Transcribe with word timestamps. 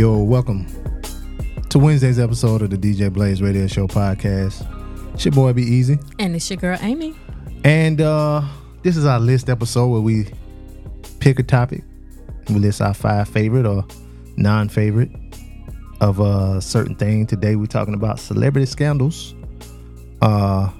Yo, 0.00 0.16
welcome 0.16 0.64
to 1.68 1.78
Wednesday's 1.78 2.18
episode 2.18 2.62
of 2.62 2.70
the 2.70 2.78
DJ 2.78 3.12
Blaze 3.12 3.42
Radio 3.42 3.66
Show 3.66 3.86
podcast. 3.86 4.66
It's 5.12 5.26
your 5.26 5.32
boy 5.32 5.52
B-Eazy, 5.52 6.02
And 6.18 6.34
it's 6.34 6.48
your 6.48 6.56
girl 6.56 6.78
Amy. 6.80 7.14
and 7.64 8.00
uh 8.00 8.40
this 8.82 8.96
is 8.96 9.04
our 9.04 9.20
list 9.20 9.50
episode 9.50 9.88
where 9.88 10.00
we 10.00 10.28
pick 11.18 11.38
a 11.38 11.42
topic. 11.42 11.84
We 12.48 12.54
list 12.54 12.80
our 12.80 12.94
five 12.94 13.28
favorite 13.28 13.66
or 13.66 13.84
non-favorite 14.38 15.10
of 16.00 16.18
a 16.18 16.62
certain 16.62 16.94
thing. 16.94 17.26
Today 17.26 17.54
we're 17.56 17.66
talking 17.66 17.92
about 17.92 18.18
celebrity 18.20 18.64
scandals. 18.64 19.34
Uh, 20.22 20.70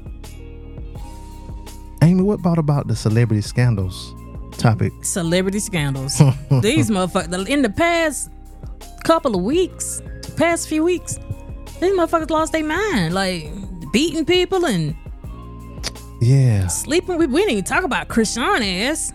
Amy, 2.03 2.23
what 2.23 2.41
about 2.41 2.57
about 2.57 2.89
the 2.89 2.97
celebrity 2.97 3.43
scandals 3.43 4.15
topic? 4.57 4.93
Celebrity 5.03 5.59
scandals. 5.59 6.17
These 6.63 6.89
motherfuckers 6.89 7.47
in 7.47 7.61
the 7.61 7.69
past 7.69 8.31
couple 9.11 9.35
of 9.35 9.43
weeks, 9.43 10.01
past 10.37 10.69
few 10.69 10.85
weeks, 10.85 11.19
these 11.81 11.93
motherfuckers 11.95 12.31
lost 12.31 12.53
their 12.53 12.63
mind. 12.63 13.13
Like 13.13 13.51
beating 13.93 14.25
people 14.25 14.65
and 14.65 14.95
Yeah. 16.21 16.69
sleeping 16.69 17.19
with 17.19 17.29
we 17.29 17.41
didn't 17.41 17.51
even 17.53 17.65
talk 17.65 17.83
about 17.83 18.07
Chrisean 18.07 18.61
ass. 18.89 19.13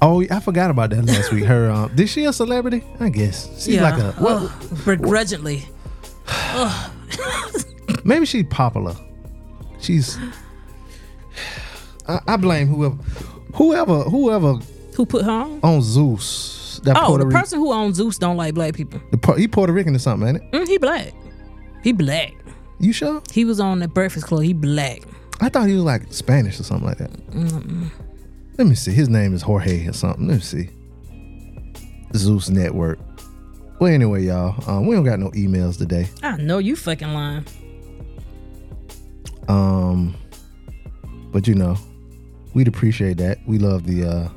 Oh, 0.00 0.24
I 0.30 0.38
forgot 0.38 0.70
about 0.70 0.90
that 0.90 1.04
last 1.04 1.32
week. 1.32 1.42
Her, 1.46 1.68
um, 1.68 1.90
is 1.98 2.08
she 2.10 2.26
a 2.26 2.32
celebrity? 2.32 2.84
I 3.00 3.08
guess 3.08 3.48
she's 3.60 3.80
like 3.80 3.98
a. 3.98 4.14
Well, 4.20 4.46
Ugh, 4.54 4.84
begrudgingly. 4.84 5.64
maybe 8.04 8.24
she's 8.24 8.46
popular. 8.48 8.94
She's. 9.80 10.16
I, 12.06 12.20
I 12.28 12.36
blame 12.36 12.68
whoever, 12.68 12.94
whoever, 13.56 14.02
whoever 14.04 14.52
Who 14.94 15.04
put 15.06 15.24
her 15.24 15.30
on? 15.32 15.58
on 15.64 15.82
Zeus. 15.82 16.54
That 16.80 16.96
Oh, 16.96 17.06
Puerto 17.08 17.22
the 17.24 17.26
Rican, 17.28 17.40
person 17.40 17.58
who 17.58 17.72
owns 17.72 17.96
Zeus 17.96 18.18
don't 18.18 18.36
like 18.36 18.54
black 18.54 18.74
people. 18.74 19.00
the, 19.10 19.18
Pu- 19.18 19.34
he 19.34 19.48
Puerto 19.48 19.72
Rican 19.72 19.94
or 19.94 19.98
something, 19.98 20.28
ain't 20.28 20.36
it? 20.38 20.52
Mm, 20.52 20.66
he 20.68 20.78
black. 20.78 21.12
He 21.82 21.92
black. 21.92 22.34
You 22.80 22.92
sure? 22.92 23.22
He 23.32 23.44
was 23.44 23.58
on 23.60 23.78
the 23.80 23.88
Breakfast 23.88 24.26
Club. 24.26 24.42
He 24.42 24.52
black. 24.52 25.02
I 25.40 25.48
thought 25.48 25.68
he 25.68 25.74
was 25.74 25.84
like 25.84 26.12
Spanish 26.12 26.58
or 26.60 26.62
something 26.64 26.86
like 26.86 26.98
that. 26.98 27.10
Let 28.58 28.66
me 28.66 28.74
see. 28.74 28.92
His 28.92 29.08
name 29.08 29.34
is 29.34 29.42
Jorge 29.42 29.86
or 29.86 29.92
something. 29.92 30.26
Let 30.28 30.34
me 30.34 30.40
see. 30.40 30.70
Zeus 32.16 32.48
Network. 32.48 32.98
Well, 33.80 33.92
anyway, 33.92 34.24
y'all, 34.24 34.68
um, 34.68 34.86
we 34.86 34.96
don't 34.96 35.04
got 35.04 35.20
no 35.20 35.30
emails 35.30 35.78
today. 35.78 36.08
I 36.22 36.36
know 36.36 36.58
you 36.58 36.74
fucking 36.74 37.12
lying. 37.14 37.44
Um, 39.48 40.14
but 41.32 41.46
you 41.46 41.54
know, 41.54 41.76
we'd 42.54 42.68
appreciate 42.68 43.16
that. 43.18 43.38
We 43.46 43.58
love 43.58 43.84
the 43.86 44.04
uh 44.04 44.28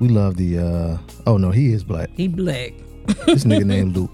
we 0.00 0.08
love 0.08 0.36
the 0.36 0.58
uh 0.58 0.98
oh 1.26 1.36
no, 1.36 1.50
he 1.50 1.72
is 1.72 1.84
black. 1.84 2.10
He 2.16 2.26
black. 2.26 2.72
This 3.26 3.44
nigga 3.44 3.64
named 3.64 3.96
Lu, 3.96 4.10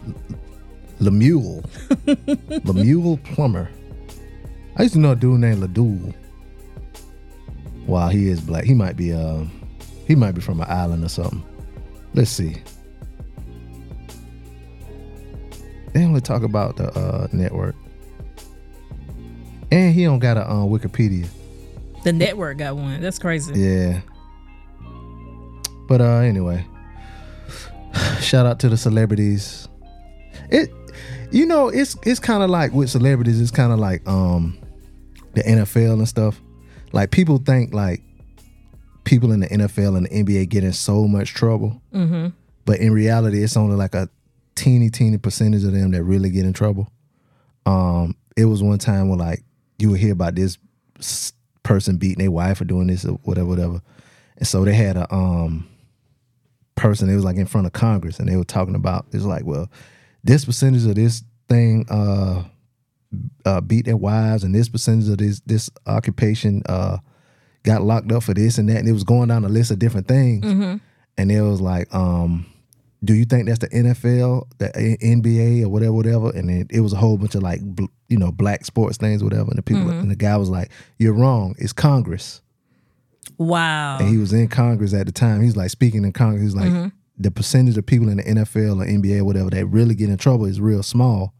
Lemuel. 1.00 1.64
Lemuel 2.64 3.18
Plummer. 3.18 3.70
I 4.76 4.82
used 4.82 4.94
to 4.94 5.00
know 5.00 5.12
a 5.12 5.16
dude 5.16 5.40
named 5.40 5.62
Ladul. 5.62 6.14
Wow, 7.86 8.08
he 8.08 8.28
is 8.28 8.40
black. 8.40 8.64
He 8.64 8.74
might 8.74 8.96
be 8.96 9.12
um 9.12 9.50
he 10.06 10.14
might 10.14 10.32
be 10.32 10.40
from 10.40 10.60
an 10.60 10.66
island 10.68 11.04
or 11.04 11.08
something. 11.08 11.42
Let's 12.14 12.30
see. 12.30 12.56
They 15.92 16.04
only 16.04 16.20
talk 16.20 16.42
about 16.42 16.76
the 16.76 16.90
uh 16.98 17.28
network. 17.32 17.76
And 19.70 19.94
he 19.94 20.04
don't 20.04 20.20
got 20.20 20.36
a 20.36 20.48
uh, 20.48 20.64
Wikipedia. 20.64 21.28
The 22.04 22.12
network 22.12 22.58
got 22.58 22.76
one. 22.76 23.00
That's 23.00 23.18
crazy. 23.18 23.52
Yeah. 23.54 24.00
But 25.88 26.00
uh 26.00 26.18
anyway. 26.18 26.66
Shout 28.20 28.46
out 28.46 28.58
to 28.60 28.68
the 28.68 28.76
celebrities. 28.76 29.68
It 30.50 30.70
you 31.30 31.46
know, 31.46 31.68
it's 31.68 31.96
it's 32.04 32.20
kind 32.20 32.42
of 32.42 32.50
like 32.50 32.72
with 32.72 32.90
celebrities, 32.90 33.40
it's 33.40 33.50
kind 33.50 33.72
of 33.72 33.78
like 33.78 34.06
um 34.06 34.58
the 35.34 35.42
NFL 35.42 35.94
and 35.94 36.08
stuff. 36.08 36.40
Like 36.92 37.10
people 37.10 37.38
think 37.38 37.74
like 37.74 38.02
people 39.04 39.32
in 39.32 39.40
the 39.40 39.48
NFL 39.48 39.96
and 39.96 40.06
the 40.06 40.10
NBA 40.10 40.48
get 40.48 40.64
in 40.64 40.72
so 40.72 41.06
much 41.06 41.34
trouble. 41.34 41.80
Mm-hmm. 41.94 42.28
But 42.64 42.80
in 42.80 42.92
reality, 42.92 43.42
it's 43.42 43.56
only 43.56 43.76
like 43.76 43.94
a 43.94 44.08
teeny, 44.56 44.90
teeny 44.90 45.18
percentage 45.18 45.64
of 45.64 45.72
them 45.72 45.92
that 45.92 46.02
really 46.02 46.30
get 46.30 46.44
in 46.44 46.52
trouble. 46.52 46.90
Um, 47.64 48.16
it 48.36 48.46
was 48.46 48.62
one 48.62 48.78
time 48.78 49.08
where 49.08 49.18
like 49.18 49.44
you 49.78 49.90
would 49.90 50.00
hear 50.00 50.12
about 50.12 50.34
this 50.34 50.58
person 51.62 51.96
beating 51.96 52.18
their 52.18 52.30
wife 52.30 52.60
or 52.60 52.64
doing 52.64 52.86
this 52.88 53.04
or 53.04 53.12
whatever, 53.24 53.48
whatever. 53.48 53.82
And 54.38 54.46
so 54.46 54.64
they 54.64 54.74
had 54.74 54.96
a 54.96 55.12
um 55.12 55.68
person, 56.76 57.10
it 57.10 57.16
was 57.16 57.24
like 57.24 57.36
in 57.36 57.46
front 57.46 57.66
of 57.66 57.72
Congress, 57.72 58.18
and 58.20 58.28
they 58.28 58.36
were 58.36 58.44
talking 58.44 58.74
about 58.74 59.06
it's 59.12 59.24
like, 59.24 59.44
well, 59.44 59.68
this 60.22 60.44
percentage 60.44 60.84
of 60.86 60.94
this 60.94 61.22
thing 61.48 61.86
uh 61.88 62.42
uh 63.44 63.60
beat 63.60 63.84
their 63.84 63.96
wives 63.96 64.42
and 64.42 64.52
this 64.54 64.68
percentage 64.68 65.08
of 65.08 65.18
this 65.18 65.40
this 65.46 65.70
occupation 65.86 66.60
uh 66.68 66.98
got 67.62 67.82
locked 67.82 68.10
up 68.12 68.22
for 68.22 68.34
this 68.34 68.58
and 68.58 68.68
that. 68.68 68.78
And 68.78 68.88
it 68.88 68.92
was 68.92 69.04
going 69.04 69.28
down 69.28 69.44
a 69.44 69.48
list 69.48 69.70
of 69.70 69.78
different 69.78 70.06
things 70.08 70.44
and 71.18 71.30
it 71.32 71.40
was 71.42 71.60
like, 71.60 71.92
um, 71.94 72.46
do 73.04 73.14
you 73.14 73.24
think 73.24 73.46
that's 73.46 73.58
the 73.60 73.68
NFL, 73.68 74.48
the 74.58 74.68
NBA, 75.02 75.62
or 75.64 75.68
whatever, 75.68 75.92
whatever? 75.92 76.30
And 76.30 76.50
it, 76.50 76.66
it 76.70 76.80
was 76.80 76.92
a 76.92 76.96
whole 76.96 77.16
bunch 77.16 77.34
of 77.34 77.42
like, 77.42 77.60
bl- 77.62 77.84
you 78.08 78.18
know, 78.18 78.32
black 78.32 78.64
sports 78.64 78.96
things, 78.96 79.22
whatever. 79.22 79.48
And 79.48 79.58
the 79.58 79.62
people, 79.62 79.88
and 80.00 80.10
the 80.10 80.16
guy 80.16 80.36
was 80.36 80.48
like, 80.48 80.70
"You're 80.98 81.12
wrong. 81.12 81.54
It's 81.58 81.72
Congress." 81.72 82.40
Wow. 83.38 83.98
And 83.98 84.08
he 84.08 84.16
was 84.16 84.32
in 84.32 84.48
Congress 84.48 84.94
at 84.94 85.06
the 85.06 85.12
time. 85.12 85.42
He's 85.42 85.56
like 85.56 85.70
speaking 85.70 86.04
in 86.04 86.12
Congress. 86.12 86.42
He's 86.42 86.56
like, 86.56 86.68
mm-hmm. 86.68 86.88
the 87.18 87.30
percentage 87.30 87.76
of 87.76 87.86
people 87.86 88.08
in 88.08 88.18
the 88.18 88.22
NFL 88.22 88.82
or 88.82 88.86
NBA 88.86 89.20
or 89.20 89.24
whatever 89.24 89.50
that 89.50 89.66
really 89.66 89.94
get 89.94 90.08
in 90.08 90.16
trouble 90.16 90.46
is 90.46 90.60
real 90.60 90.82
small. 90.82 91.34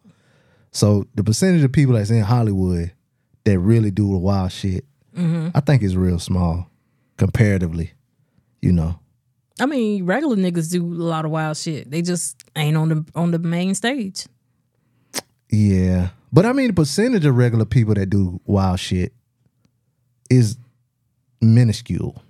So 0.73 1.07
the 1.15 1.25
percentage 1.25 1.63
of 1.65 1.73
people 1.73 1.95
that's 1.95 2.11
in 2.11 2.23
Hollywood 2.23 2.93
that 3.45 3.59
really 3.59 3.91
do 3.91 4.11
the 4.11 4.19
wild 4.19 4.53
shit, 4.53 4.85
mm-hmm. 5.17 5.49
I 5.55 5.61
think 5.61 5.83
is 5.83 5.97
real 5.97 6.19
small 6.19 6.69
comparatively. 7.17 7.93
You 8.61 8.73
know. 8.73 8.99
I 9.59 9.67
mean, 9.67 10.05
regular 10.05 10.37
niggas 10.37 10.71
do 10.71 10.85
a 10.85 11.03
lot 11.03 11.25
of 11.25 11.31
wild 11.31 11.57
shit. 11.57 11.91
They 11.91 12.03
just 12.03 12.37
ain't 12.57 12.77
on 12.77 12.89
the 12.89 13.07
on 13.15 13.31
the 13.31 13.39
main 13.39 13.75
stage. 13.75 14.27
Yeah. 15.51 16.09
But 16.33 16.45
I 16.45 16.53
mean, 16.53 16.69
the 16.69 16.73
percentage 16.75 17.25
of 17.25 17.37
regular 17.37 17.65
people 17.65 17.95
that 17.95 18.11
do 18.11 18.41
wild 18.45 18.81
shit 18.81 19.13
is 20.29 20.59
minuscule. 21.41 22.23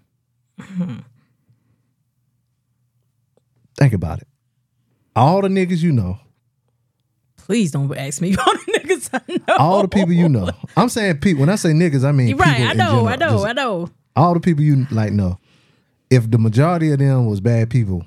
Think 3.78 3.92
about 3.92 4.20
it. 4.22 4.28
All 5.14 5.42
the 5.42 5.48
niggas 5.48 5.82
you 5.82 5.92
know, 5.92 6.18
Please 7.36 7.70
don't 7.70 7.96
ask 7.96 8.20
me 8.20 8.34
all 8.46 8.52
the 8.54 8.72
niggas 8.80 9.08
I 9.12 9.20
know. 9.46 9.56
all 9.58 9.82
the 9.82 9.88
people 9.88 10.12
you 10.12 10.28
know. 10.28 10.50
I'm 10.76 10.88
saying 10.88 11.18
people. 11.18 11.40
When 11.40 11.48
I 11.48 11.54
say 11.56 11.70
niggas, 11.70 12.04
I 12.04 12.10
mean 12.12 12.28
You're 12.28 12.38
right. 12.38 12.60
I 12.62 12.72
know. 12.72 13.06
general. 13.06 13.08
I 13.08 13.16
know. 13.16 13.46
I 13.46 13.52
know. 13.52 13.90
all 14.16 14.34
the 14.34 14.40
people 14.40 14.64
you 14.64 14.86
like 14.90 15.12
know. 15.12 15.38
If 16.10 16.28
the 16.30 16.38
majority 16.38 16.90
of 16.92 16.98
them 16.98 17.26
was 17.26 17.40
bad 17.40 17.70
people, 17.70 18.04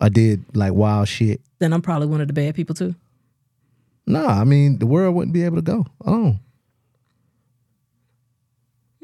I 0.00 0.08
did 0.08 0.44
like 0.56 0.72
wild 0.72 1.08
shit. 1.08 1.40
Then 1.58 1.72
I'm 1.72 1.82
probably 1.82 2.06
one 2.08 2.20
of 2.22 2.26
the 2.26 2.32
bad 2.34 2.54
people 2.54 2.74
too. 2.74 2.94
Nah, 4.06 4.40
I 4.40 4.44
mean 4.44 4.78
the 4.78 4.86
world 4.86 5.14
wouldn't 5.14 5.34
be 5.34 5.42
able 5.44 5.56
to 5.56 5.62
go 5.62 5.84
on. 6.04 6.40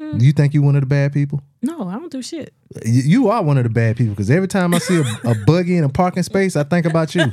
Mm. 0.01 0.19
You 0.19 0.31
think 0.31 0.53
you 0.55 0.63
one 0.63 0.75
of 0.75 0.81
the 0.81 0.87
bad 0.87 1.13
people? 1.13 1.41
No, 1.61 1.87
I 1.87 1.93
don't 1.93 2.11
do 2.11 2.23
shit. 2.23 2.53
You, 2.83 3.29
are 3.29 3.43
one 3.43 3.57
of 3.57 3.63
the 3.63 3.69
bad 3.69 3.97
people 3.97 4.13
because 4.13 4.31
every 4.31 4.47
time 4.47 4.73
I 4.73 4.79
see 4.79 4.97
a, 4.99 5.29
a, 5.29 5.35
buggy 5.45 5.77
in 5.77 5.83
a 5.83 5.89
parking 5.89 6.23
space, 6.23 6.55
I 6.55 6.63
think 6.63 6.87
about 6.87 7.13
you, 7.13 7.25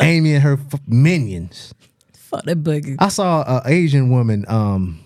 Amy 0.00 0.34
and 0.34 0.42
her 0.42 0.54
f- 0.54 0.80
minions. 0.88 1.72
Fuck 2.14 2.44
that 2.44 2.64
buggy. 2.64 2.96
I 2.98 3.08
saw 3.08 3.44
an 3.46 3.72
Asian 3.72 4.10
woman. 4.10 4.44
Um, 4.48 5.00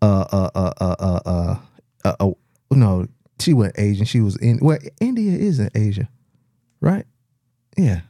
uh, 0.00 0.26
uh, 0.30 0.50
uh, 0.54 0.72
uh, 0.80 0.96
uh, 1.00 1.20
uh, 1.26 1.56
uh, 2.04 2.14
uh 2.20 2.30
no, 2.70 3.06
she 3.40 3.52
wasn't 3.52 3.78
Asian. 3.78 4.06
She 4.06 4.20
was 4.20 4.36
in. 4.36 4.60
Well, 4.62 4.78
India 5.00 5.32
isn't 5.32 5.72
Asia, 5.74 6.08
right? 6.80 7.06
Yeah. 7.76 8.02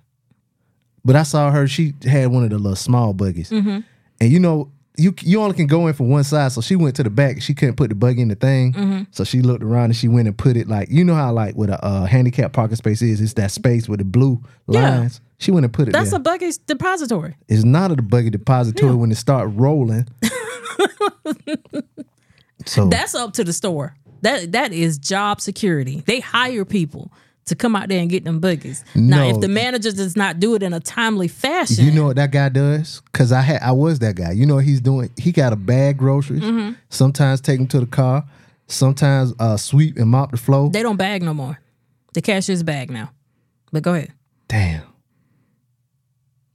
But 1.05 1.17
I 1.17 1.23
saw 1.23 1.51
her. 1.51 1.67
She 1.67 1.95
had 2.05 2.29
one 2.29 2.45
of 2.45 2.51
the 2.51 2.59
little 2.59 2.77
small 2.77 3.15
buggies, 3.15 3.51
mm-hmm. 3.51 3.81
and 4.21 4.33
you 4.33 4.41
know 4.41 4.71
you, 4.99 5.15
you 5.21 5.43
only 5.43 5.55
can 5.55 5.67
go 5.67 5.87
in 5.89 5.95
from 5.95 6.09
one 6.09 6.25
side, 6.25 6.53
so 6.53 6.61
she 6.61 6.75
went 6.77 6.97
to 6.97 7.03
the 7.03 7.11
back. 7.11 7.43
She 7.43 7.55
couldn't 7.55 7.77
put 7.77 7.91
the 7.91 7.95
buggy 7.95 8.23
in 8.23 8.29
the 8.29 8.35
thing, 8.35 9.07
so 9.11 9.25
she 9.25 9.43
looked 9.43 9.63
around 9.63 9.87
and 9.87 9.97
she 9.97 10.09
went 10.09 10.27
and 10.29 10.37
put 10.37 10.57
it 10.57 10.69
like 10.69 10.89
you 10.91 11.05
know 11.05 11.15
how 11.15 11.33
like 11.33 11.55
what 11.55 11.71
a 11.71 11.85
uh, 11.85 12.07
handicap 12.07 12.53
parking 12.53 12.77
space 12.77 13.03
is. 13.03 13.21
It's 13.21 13.35
that 13.35 13.51
space 13.51 13.89
with 13.89 13.99
the 13.99 14.05
blue 14.05 14.43
Yeah. 14.69 14.99
lines. 15.01 15.21
She 15.39 15.51
went 15.51 15.65
and 15.65 15.73
put 15.73 15.89
it 15.89 15.93
That's 15.93 16.11
there. 16.13 16.19
a 16.19 16.23
buggy's 16.23 16.57
depository. 16.57 17.37
It's 17.49 17.63
not 17.65 17.91
a 17.91 17.97
buggy 18.01 18.31
depository 18.31 18.95
when 18.95 19.11
it 19.13 19.17
start 19.17 19.51
rolling. 19.53 20.09
so 22.65 22.89
That's 22.89 23.15
up 23.15 23.33
to 23.35 23.45
the 23.45 23.53
store. 23.53 23.97
That 24.23 24.53
that 24.53 24.73
is 24.73 24.99
job 24.99 25.41
security. 25.41 26.03
They 26.07 26.21
hire 26.21 26.65
people 26.65 27.13
to 27.47 27.55
come 27.55 27.77
out 27.77 27.89
there 27.89 28.01
and 28.01 28.11
get 28.11 28.25
them 28.25 28.41
boogies. 28.41 28.85
Now, 28.95 29.29
if 29.29 29.41
the 29.41 29.49
manager 29.49 29.93
does 29.93 30.17
not 30.17 30.41
do 30.41 30.55
it 30.55 30.63
in 30.63 30.73
a 30.73 30.81
timely 30.81 31.29
fashion, 31.29 31.85
you 31.85 31.93
know 31.93 32.07
what 32.07 32.17
that 32.17 32.33
guy 32.33 32.49
does? 32.49 33.03
Cause 33.13 33.33
I 33.33 33.41
had 33.41 33.63
I 33.63 33.73
was 33.73 34.01
that 34.01 34.17
guy. 34.17 34.33
You 34.33 34.47
know 34.47 34.57
what 34.57 34.65
he's 34.65 34.81
doing? 34.81 35.11
He 35.17 35.33
got 35.33 35.53
a 35.53 35.57
bag 35.57 35.97
groceries. 35.97 36.43
Mm-hmm. 36.43 36.73
Sometimes 36.91 37.41
take 37.41 37.59
them 37.59 37.69
to 37.69 37.81
the 37.81 37.87
car. 37.87 38.25
Sometimes 38.69 39.33
uh, 39.39 39.57
sweep 39.57 39.97
and 39.97 40.11
mop 40.11 40.33
the 40.33 40.37
floor. 40.37 40.71
they 40.71 40.83
don't 40.83 40.97
bag 40.97 41.23
no 41.23 41.33
more. 41.33 41.61
The 42.15 42.23
cashier's 42.23 42.63
bag 42.63 42.91
now. 42.91 43.13
But 43.73 43.83
go 43.83 43.95
ahead. 43.95 44.13
Damn. 44.49 44.83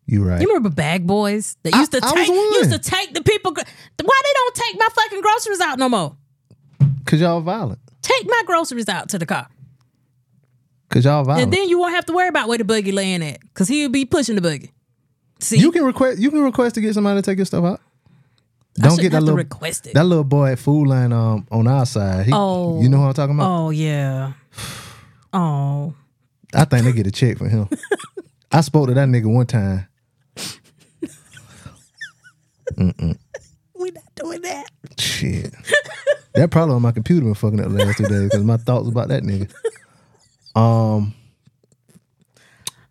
You 0.06 0.26
right. 0.26 0.42
You 0.42 0.48
remember 0.48 0.70
bag 0.70 1.08
boys 1.08 1.56
that 1.64 1.74
used 1.74 1.94
to 1.94 2.00
I 2.04 2.12
was 2.12 2.14
take 2.14 2.28
used 2.28 2.72
to 2.72 2.80
take 2.80 3.14
the 3.14 3.24
people. 3.24 3.54
Why 3.54 3.64
they 3.64 4.34
don't 4.34 4.56
take 4.56 4.78
my 4.78 4.90
fucking 4.94 5.22
groceries 5.22 5.62
out 5.62 5.80
no 5.80 5.88
more? 5.88 6.18
Cause 7.06 7.22
y'all 7.22 7.40
violent. 7.40 7.80
Take 8.02 8.26
my 8.28 8.44
groceries 8.46 8.90
out 8.90 9.08
to 9.10 9.20
the 9.20 9.26
car, 9.26 9.48
Cause 10.92 11.06
y'all 11.06 11.24
violent. 11.24 11.46
and 11.46 11.54
then 11.54 11.68
you 11.70 11.80
won't 11.80 11.96
have 11.96 12.06
to 12.06 12.14
worry 12.14 12.28
about 12.28 12.48
where 12.48 12.58
the 12.58 12.64
buggy 12.66 12.92
laying 12.92 13.24
at, 13.24 13.40
cause 13.54 13.68
he'll 13.68 13.90
be 13.90 14.06
pushing 14.06 14.36
the 14.36 14.42
buggy. 14.42 14.72
See, 15.40 15.58
you 15.58 15.72
can 15.72 15.84
request 15.86 16.20
you 16.20 16.30
can 16.30 16.42
request 16.42 16.76
to 16.76 16.82
get 16.82 16.94
somebody 16.94 17.20
to 17.20 17.22
take 17.26 17.38
your 17.38 17.46
stuff 17.46 17.64
out. 17.66 17.82
Don't 18.76 19.00
get 19.00 19.12
that 19.14 19.22
little 19.22 19.38
request 19.38 19.88
it. 19.88 19.94
that 19.96 20.06
little 20.06 20.24
boy 20.24 20.52
at 20.52 20.60
Food 20.60 20.88
Lion 20.88 21.12
um 21.14 21.48
on 21.52 21.68
our 21.68 21.86
side. 21.86 22.26
He, 22.28 22.32
Oh. 22.34 22.82
you 22.82 22.90
know 22.90 23.00
what 23.02 23.08
I'm 23.08 23.14
talking 23.14 23.36
about? 23.36 23.50
Oh 23.50 23.70
yeah. 23.72 24.34
Oh, 25.34 25.94
I 26.54 26.66
think 26.66 26.84
they 26.84 26.92
get 26.92 27.08
a 27.08 27.12
check 27.12 27.38
for 27.38 27.48
him. 27.48 27.70
I 28.52 28.60
spoke 28.60 28.90
to 28.90 28.94
that 28.94 29.08
nigga 29.08 29.34
one 29.34 29.46
time. 29.46 29.88
We're 32.78 33.92
not 33.94 34.16
doing 34.16 34.42
that. 34.42 34.66
Shit. 35.00 35.54
that 36.36 36.52
probably 36.52 36.76
on 36.76 36.82
my 36.82 36.92
computer 36.92 37.24
been 37.26 37.34
fucking 37.34 37.60
up 37.60 37.70
the 37.72 37.86
last 37.86 37.98
two 37.98 38.06
days 38.08 38.24
because 38.24 38.44
my 38.44 38.58
thoughts 38.58 38.88
about 38.90 39.08
that 39.08 39.24
nigga. 39.24 39.52
Um, 40.56 41.14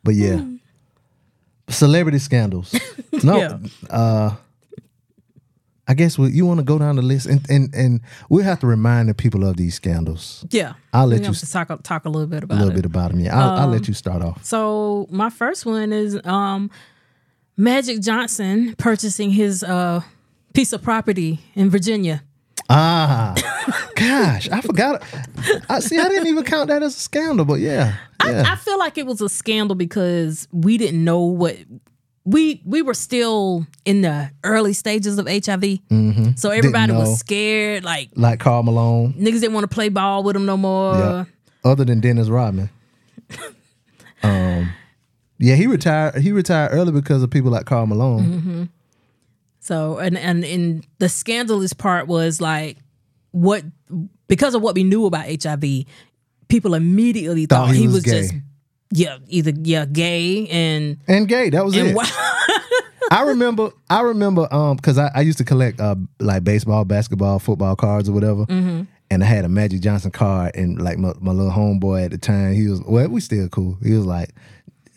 but 0.02 0.14
yeah, 0.14 0.42
celebrity 1.68 2.18
scandals. 2.18 2.74
No, 3.22 3.36
Yeah. 3.36 3.58
uh, 3.90 4.34
I 5.86 5.94
guess 5.94 6.16
we, 6.16 6.30
you 6.30 6.46
want 6.46 6.58
to 6.60 6.64
go 6.64 6.78
down 6.78 6.96
the 6.96 7.02
list 7.02 7.26
and, 7.26 7.44
and 7.50 7.74
and 7.74 8.00
we'll 8.30 8.44
have 8.44 8.60
to 8.60 8.66
remind 8.66 9.08
the 9.10 9.14
people 9.14 9.44
of 9.44 9.56
these 9.56 9.74
scandals. 9.74 10.46
Yeah, 10.50 10.74
I'll 10.94 11.06
let 11.08 11.24
you 11.26 11.32
talk 11.34 11.82
talk 11.82 12.04
a 12.06 12.08
little 12.08 12.28
bit 12.28 12.44
about 12.44 12.54
A 12.54 12.58
little 12.60 12.70
it. 12.72 12.76
bit 12.76 12.86
about 12.86 13.10
them. 13.10 13.20
Yeah, 13.20 13.36
I'll, 13.38 13.50
I'll 13.58 13.64
Um, 13.66 13.72
let 13.72 13.88
you 13.88 13.94
start 13.94 14.22
off. 14.22 14.42
So 14.44 15.06
my 15.10 15.28
first 15.28 15.66
one 15.66 15.92
is 15.92 16.18
um, 16.24 16.70
Magic 17.56 18.00
Johnson 18.00 18.74
purchasing 18.78 19.30
his 19.32 19.62
uh, 19.64 20.00
piece 20.54 20.72
of 20.72 20.80
property 20.82 21.40
in 21.54 21.68
Virginia. 21.68 22.22
Ah, 22.72 23.34
gosh, 23.96 24.48
I 24.48 24.60
forgot. 24.60 25.02
I 25.68 25.80
see. 25.80 25.98
I 25.98 26.08
didn't 26.08 26.28
even 26.28 26.44
count 26.44 26.68
that 26.68 26.82
as 26.82 26.96
a 26.96 27.00
scandal, 27.00 27.44
but 27.44 27.58
yeah, 27.58 27.96
yeah. 28.24 28.44
I 28.46 28.54
feel 28.54 28.78
like 28.78 28.96
it 28.96 29.06
was 29.06 29.20
a 29.20 29.28
scandal 29.28 29.74
because 29.74 30.46
we 30.52 30.78
didn't 30.78 31.02
know 31.04 31.20
what 31.20 31.56
we 32.24 32.62
we 32.64 32.82
were 32.82 32.94
still 32.94 33.66
in 33.84 34.02
the 34.02 34.30
early 34.44 34.72
stages 34.72 35.18
of 35.18 35.26
HIV. 35.26 35.80
So 36.36 36.50
everybody 36.50 36.92
was 36.92 37.18
scared. 37.18 37.82
Like 37.82 38.10
like 38.14 38.38
Karl 38.38 38.62
Malone. 38.62 39.14
niggas 39.14 39.40
didn't 39.40 39.54
want 39.54 39.64
to 39.64 39.74
play 39.74 39.88
ball 39.88 40.22
with 40.22 40.36
him 40.36 40.46
no 40.46 40.56
more. 40.56 40.94
Yeah. 40.94 41.24
Other 41.64 41.84
than 41.84 42.00
Dennis 42.00 42.28
Rodman. 42.28 42.70
um, 44.22 44.72
yeah, 45.38 45.56
he 45.56 45.66
retired. 45.66 46.16
He 46.22 46.32
retired 46.32 46.70
early 46.72 46.92
because 46.92 47.22
of 47.22 47.30
people 47.30 47.50
like 47.50 47.66
Karl 47.66 47.86
Malone. 47.86 48.24
Mm-hmm. 48.24 48.62
So 49.60 49.98
and 49.98 50.16
and 50.18 50.44
and 50.44 50.86
the 50.98 51.08
scandalous 51.08 51.72
part 51.72 52.06
was 52.08 52.40
like 52.40 52.78
what 53.30 53.62
because 54.26 54.54
of 54.54 54.62
what 54.62 54.74
we 54.74 54.84
knew 54.84 55.06
about 55.06 55.26
HIV, 55.26 55.84
people 56.48 56.74
immediately 56.74 57.46
thought, 57.46 57.66
Thought 57.66 57.74
he 57.74 57.82
he, 57.82 57.86
was 57.86 57.96
was, 57.96 58.04
just 58.04 58.34
yeah 58.92 59.18
either 59.28 59.52
yeah 59.62 59.84
gay 59.84 60.48
and 60.48 60.98
And 61.06 61.28
gay. 61.28 61.50
That 61.50 61.64
was 61.64 61.76
it. 61.76 61.96
I 63.12 63.22
remember. 63.22 63.70
I 63.88 64.02
remember. 64.02 64.52
Um, 64.52 64.76
because 64.76 64.96
I, 64.96 65.10
I 65.14 65.20
used 65.22 65.38
to 65.38 65.44
collect 65.44 65.80
uh 65.80 65.96
like 66.20 66.44
baseball, 66.44 66.84
basketball, 66.84 67.38
football 67.38 67.76
cards 67.76 68.08
or 68.08 68.12
whatever. 68.12 68.46
Mm-hmm. 68.46 68.82
And 69.12 69.24
I 69.24 69.26
had 69.26 69.44
a 69.44 69.48
Magic 69.48 69.80
Johnson 69.80 70.12
card, 70.12 70.54
and 70.54 70.80
like 70.80 70.96
my, 70.96 71.12
my 71.20 71.32
little 71.32 71.50
homeboy 71.50 72.04
at 72.04 72.12
the 72.12 72.18
time, 72.18 72.54
he 72.54 72.68
was 72.68 72.80
well, 72.82 73.08
we 73.08 73.20
still 73.20 73.48
cool. 73.48 73.76
He 73.82 73.92
was 73.92 74.06
like, 74.06 74.30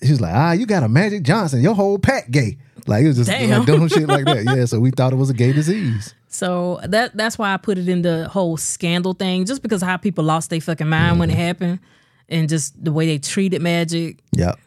he 0.04 0.12
was 0.12 0.22
like, 0.22 0.34
ah, 0.36 0.52
you 0.52 0.66
got 0.66 0.84
a 0.84 0.90
Magic 0.90 1.24
Johnson, 1.24 1.62
your 1.62 1.74
whole 1.76 1.98
pack 2.00 2.30
gay. 2.32 2.58
Like 2.86 3.02
he 3.02 3.08
was 3.08 3.18
just 3.18 3.30
Damn. 3.30 3.50
like, 3.60 3.66
doing 3.66 3.88
shit 3.88 4.08
like 4.08 4.26
that. 4.26 4.44
Yeah, 4.44 4.66
so 4.66 4.80
we 4.80 4.92
thought 4.92 5.14
it 5.14 5.16
was 5.16 5.30
a 5.30 5.34
gay 5.34 5.54
disease. 5.54 6.14
So 6.28 6.80
that 6.84 7.16
that's 7.16 7.38
why 7.38 7.54
I 7.54 7.58
put 7.58 7.78
it 7.78 7.88
in 7.88 8.02
the 8.02 8.28
whole 8.28 8.58
scandal 8.58 9.14
thing, 9.14 9.46
just 9.46 9.62
because 9.62 9.82
how 9.82 9.98
people 9.98 10.24
lost 10.24 10.50
their 10.50 10.60
fucking 10.62 10.90
mind 10.90 11.20
when 11.20 11.30
it 11.30 11.34
Mm-hmm. 11.34 11.42
happened, 11.42 11.80
and 12.30 12.50
just 12.50 12.84
the 12.84 12.92
way 12.92 13.06
they 13.06 13.18
treated 13.20 13.62
Magic 13.62 14.18
Yep. 14.34 14.60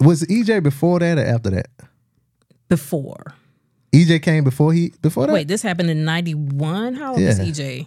Was 0.00 0.22
EJ 0.24 0.62
before 0.62 1.00
that 1.00 1.18
or 1.18 1.24
after 1.24 1.50
that? 1.50 1.66
before. 2.68 3.34
EJ 3.92 4.22
came 4.22 4.44
before 4.44 4.72
he 4.72 4.92
before 5.02 5.26
that. 5.26 5.32
Wait, 5.32 5.48
this 5.48 5.62
happened 5.62 5.90
in 5.90 6.04
'91. 6.04 6.94
How 6.94 7.12
old 7.14 7.20
was 7.22 7.38
EJ? 7.40 7.86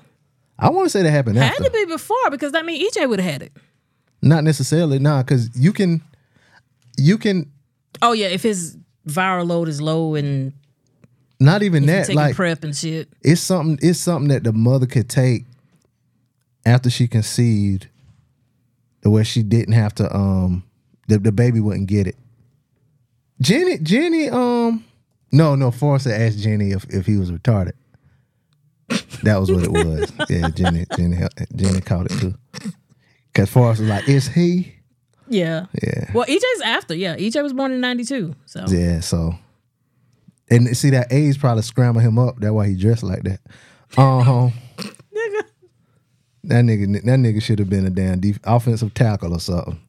I 0.58 0.70
want 0.70 0.86
to 0.86 0.90
say 0.90 1.04
that 1.04 1.12
happened 1.12 1.38
Had 1.38 1.52
after. 1.54 1.64
to 1.66 1.72
be 1.72 1.86
before 1.86 2.30
because 2.32 2.52
that 2.52 2.66
mean 2.66 2.86
EJ 2.92 3.08
would 3.10 3.20
have 3.20 3.32
had 3.32 3.42
it. 3.44 3.52
Not 4.22 4.44
necessarily, 4.44 5.00
nah, 5.00 5.24
because 5.24 5.50
you 5.60 5.74
can, 5.74 6.02
you 6.98 7.18
can 7.18 7.52
Oh 8.02 8.14
yeah, 8.14 8.28
if 8.28 8.44
his 8.44 8.78
viral 9.08 9.48
load 9.48 9.68
is 9.68 9.82
low 9.82 10.16
and 10.16 10.54
not 11.40 11.64
even 11.64 11.86
that. 11.88 12.14
Like 12.14 12.36
PrEP 12.36 12.64
and 12.64 12.76
shit. 12.76 13.10
it's 13.22 13.42
something. 13.42 13.80
It's 13.82 14.00
something 14.00 14.30
that 14.30 14.44
the 14.44 14.54
mother 14.54 14.86
could 14.86 15.10
take 15.10 15.46
after 16.66 16.90
she 16.90 17.08
conceived, 17.08 17.88
the 19.02 19.10
way 19.10 19.24
she 19.24 19.44
didn't 19.44 19.74
have 19.74 19.96
to. 19.96 20.16
Um, 20.16 20.64
the 21.08 21.20
the 21.20 21.32
baby 21.32 21.60
wouldn't 21.60 21.88
get 21.88 22.08
it. 22.08 22.16
Jenny, 23.42 23.80
Jenny, 23.80 24.30
um, 24.30 24.86
no, 25.32 25.56
no. 25.56 25.72
Forrest 25.72 26.06
asked 26.08 26.40
Jenny 26.40 26.72
if 26.72 26.86
if 26.90 27.06
he 27.06 27.18
was 27.18 27.32
retarded. 27.32 27.74
That 29.24 29.38
was 29.40 29.52
what 29.52 29.64
it 29.64 29.72
was. 29.72 30.12
yeah, 30.30 30.50
Jenny, 30.50 30.86
Jenny, 30.96 31.18
Jenny 31.56 31.82
called 31.82 32.12
it 32.12 32.20
too. 32.20 32.36
Cause 33.34 33.50
Forrest 33.50 33.80
was 33.80 33.90
like, 33.90 34.08
"Is 34.10 34.28
he?" 34.28 34.76
Yeah. 35.32 35.66
Yeah. 35.82 36.12
Well, 36.14 36.26
EJ's 36.26 36.62
after. 36.64 36.94
Yeah, 36.94 37.16
EJ 37.16 37.42
was 37.42 37.54
born 37.54 37.72
in 37.72 37.82
'92. 37.82 38.36
So 38.46 38.66
Yeah, 38.68 39.00
so 39.00 39.36
and 40.50 40.76
see 40.76 40.90
that 40.92 41.08
age 41.12 41.40
probably 41.40 41.64
scrambled 41.64 42.04
him 42.04 42.20
up. 42.20 42.36
That's 42.40 42.52
why 42.52 42.68
he 42.68 42.76
dressed 42.76 43.04
like 43.04 43.24
that. 43.24 43.40
Uh 43.98 44.22
huh. 44.24 44.50
That 46.46 46.66
nigga, 46.66 46.94
that 46.94 47.20
nigga 47.20 47.42
should 47.42 47.60
have 47.60 47.70
been 47.70 47.86
a 47.86 47.90
damn 47.90 48.20
def- 48.20 48.40
offensive 48.44 48.94
tackle 48.94 49.34
or 49.36 49.40
something. 49.40 49.80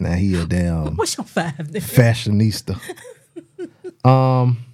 Now 0.00 0.12
he 0.14 0.34
a 0.40 0.46
damn 0.46 0.96
What's 0.96 1.16
your 1.16 1.24
five? 1.26 1.54
nigga? 1.54 1.82
fashionista. 1.82 2.80
um, 4.08 4.64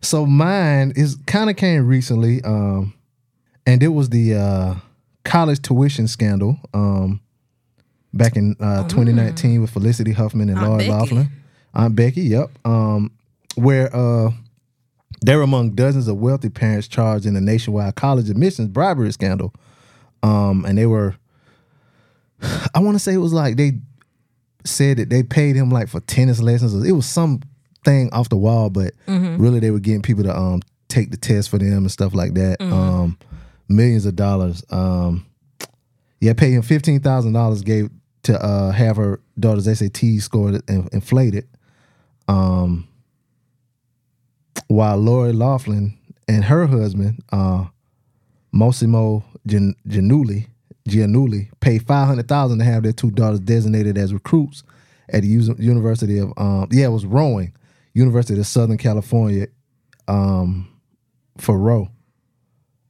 so 0.00 0.26
mine 0.26 0.92
is 0.96 1.16
kind 1.26 1.50
of 1.50 1.56
came 1.56 1.86
recently, 1.86 2.42
um, 2.42 2.94
and 3.66 3.82
it 3.82 3.88
was 3.88 4.08
the 4.08 4.34
uh, 4.34 4.74
college 5.24 5.62
tuition 5.62 6.08
scandal. 6.08 6.58
Um, 6.74 7.20
back 8.22 8.36
in 8.36 8.56
uh, 8.60 8.86
2019 8.88 9.60
with 9.60 9.70
Felicity 9.70 10.12
Huffman 10.12 10.48
and 10.48 10.58
Aunt 10.58 10.68
Lord 10.68 10.78
Becky. 10.80 10.90
Laughlin, 10.90 11.28
Aunt 11.74 11.96
Becky. 11.96 12.22
Yep. 12.22 12.50
Um, 12.64 13.10
where 13.56 13.94
uh, 13.94 14.30
they're 15.20 15.42
among 15.42 15.70
dozens 15.70 16.08
of 16.08 16.16
wealthy 16.16 16.48
parents 16.48 16.88
charged 16.88 17.26
in 17.26 17.36
a 17.36 17.40
nationwide 17.40 17.94
college 17.94 18.30
admissions 18.30 18.68
bribery 18.68 19.12
scandal. 19.12 19.52
Um, 20.22 20.64
and 20.64 20.78
they 20.78 20.86
were, 20.86 21.16
I 22.74 22.80
want 22.80 22.94
to 22.94 22.98
say 22.98 23.14
it 23.14 23.18
was 23.18 23.32
like 23.32 23.56
they 23.56 23.72
said 24.64 24.98
that 24.98 25.10
they 25.10 25.22
paid 25.22 25.56
him 25.56 25.70
like 25.70 25.88
for 25.88 26.00
tennis 26.00 26.40
lessons. 26.40 26.74
It 26.84 26.92
was 26.92 27.06
some 27.06 27.40
thing 27.84 28.10
off 28.12 28.28
the 28.28 28.36
wall, 28.36 28.70
but 28.70 28.92
really 29.38 29.58
they 29.60 29.70
were 29.70 29.80
getting 29.80 30.02
people 30.02 30.22
to 30.24 30.36
um 30.36 30.62
take 30.88 31.10
the 31.10 31.16
test 31.16 31.48
for 31.48 31.58
them 31.58 31.78
and 31.78 31.90
stuff 31.90 32.14
like 32.14 32.34
that. 32.34 32.60
Um, 32.60 33.18
millions 33.68 34.06
of 34.06 34.14
dollars. 34.14 34.64
Um, 34.70 35.26
yeah, 36.20 36.34
paid 36.34 36.52
him 36.52 36.62
fifteen 36.62 37.00
thousand 37.00 37.32
dollars. 37.32 37.62
Gave 37.62 37.90
to 38.24 38.40
uh 38.44 38.70
have 38.70 38.96
her 38.96 39.20
daughter's 39.38 39.64
SAT 39.78 40.20
score 40.20 40.50
in- 40.68 40.88
inflated. 40.92 41.46
Um, 42.28 42.88
while 44.68 44.96
Lori 44.96 45.32
Laughlin 45.32 45.98
and 46.28 46.44
her 46.44 46.66
husband, 46.66 47.22
uh, 47.32 47.66
Mossimo 48.54 49.24
Gian- 49.46 49.74
Giannulli, 49.88 50.46
Giannulli, 50.88 51.48
paid 51.60 51.86
five 51.86 52.06
hundred 52.06 52.28
thousand 52.28 52.58
to 52.58 52.64
have 52.64 52.82
their 52.82 52.92
two 52.92 53.10
daughters 53.10 53.40
designated 53.40 53.98
as 53.98 54.12
recruits 54.14 54.62
at 55.08 55.22
the 55.22 55.28
University 55.28 56.18
of 56.18 56.32
um, 56.36 56.68
yeah, 56.70 56.86
it 56.86 56.90
was 56.90 57.06
rowing, 57.06 57.52
University 57.94 58.38
of 58.38 58.46
Southern 58.46 58.78
California, 58.78 59.46
um, 60.08 60.68
for 61.38 61.58
row. 61.58 61.88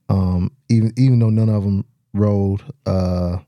Um, 0.09 0.53
even 0.69 0.93
even 0.97 1.19
though 1.19 1.31
none 1.31 1.49
of 1.49 1.65
them 1.65 1.85
rowed, 2.13 2.63
uh, 2.87 3.39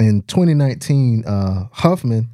in 0.00 0.22
2019, 0.22 1.24
uh, 1.24 1.68
Huffman 1.72 2.28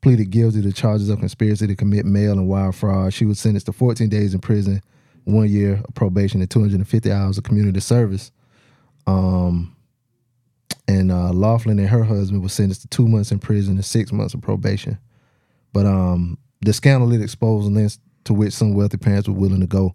pleaded 0.00 0.30
guilty 0.30 0.60
to 0.62 0.72
charges 0.72 1.08
of 1.08 1.18
conspiracy 1.18 1.66
to 1.66 1.74
commit 1.74 2.04
mail 2.04 2.32
and 2.32 2.48
wire 2.48 2.72
fraud. 2.72 3.14
She 3.14 3.24
was 3.24 3.38
sentenced 3.38 3.66
to 3.66 3.72
14 3.72 4.08
days 4.08 4.34
in 4.34 4.40
prison, 4.40 4.82
one 5.24 5.48
year 5.48 5.82
of 5.86 5.94
probation, 5.94 6.40
and 6.40 6.50
250 6.50 7.10
hours 7.10 7.38
of 7.38 7.44
community 7.44 7.80
service. 7.80 8.30
Um, 9.06 9.74
and 10.86 11.10
uh, 11.10 11.32
Laughlin 11.32 11.78
and 11.78 11.88
her 11.88 12.04
husband 12.04 12.42
were 12.42 12.48
sentenced 12.48 12.82
to 12.82 12.88
two 12.88 13.08
months 13.08 13.32
in 13.32 13.38
prison 13.38 13.76
and 13.76 13.84
six 13.84 14.12
months 14.12 14.34
of 14.34 14.42
probation. 14.42 14.98
But 15.72 15.86
um, 15.86 16.38
the 16.60 16.72
scandal 16.72 17.12
it 17.12 17.22
exposed 17.22 17.72
links 17.72 17.98
to 18.24 18.34
which 18.34 18.52
some 18.52 18.74
wealthy 18.74 18.98
parents 18.98 19.28
were 19.28 19.34
willing 19.34 19.60
to 19.60 19.66
go 19.66 19.94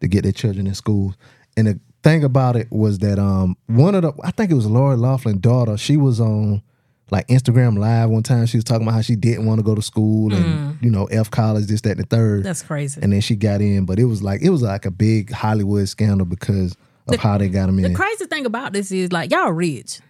to 0.00 0.08
get 0.08 0.24
their 0.24 0.32
children 0.32 0.66
in 0.66 0.74
schools. 0.74 1.16
And 1.56 1.68
the 1.68 1.80
thing 2.06 2.22
about 2.24 2.54
it 2.56 2.70
was 2.70 3.00
that 3.00 3.18
um, 3.18 3.56
one 3.66 3.94
of 3.96 4.02
the 4.02 4.12
I 4.22 4.30
think 4.30 4.50
it 4.50 4.54
was 4.54 4.66
Lori 4.66 4.96
Laughlin's 4.96 5.40
daughter. 5.40 5.76
She 5.76 5.96
was 5.96 6.20
on 6.20 6.62
like 7.10 7.26
Instagram 7.28 7.78
Live 7.78 8.10
one 8.10 8.22
time. 8.22 8.46
She 8.46 8.56
was 8.56 8.64
talking 8.64 8.82
about 8.86 8.94
how 8.94 9.00
she 9.00 9.16
didn't 9.16 9.44
want 9.46 9.58
to 9.58 9.64
go 9.64 9.74
to 9.74 9.82
school 9.82 10.32
and 10.32 10.78
you 10.80 10.90
know 10.90 11.06
F 11.06 11.30
college, 11.30 11.66
this, 11.66 11.80
that, 11.82 11.92
and 11.92 12.00
the 12.00 12.06
third. 12.06 12.44
That's 12.44 12.62
crazy. 12.62 13.00
and 13.02 13.12
then 13.12 13.20
she 13.20 13.34
got 13.34 13.60
in, 13.60 13.86
but 13.86 13.98
it 13.98 14.04
was 14.04 14.22
like 14.22 14.40
it 14.42 14.50
was 14.50 14.62
like 14.62 14.84
a 14.84 14.90
big 14.90 15.32
Hollywood 15.32 15.88
scandal 15.88 16.26
because 16.26 16.76
of 17.08 17.16
how 17.20 17.38
they 17.38 17.48
got 17.48 17.68
him 17.68 17.78
in. 17.78 17.92
the 17.92 17.96
crazy 17.96 18.26
thing 18.26 18.46
about 18.46 18.72
this 18.72 18.92
is 18.92 19.12
like 19.12 19.30
y'all 19.32 19.50
rich. 19.52 20.00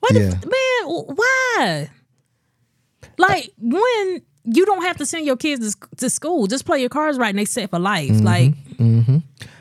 What 0.00 0.14
Yeah. 0.14 0.30
the 0.30 0.46
man? 0.46 1.14
Why? 1.16 1.90
Like 3.16 3.50
when 3.58 4.22
you 4.44 4.64
don't 4.66 4.82
have 4.82 4.96
to 4.98 5.06
send 5.06 5.26
your 5.26 5.36
kids 5.36 5.74
to, 5.74 5.96
to 5.96 6.10
school, 6.10 6.46
just 6.46 6.64
play 6.64 6.80
your 6.80 6.88
cards 6.88 7.18
right 7.18 7.30
and 7.30 7.38
they 7.38 7.44
set 7.44 7.70
for 7.70 7.78
life. 7.78 8.10
Mm-hmm. 8.10 8.24
Like 8.24 8.54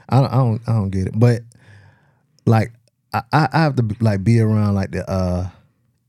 I 0.10 0.20
don't, 0.22 0.32
I 0.32 0.36
don't, 0.38 0.62
I 0.68 0.72
don't 0.74 0.90
get 0.90 1.08
it. 1.08 1.14
But 1.20 1.42
like, 2.48 2.72
I, 3.14 3.22
I 3.32 3.48
have 3.60 3.76
to 3.76 3.86
like 4.00 4.24
be 4.24 4.40
around 4.40 4.74
like 4.76 4.92
the 4.92 5.08
uh, 5.10 5.50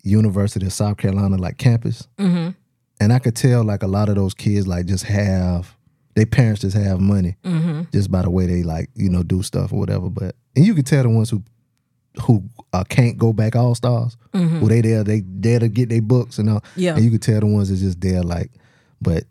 University 0.03 0.67
of 0.67 0.73
South 0.73 0.97
Carolina 0.97 1.37
like 1.37 1.59
campus, 1.59 2.09
Mm-hmm. 2.19 2.51
and 3.01 3.13
I 3.13 3.19
could 3.19 3.37
tell 3.37 3.65
like 3.65 3.83
a 3.83 3.87
lot 3.87 4.09
of 4.09 4.15
those 4.17 4.35
kids 4.35 4.67
like 4.67 4.87
just 4.87 5.05
have 5.05 5.75
their 6.15 6.27
parents 6.27 6.63
just 6.63 6.77
have 6.77 7.01
money 7.01 7.37
Mm-hmm. 7.45 7.83
just 7.93 8.11
by 8.11 8.23
the 8.23 8.31
way 8.31 8.47
they 8.47 8.63
like 8.63 8.89
you 8.95 9.09
know 9.11 9.23
do 9.23 9.43
stuff 9.43 9.73
or 9.73 9.79
whatever. 9.79 10.09
But 10.09 10.35
and 10.57 10.67
you 10.67 10.75
could 10.75 10.87
tell 10.87 11.03
the 11.03 11.11
ones 11.11 11.31
who 11.31 11.43
who 12.23 12.43
uh, 12.73 12.83
can't 12.85 13.17
go 13.17 13.33
back 13.33 13.55
all 13.55 13.75
stars, 13.77 14.17
who 14.33 14.69
they 14.69 14.81
there 14.81 15.05
they 15.05 15.23
there 15.25 15.61
to 15.61 15.69
get 15.69 15.89
their 15.91 16.03
books 16.03 16.39
and 16.39 16.51
all. 16.51 16.61
Mm-hmm. 16.61 16.81
Yeah. 16.81 16.95
and 16.97 17.05
you 17.05 17.11
could 17.11 17.23
tell 17.23 17.41
the 17.41 17.47
ones 17.47 17.69
that's 17.69 17.81
just 17.83 18.01
there 18.01 18.23
like, 18.23 18.51
but 19.01 19.25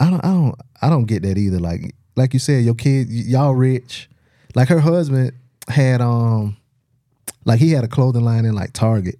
I 0.00 0.10
don't 0.10 0.24
I 0.24 0.28
don't 0.32 0.54
I 0.82 0.90
don't 0.90 1.04
get 1.06 1.22
that 1.22 1.38
either. 1.38 1.58
Like 1.60 1.94
like 2.16 2.32
you 2.34 2.38
said, 2.40 2.64
your 2.64 2.74
kid 2.74 3.08
y- 3.08 3.22
y'all 3.26 3.54
rich. 3.54 4.08
Like 4.54 4.68
her 4.68 4.80
husband 4.80 5.32
had 5.68 6.00
um 6.00 6.56
like 7.44 7.60
he 7.60 7.72
had 7.72 7.84
a 7.84 7.88
clothing 7.88 8.24
line 8.24 8.44
in 8.44 8.54
like 8.54 8.72
Target. 8.72 9.16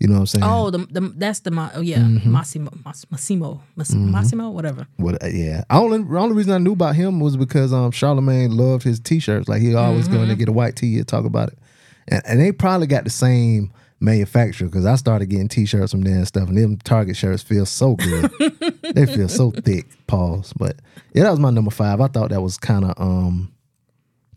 You 0.00 0.06
know 0.06 0.14
what 0.14 0.20
I'm 0.20 0.26
saying? 0.26 0.44
oh, 0.46 0.70
the, 0.70 0.78
the 0.78 1.00
that's 1.16 1.40
the 1.40 1.70
oh, 1.74 1.80
yeah 1.80 1.98
Mm-hmm. 1.98 2.30
Massimo 2.30 2.70
Mas- 2.84 3.04
Massimo 3.10 3.60
Mas- 3.74 3.94
Massimo 3.94 4.50
whatever. 4.50 4.86
What? 4.96 5.20
uh, 5.22 5.26
yeah. 5.26 5.64
Only 5.70 5.98
only 6.16 6.36
reason 6.36 6.52
I 6.52 6.58
knew 6.58 6.72
about 6.72 6.94
him 6.94 7.18
was 7.18 7.36
because 7.36 7.72
um 7.72 7.90
Charlemagne 7.90 8.56
loved 8.56 8.84
his 8.84 9.00
t-shirts. 9.00 9.48
Like 9.48 9.60
he 9.60 9.74
always 9.74 10.06
going 10.06 10.28
to 10.28 10.36
get 10.36 10.48
a 10.48 10.52
white 10.52 10.76
tee 10.76 10.98
and 10.98 11.08
talk 11.08 11.24
about 11.24 11.48
it, 11.48 11.58
and, 12.06 12.22
and 12.26 12.40
they 12.40 12.52
probably 12.52 12.86
got 12.86 13.02
the 13.04 13.10
same 13.10 13.72
manufacturer 13.98 14.68
because 14.68 14.86
I 14.86 14.94
started 14.94 15.26
getting 15.26 15.48
t-shirts 15.48 15.90
from 15.90 16.02
there 16.02 16.14
and 16.14 16.28
stuff, 16.28 16.48
and 16.48 16.56
them 16.56 16.76
Target 16.76 17.16
shirts 17.16 17.42
feel 17.42 17.66
so 17.66 17.96
good. 17.96 18.30
they 18.94 19.04
feel 19.06 19.28
so 19.28 19.50
thick. 19.50 19.86
Pause. 20.06 20.52
But 20.56 20.76
yeah, 21.12 21.24
that 21.24 21.30
was 21.32 21.40
my 21.40 21.50
number 21.50 21.72
five. 21.72 22.00
I 22.00 22.06
thought 22.06 22.30
that 22.30 22.40
was 22.40 22.56
kind 22.56 22.84
of 22.84 22.94
um 22.98 23.52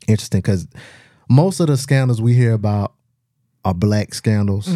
interesting 0.07 0.39
because 0.41 0.65
most 1.31 1.59
of 1.59 1.67
the 1.67 1.77
scandals 1.77 2.21
we 2.21 2.33
hear 2.33 2.53
about 2.53 2.93
are 3.63 3.73
black 3.73 4.13
scandals. 4.13 4.67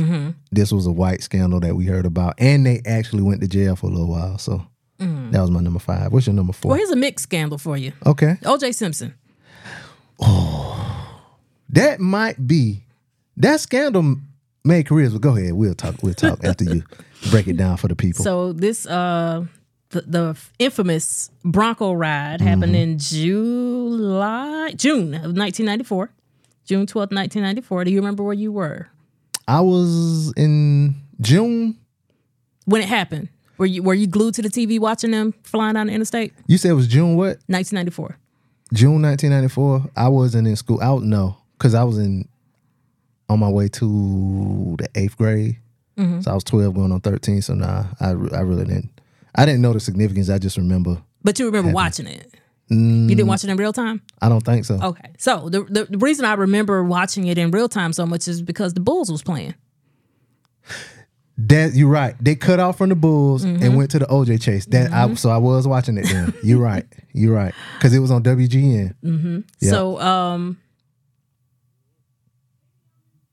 This 0.52 0.72
was 0.72 0.86
a 0.88 0.92
white 0.92 1.22
scandal 1.24 1.60
that 1.60 1.76
we 1.76 1.86
heard 1.86 2.06
about, 2.06 2.36
and 2.38 2.66
they 2.66 2.82
actually 2.86 3.24
went 3.24 3.42
to 3.42 3.48
jail 3.48 3.76
for 3.76 3.88
a 3.88 3.90
little 3.90 4.08
while. 4.10 4.38
So 4.38 4.66
that 5.00 5.42
was 5.42 5.52
my 5.52 5.60
number 5.60 5.80
five. 5.80 6.12
What's 6.14 6.28
your 6.28 6.34
number 6.36 6.54
four? 6.54 6.70
Well, 6.70 6.78
here's 6.78 6.92
a 6.92 6.96
mixed 6.96 7.24
scandal 7.24 7.58
for 7.58 7.76
you. 7.78 7.92
okay, 8.06 8.38
O.J. 8.46 8.72
Simpson. 8.72 9.14
Oh, 10.20 11.22
that 11.70 12.00
might 12.00 12.48
be 12.48 12.84
that 13.38 13.60
scandal 13.60 14.16
made 14.64 14.88
careers. 14.88 15.14
But 15.14 15.22
go 15.22 15.36
ahead, 15.36 15.54
we'll 15.54 15.74
talk. 15.76 15.96
We'll 16.02 16.14
talk 16.14 16.44
after 16.46 16.64
you 16.64 16.84
break 17.32 17.48
it 17.48 17.58
down 17.58 17.78
for 17.78 17.88
the 17.88 17.96
people. 17.96 18.24
So 18.24 18.54
this 18.54 18.86
uh 18.88 19.46
the, 19.90 20.02
the 20.02 20.38
infamous 20.60 21.30
Bronco 21.44 21.94
ride 21.94 22.40
Mm-hmm. 22.40 22.48
happened 22.48 22.76
in 22.76 22.98
July 23.00 24.72
June 24.76 25.14
of 25.16 25.36
1994. 25.36 26.10
June 26.66 26.86
12th, 26.86 27.14
1994. 27.14 27.86
Do 27.86 27.92
you 27.92 27.98
remember 27.98 28.24
where 28.24 28.34
you 28.34 28.52
were 28.52 28.90
I 29.48 29.62
was 29.62 30.34
in 30.36 30.96
June. 31.22 31.78
when 32.66 32.82
it 32.82 32.88
happened? 32.88 33.30
Were 33.58 33.66
you 33.66 33.84
were 33.84 33.94
you 33.94 34.08
glued 34.08 34.34
to 34.36 34.42
the 34.42 34.50
TV 34.50 34.80
watching 34.80 35.12
them 35.12 35.34
flying 35.44 35.76
down 35.76 35.88
the 35.88 35.94
interstate? 35.94 36.34
You 36.48 36.58
said 36.58 36.72
it 36.72 36.74
was 36.74 36.88
June 36.88 37.16
what? 37.16 37.38
1994. 37.48 38.18
June 38.74 39.02
1994. 39.02 39.92
I 39.96 40.10
wasn't 40.10 40.48
in 40.48 40.56
school. 40.56 40.82
I 40.82 40.94
no, 40.98 41.38
because 41.58 41.74
I 41.74 41.84
was 41.84 41.98
in 41.98 42.28
on 43.30 43.40
my 43.40 43.50
way 43.50 43.68
to 43.70 44.76
the 44.78 44.90
eighth 44.96 45.18
grade. 45.18 45.58
Mm-hmm. 45.98 46.22
So 46.22 46.32
I 46.32 46.34
was 46.34 46.44
12 46.44 46.74
going 46.74 46.92
on 46.92 47.00
13. 47.00 47.42
So 47.42 47.54
nah, 47.54 47.86
I, 48.02 48.10
I 48.10 48.42
really 48.42 48.66
didn't. 48.66 49.00
I 49.36 49.46
didn't 49.46 49.62
know 49.62 49.72
the 49.72 49.80
significance. 49.80 50.30
I 50.30 50.38
just 50.38 50.58
remember. 50.58 51.02
But 51.24 51.40
you 51.40 51.46
remember 51.46 51.72
watching 51.72 52.08
it. 52.08 52.34
Mm. 52.72 53.04
You 53.10 53.16
didn't 53.16 53.28
watch 53.28 53.44
it 53.44 53.50
in 53.50 53.58
real 53.58 53.74
time? 53.74 54.02
I 54.22 54.30
don't 54.30 54.42
think 54.44 54.66
so. 54.66 54.80
Okay. 54.82 55.12
So 55.20 55.50
the, 55.50 55.64
the 55.66 55.86
the 55.86 55.98
reason 56.00 56.26
I 56.26 56.34
remember 56.34 56.84
watching 56.84 57.28
it 57.28 57.38
in 57.38 57.52
real 57.52 57.70
time 57.70 57.94
so 57.94 58.06
much 58.06 58.28
is 58.28 58.42
because 58.42 58.74
the 58.74 58.80
Bulls 58.80 59.12
was 59.12 59.22
playing. 59.22 59.54
That 61.38 61.74
you're 61.76 61.90
right. 61.90 62.16
They 62.20 62.34
cut 62.36 62.60
off 62.60 62.78
from 62.78 62.90
the 62.90 62.96
Bulls 62.96 63.44
Mm-hmm. 63.46 63.62
and 63.62 63.78
went 63.78 63.92
to 63.92 64.00
the 64.00 64.06
OJ 64.06 64.42
chase. 64.42 64.66
That 64.68 64.92
I 64.94 65.14
so 65.16 65.30
I 65.30 65.38
was 65.38 65.68
watching 65.68 65.98
it 65.98 66.06
then. 66.06 66.34
You're 66.44 66.60
right. 66.62 66.86
You're 67.14 67.36
right. 67.36 67.54
Because 67.78 67.94
it 67.94 68.00
was 68.00 68.10
on 68.10 68.24
WGN. 68.24 69.44
Yeah. 69.60 69.70
So 69.70 70.00
um 70.00 70.58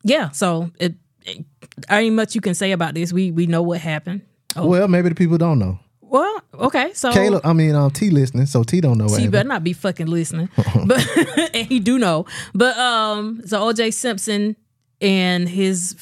yeah, 0.04 0.30
so 0.30 0.70
it, 0.80 0.94
it 1.24 1.44
ain't 1.88 2.16
much 2.16 2.34
you 2.34 2.40
can 2.40 2.54
say 2.54 2.72
about 2.72 2.94
this. 2.94 3.12
We 3.12 3.30
we 3.30 3.46
know 3.46 3.62
what 3.62 3.80
happened. 3.80 4.22
Oh. 4.56 4.66
Well, 4.66 4.88
maybe 4.88 5.08
the 5.08 5.14
people 5.14 5.38
don't 5.38 5.58
know. 5.60 5.78
Well, 6.12 6.42
okay, 6.54 6.92
so 6.92 7.10
Caleb, 7.10 7.40
I 7.42 7.54
mean, 7.54 7.74
um, 7.74 7.90
T 7.90 8.10
listening, 8.10 8.44
so 8.44 8.62
T 8.64 8.82
don't 8.82 8.98
know 8.98 9.06
what 9.06 9.18
He 9.18 9.28
better 9.28 9.48
not 9.48 9.64
be 9.64 9.72
fucking 9.72 10.08
listening. 10.08 10.50
but 10.86 11.00
and 11.54 11.66
he 11.66 11.80
do 11.80 11.98
know. 11.98 12.26
But 12.54 12.76
um 12.76 13.40
so 13.46 13.72
OJ 13.72 13.94
Simpson 13.94 14.54
and 15.00 15.48
his 15.48 15.96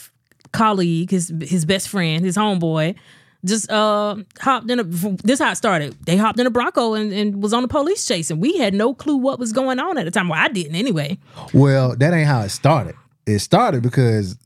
colleague, 0.53 1.13
his 1.13 1.33
his 1.43 1.65
best 1.65 1.89
friend, 1.89 2.25
his 2.25 2.37
homeboy, 2.37 2.97
just 3.45 3.71
uh 3.71 4.17
hopped 4.41 4.69
in 4.69 4.81
a 4.81 4.83
this 4.83 5.39
how 5.39 5.53
it 5.53 5.57
started. 5.57 5.97
They 6.07 6.17
hopped 6.17 6.41
in 6.41 6.47
a 6.49 6.51
Bronco 6.51 6.95
and, 6.95 7.13
and 7.13 7.41
was 7.41 7.53
on 7.53 7.63
the 7.63 7.69
police 7.69 8.05
chase. 8.05 8.33
And 8.33 8.41
we 8.43 8.59
had 8.59 8.75
no 8.75 8.95
clue 8.95 9.17
what 9.17 9.39
was 9.39 9.53
going 9.53 9.79
on 9.79 9.97
at 9.97 10.07
the 10.07 10.11
time. 10.11 10.29
Well, 10.29 10.43
I 10.43 10.49
didn't 10.49 10.75
anyway. 10.75 11.19
Well, 11.55 11.95
that 11.95 12.13
ain't 12.13 12.27
how 12.27 12.41
it 12.41 12.49
started. 12.49 12.97
It 13.27 13.39
started 13.39 13.85
because 13.85 14.37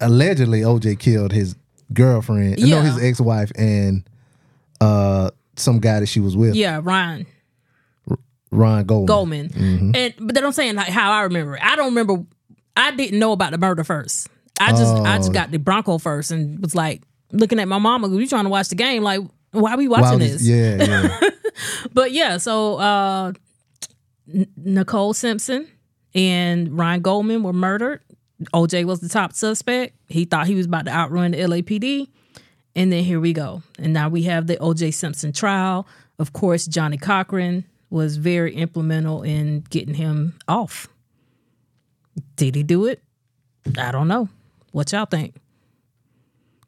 allegedly 0.00 0.60
OJ 0.62 0.98
killed 0.98 1.32
his 1.32 1.54
girlfriend, 1.92 2.58
no, 2.60 2.66
Yeah. 2.66 2.82
his 2.82 3.02
ex 3.02 3.20
wife, 3.20 3.52
and 3.56 4.08
uh 4.80 5.30
some 5.56 5.78
guy 5.78 6.00
that 6.00 6.06
she 6.06 6.20
was 6.20 6.36
with, 6.36 6.54
Yeah, 6.54 6.80
Ryan 6.82 7.26
Ryan 8.50 8.86
Goldman. 8.86 9.06
Goldman. 9.06 9.48
Mm-hmm. 9.50 9.90
And 9.94 10.14
but 10.20 10.34
then 10.34 10.44
I'm 10.44 10.52
saying 10.52 10.76
like 10.76 10.88
how 10.88 11.10
I 11.12 11.22
remember 11.22 11.56
it. 11.56 11.62
I 11.64 11.76
don't 11.76 11.86
remember. 11.94 12.24
I 12.76 12.90
didn't 12.92 13.18
know 13.18 13.32
about 13.32 13.50
the 13.52 13.58
murder 13.58 13.84
first. 13.84 14.28
I 14.60 14.70
just 14.70 14.94
I 14.94 15.14
Oh. 15.14 15.18
just 15.18 15.32
got 15.32 15.50
the 15.50 15.58
Bronco 15.58 15.98
first 15.98 16.30
and 16.30 16.60
was 16.60 16.74
like 16.74 17.02
looking 17.32 17.58
at 17.58 17.66
my 17.68 17.78
mama. 17.78 18.08
We 18.08 18.26
trying 18.28 18.44
to 18.44 18.50
watch 18.50 18.68
the 18.68 18.74
game. 18.76 19.02
Like 19.02 19.20
why 19.50 19.72
are 19.72 19.76
we 19.78 19.88
watching 19.88 20.18
this- 20.20 20.42
this? 20.44 20.48
Yeah, 20.48 20.84
yeah. 20.84 21.30
But 21.92 22.10
yeah, 22.10 22.38
so 22.38 22.76
uh, 22.78 23.32
N- 24.32 24.48
Nicole 24.56 25.14
Simpson 25.14 25.68
and 26.12 26.76
Ryan 26.76 27.00
Goldman 27.00 27.42
were 27.44 27.52
murdered. 27.52 28.00
OJ 28.52 28.84
was 28.84 28.98
the 28.98 29.08
top 29.08 29.32
suspect. 29.34 29.94
He 30.08 30.24
thought 30.24 30.48
he 30.48 30.56
was 30.56 30.66
about 30.66 30.86
to 30.86 30.90
outrun 30.90 31.30
the 31.30 31.38
LAPD. 31.38 32.08
And 32.76 32.92
then 32.92 33.04
here 33.04 33.20
we 33.20 33.32
go. 33.32 33.62
And 33.78 33.92
now 33.92 34.08
we 34.08 34.22
have 34.24 34.46
the 34.46 34.56
OJ 34.56 34.92
Simpson 34.94 35.32
trial. 35.32 35.86
Of 36.18 36.32
course, 36.32 36.66
Johnnie 36.66 36.96
Cochran 36.98 37.64
was 37.90 38.16
very 38.16 38.54
implemental 38.54 39.22
in 39.22 39.60
getting 39.70 39.94
him 39.94 40.34
off. 40.48 40.88
Did 42.36 42.54
he 42.54 42.62
do 42.62 42.86
it? 42.86 43.02
I 43.78 43.92
don't 43.92 44.08
know. 44.08 44.28
What 44.72 44.90
y'all 44.92 45.06
think? 45.06 45.36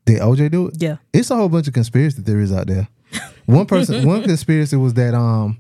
Did 0.05 0.21
OJ 0.21 0.51
do 0.51 0.69
it? 0.69 0.75
Yeah. 0.81 0.97
It's 1.13 1.31
a 1.31 1.37
whole 1.37 1.49
bunch 1.49 1.67
of 1.69 1.75
conspiracy 1.75 2.23
theories 2.23 2.53
out 2.53 2.67
there. 2.69 2.89
One 3.47 3.67
person, 3.67 4.05
one 4.07 4.23
conspiracy 4.25 4.75
was 4.77 4.95
that 4.95 5.15
um 5.15 5.59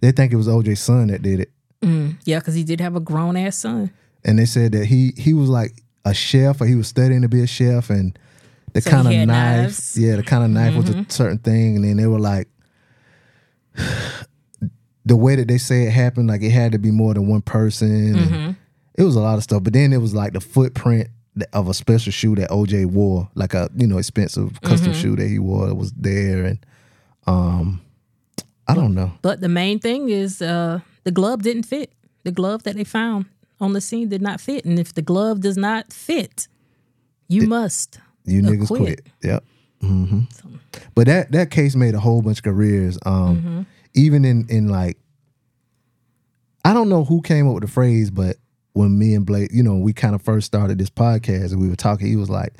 they 0.00 0.12
think 0.12 0.32
it 0.32 0.36
was 0.36 0.46
OJ's 0.46 0.78
son 0.80 1.08
that 1.08 1.20
did 1.22 1.40
it, 1.40 1.50
Yeah, 2.24 2.38
because 2.38 2.54
he 2.54 2.62
did 2.62 2.80
have 2.80 2.94
a 2.94 3.00
grown 3.00 3.36
ass 3.36 3.56
son. 3.56 3.90
and 4.24 4.38
they 4.38 4.44
said 4.46 4.70
that 4.72 4.86
he 4.86 5.12
he 5.16 5.34
was 5.34 5.48
like 5.48 5.82
a 6.04 6.14
chef 6.14 6.60
or 6.60 6.66
he 6.66 6.76
was 6.76 6.86
studying 6.86 7.22
to 7.22 7.28
be 7.28 7.42
a 7.42 7.46
chef, 7.48 7.90
and 7.90 8.16
the 8.74 8.80
So 8.80 8.90
kind 8.90 9.06
of 9.06 9.12
knife, 9.12 9.26
knives? 9.26 9.80
Mm-hmm. 9.94 10.04
yeah, 10.04 10.16
the 10.16 10.22
kind 10.22 10.44
of 10.44 10.50
knife 10.50 10.74
was 10.76 10.90
a 10.90 11.06
certain 11.08 11.38
thing, 11.38 11.76
and 11.76 11.84
then 11.84 11.96
they 11.96 12.06
were 12.06 12.18
like. 12.20 12.48
The 15.04 15.16
way 15.16 15.36
that 15.36 15.48
they 15.48 15.56
say 15.56 15.84
it 15.84 15.90
happened, 15.90 16.28
like 16.28 16.42
it 16.42 16.50
had 16.50 16.72
to 16.72 16.78
be 16.78 16.90
more 16.90 17.14
than 17.14 17.28
one 17.28 17.40
person. 17.40 18.14
Mm-hmm. 18.14 18.50
It 18.98 19.02
was 19.04 19.16
a 19.16 19.20
lot 19.20 19.38
of 19.38 19.42
stuff, 19.42 19.62
but 19.64 19.72
then 19.72 19.94
it 19.94 20.02
was 20.02 20.12
like 20.14 20.34
the 20.34 20.40
footprint 20.40 21.08
of 21.54 21.66
a 21.66 21.72
special 21.72 22.12
shoe 22.12 22.34
that 22.34 22.50
OJ 22.50 22.84
wore, 22.84 23.30
like 23.34 23.54
a 23.54 23.70
you 23.74 23.86
know 23.86 23.96
expensive 23.96 24.60
custom 24.60 24.92
Mm-hmm. 24.92 25.00
shoe 25.00 25.16
that 25.16 25.26
he 25.28 25.38
wore, 25.38 25.72
was 25.74 25.92
there, 25.92 26.44
and 26.44 26.58
um, 27.26 27.80
I 28.66 28.74
don't 28.74 28.94
know. 28.94 29.12
But 29.22 29.40
the 29.40 29.48
main 29.48 29.78
thing 29.78 30.10
is 30.10 30.42
uh, 30.42 30.80
the 31.04 31.10
glove 31.10 31.40
didn't 31.42 31.62
fit. 31.62 31.90
The 32.24 32.32
glove 32.32 32.64
that 32.64 32.76
they 32.76 32.84
found 32.84 33.24
on 33.62 33.72
the 33.72 33.80
scene 33.80 34.10
did 34.10 34.20
not 34.20 34.42
fit. 34.42 34.66
And 34.66 34.78
if 34.78 34.92
the 34.92 35.00
glove 35.00 35.40
does 35.40 35.56
not 35.56 35.90
fit, 35.90 36.48
you 37.28 37.46
must. 37.46 37.98
You 38.24 38.42
niggas 38.42 38.66
quit. 38.68 38.80
quit. 38.80 39.06
Yep. 39.22 39.44
hmm 39.80 40.20
But 40.94 41.06
that 41.06 41.32
that 41.32 41.50
case 41.50 41.74
made 41.76 41.94
a 41.94 42.00
whole 42.00 42.22
bunch 42.22 42.38
of 42.38 42.44
careers. 42.44 42.98
Um, 43.06 43.36
Mm-hmm. 43.36 43.62
even 43.94 44.24
in 44.24 44.46
in 44.48 44.68
like, 44.68 44.96
I 46.64 46.72
don't 46.74 46.88
know 46.88 47.04
who 47.04 47.22
came 47.22 47.48
up 47.48 47.54
with 47.54 47.62
the 47.64 47.70
phrase, 47.70 48.10
but 48.10 48.36
when 48.72 48.98
me 48.98 49.14
and 49.14 49.24
Blake, 49.24 49.50
you 49.52 49.62
know, 49.62 49.76
we 49.76 49.92
kind 49.92 50.14
of 50.14 50.22
first 50.22 50.46
started 50.46 50.78
this 50.78 50.90
podcast 50.90 51.52
and 51.52 51.60
we 51.60 51.68
were 51.68 51.76
talking, 51.76 52.06
he 52.06 52.16
was 52.16 52.30
like, 52.30 52.52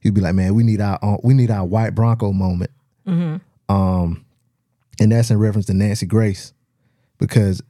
he'd 0.00 0.14
be 0.14 0.20
like, 0.20 0.34
"Man, 0.34 0.54
we 0.54 0.62
need 0.62 0.80
our 0.80 0.98
own- 1.02 1.20
we 1.22 1.34
need 1.34 1.50
our 1.50 1.64
white 1.64 1.94
Bronco 1.94 2.32
moment." 2.32 2.70
Mm-hmm. 3.06 3.74
Um, 3.74 4.24
and 5.00 5.10
that's 5.12 5.30
in 5.30 5.38
reference 5.38 5.66
to 5.66 5.74
Nancy 5.74 6.06
Grace, 6.06 6.52
because 7.18 7.62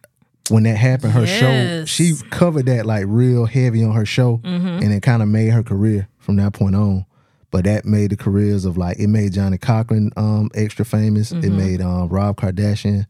when 0.51 0.65
that 0.65 0.77
happened, 0.77 1.13
her 1.13 1.27
show 1.27 1.85
she 1.87 2.15
covered 2.31 2.67
that 2.67 2.85
like 2.87 3.05
real 3.09 3.47
heavy 3.47 3.83
on 3.85 3.93
her 3.93 4.05
show, 4.07 4.39
Mm-hmm. 4.39 4.67
and 4.83 4.93
it 4.93 5.03
kind 5.03 5.23
of 5.23 5.29
made 5.29 5.51
her 5.51 5.63
career 5.63 6.09
from 6.19 6.37
that 6.37 6.53
point 6.53 6.75
on. 6.75 7.07
But 7.55 7.65
that 7.67 7.85
made 7.85 8.11
the 8.11 8.17
careers 8.17 8.65
of 8.65 8.77
like 8.77 8.99
it 8.99 9.07
made 9.07 9.33
Johnnie 9.33 9.59
Cochran 9.59 10.11
um 10.17 10.51
extra 10.57 10.85
famous. 10.85 11.31
It 11.31 11.37
Mm-hmm. 11.43 11.57
made 11.57 11.81
um 11.81 12.09
Rob 12.09 12.37
Kardashian 12.37 13.07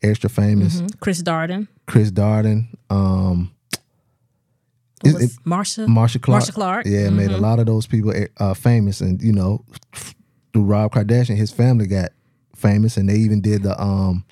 extra 0.00 0.30
famous. 0.30 0.80
Chris 1.00 1.20
Darden. 1.24 1.66
Chris 1.86 2.12
Darden, 2.12 2.68
um, 2.88 3.50
it- 5.04 5.14
Was 5.14 5.22
it- 5.24 5.30
Marcia. 5.44 5.88
Marcia 5.88 6.18
Clark. 6.20 6.40
Marcia 6.42 6.52
Clark. 6.52 6.86
Yeah, 6.86 7.08
it 7.08 7.12
made 7.12 7.32
a 7.32 7.38
lot 7.38 7.58
of 7.58 7.66
those 7.66 7.88
people 7.88 8.12
uh, 8.38 8.54
famous, 8.54 9.00
and 9.00 9.20
you 9.20 9.32
know, 9.32 9.64
through 10.52 10.62
Rob 10.64 10.92
Kardashian, 10.92 11.36
his 11.36 11.50
family 11.50 11.86
got 11.88 12.10
famous, 12.54 12.96
and 12.96 13.08
they 13.08 13.16
even 13.16 13.40
did 13.40 13.64
the 13.64 13.74
um 13.82 14.24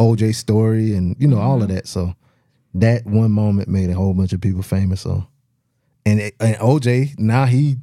OJ 0.00 0.34
story, 0.34 0.94
and 0.96 1.14
you 1.20 1.28
know 1.28 1.38
all 1.38 1.62
of 1.62 1.68
that. 1.68 1.86
So 1.86 2.14
that 2.74 3.06
one 3.06 3.30
moment 3.30 3.68
made 3.68 3.88
a 3.88 3.94
whole 3.94 4.14
bunch 4.14 4.32
of 4.32 4.40
people 4.40 4.62
famous. 4.62 5.00
So, 5.02 5.26
and 6.04 6.18
it, 6.20 6.34
and 6.40 6.56
OJ 6.56 7.18
now 7.20 7.44
he 7.46 7.76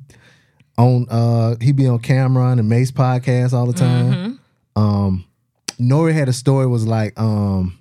on 0.77 1.07
uh 1.09 1.55
he 1.61 1.71
be 1.71 1.87
on 1.87 1.99
Cam'ron 1.99 2.59
and 2.59 2.69
Mase 2.69 2.91
podcast 2.91 3.53
all 3.53 3.65
the 3.65 3.73
time. 3.73 4.39
Um, 4.75 5.25
Nori 5.79 6.13
had 6.13 6.29
a 6.29 6.33
story 6.33 6.65
was 6.67 6.87
like 6.87 7.19
um 7.19 7.77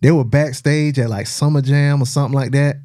they 0.00 0.10
were 0.10 0.24
backstage 0.24 0.98
at 0.98 1.10
like 1.10 1.26
Summer 1.26 1.60
Jam 1.60 2.02
or 2.02 2.06
something 2.06 2.34
like 2.34 2.52
that, 2.52 2.76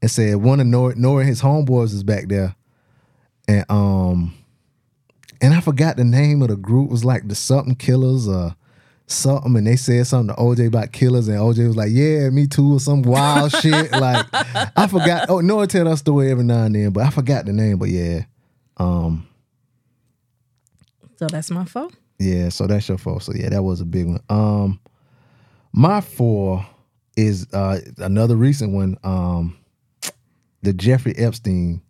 and 0.00 0.10
said 0.10 0.36
one 0.36 0.60
of 0.60 0.66
Nori, 0.66 0.94
Nori 0.94 1.26
his 1.26 1.42
homeboys 1.42 1.92
was 1.92 2.02
back 2.02 2.28
there, 2.28 2.54
and 3.48 3.64
um, 3.68 4.34
and 5.40 5.52
I 5.52 5.60
forgot 5.60 5.96
the 5.96 6.04
name 6.04 6.42
of 6.42 6.48
the 6.48 6.56
group 6.56 6.88
it 6.88 6.92
was 6.92 7.04
like 7.04 7.26
the 7.26 7.34
something 7.34 7.74
killers 7.74 8.28
or 8.28 8.54
something, 9.10 9.56
and 9.56 9.66
they 9.66 9.76
said 9.76 10.06
something 10.06 10.34
to 10.34 10.40
OJ 10.40 10.66
about 10.68 10.92
killers, 10.92 11.28
and 11.28 11.38
OJ 11.38 11.66
was 11.66 11.76
like, 11.76 11.90
"Yeah, 11.92 12.30
me 12.30 12.46
too," 12.46 12.74
or 12.76 12.80
some 12.80 13.02
wild 13.02 13.52
shit. 13.60 13.92
Like 13.92 14.26
I 14.32 14.86
forgot. 14.88 15.28
Oh, 15.28 15.36
Nori 15.36 15.68
tell 15.68 15.84
that 15.84 15.96
story 15.98 16.30
every 16.30 16.44
now 16.44 16.64
and 16.64 16.74
then, 16.74 16.90
but 16.90 17.04
I 17.04 17.10
forgot 17.10 17.46
the 17.46 17.52
name. 17.52 17.78
But 17.78 17.88
yeah, 17.90 18.22
um, 18.76 19.26
So 21.16 21.26
that's 21.26 21.50
my 21.50 21.64
fault. 21.64 21.94
yeah, 22.18 22.48
so 22.48 22.66
that's 22.66 22.88
your 22.88 22.98
fault. 22.98 23.22
So 23.24 23.32
yeah, 23.34 23.48
that 23.50 23.62
was 23.62 23.80
a 23.80 23.84
big 23.86 24.06
one. 24.06 24.20
Um 24.28 24.80
my 25.72 26.00
four 26.00 26.66
is 27.16 27.46
uh 27.52 27.78
another 27.98 28.36
recent 28.36 28.72
one. 28.72 28.96
Um 29.04 29.56
the 30.62 30.72
Jeffrey 30.72 31.14
Epstein 31.16 31.80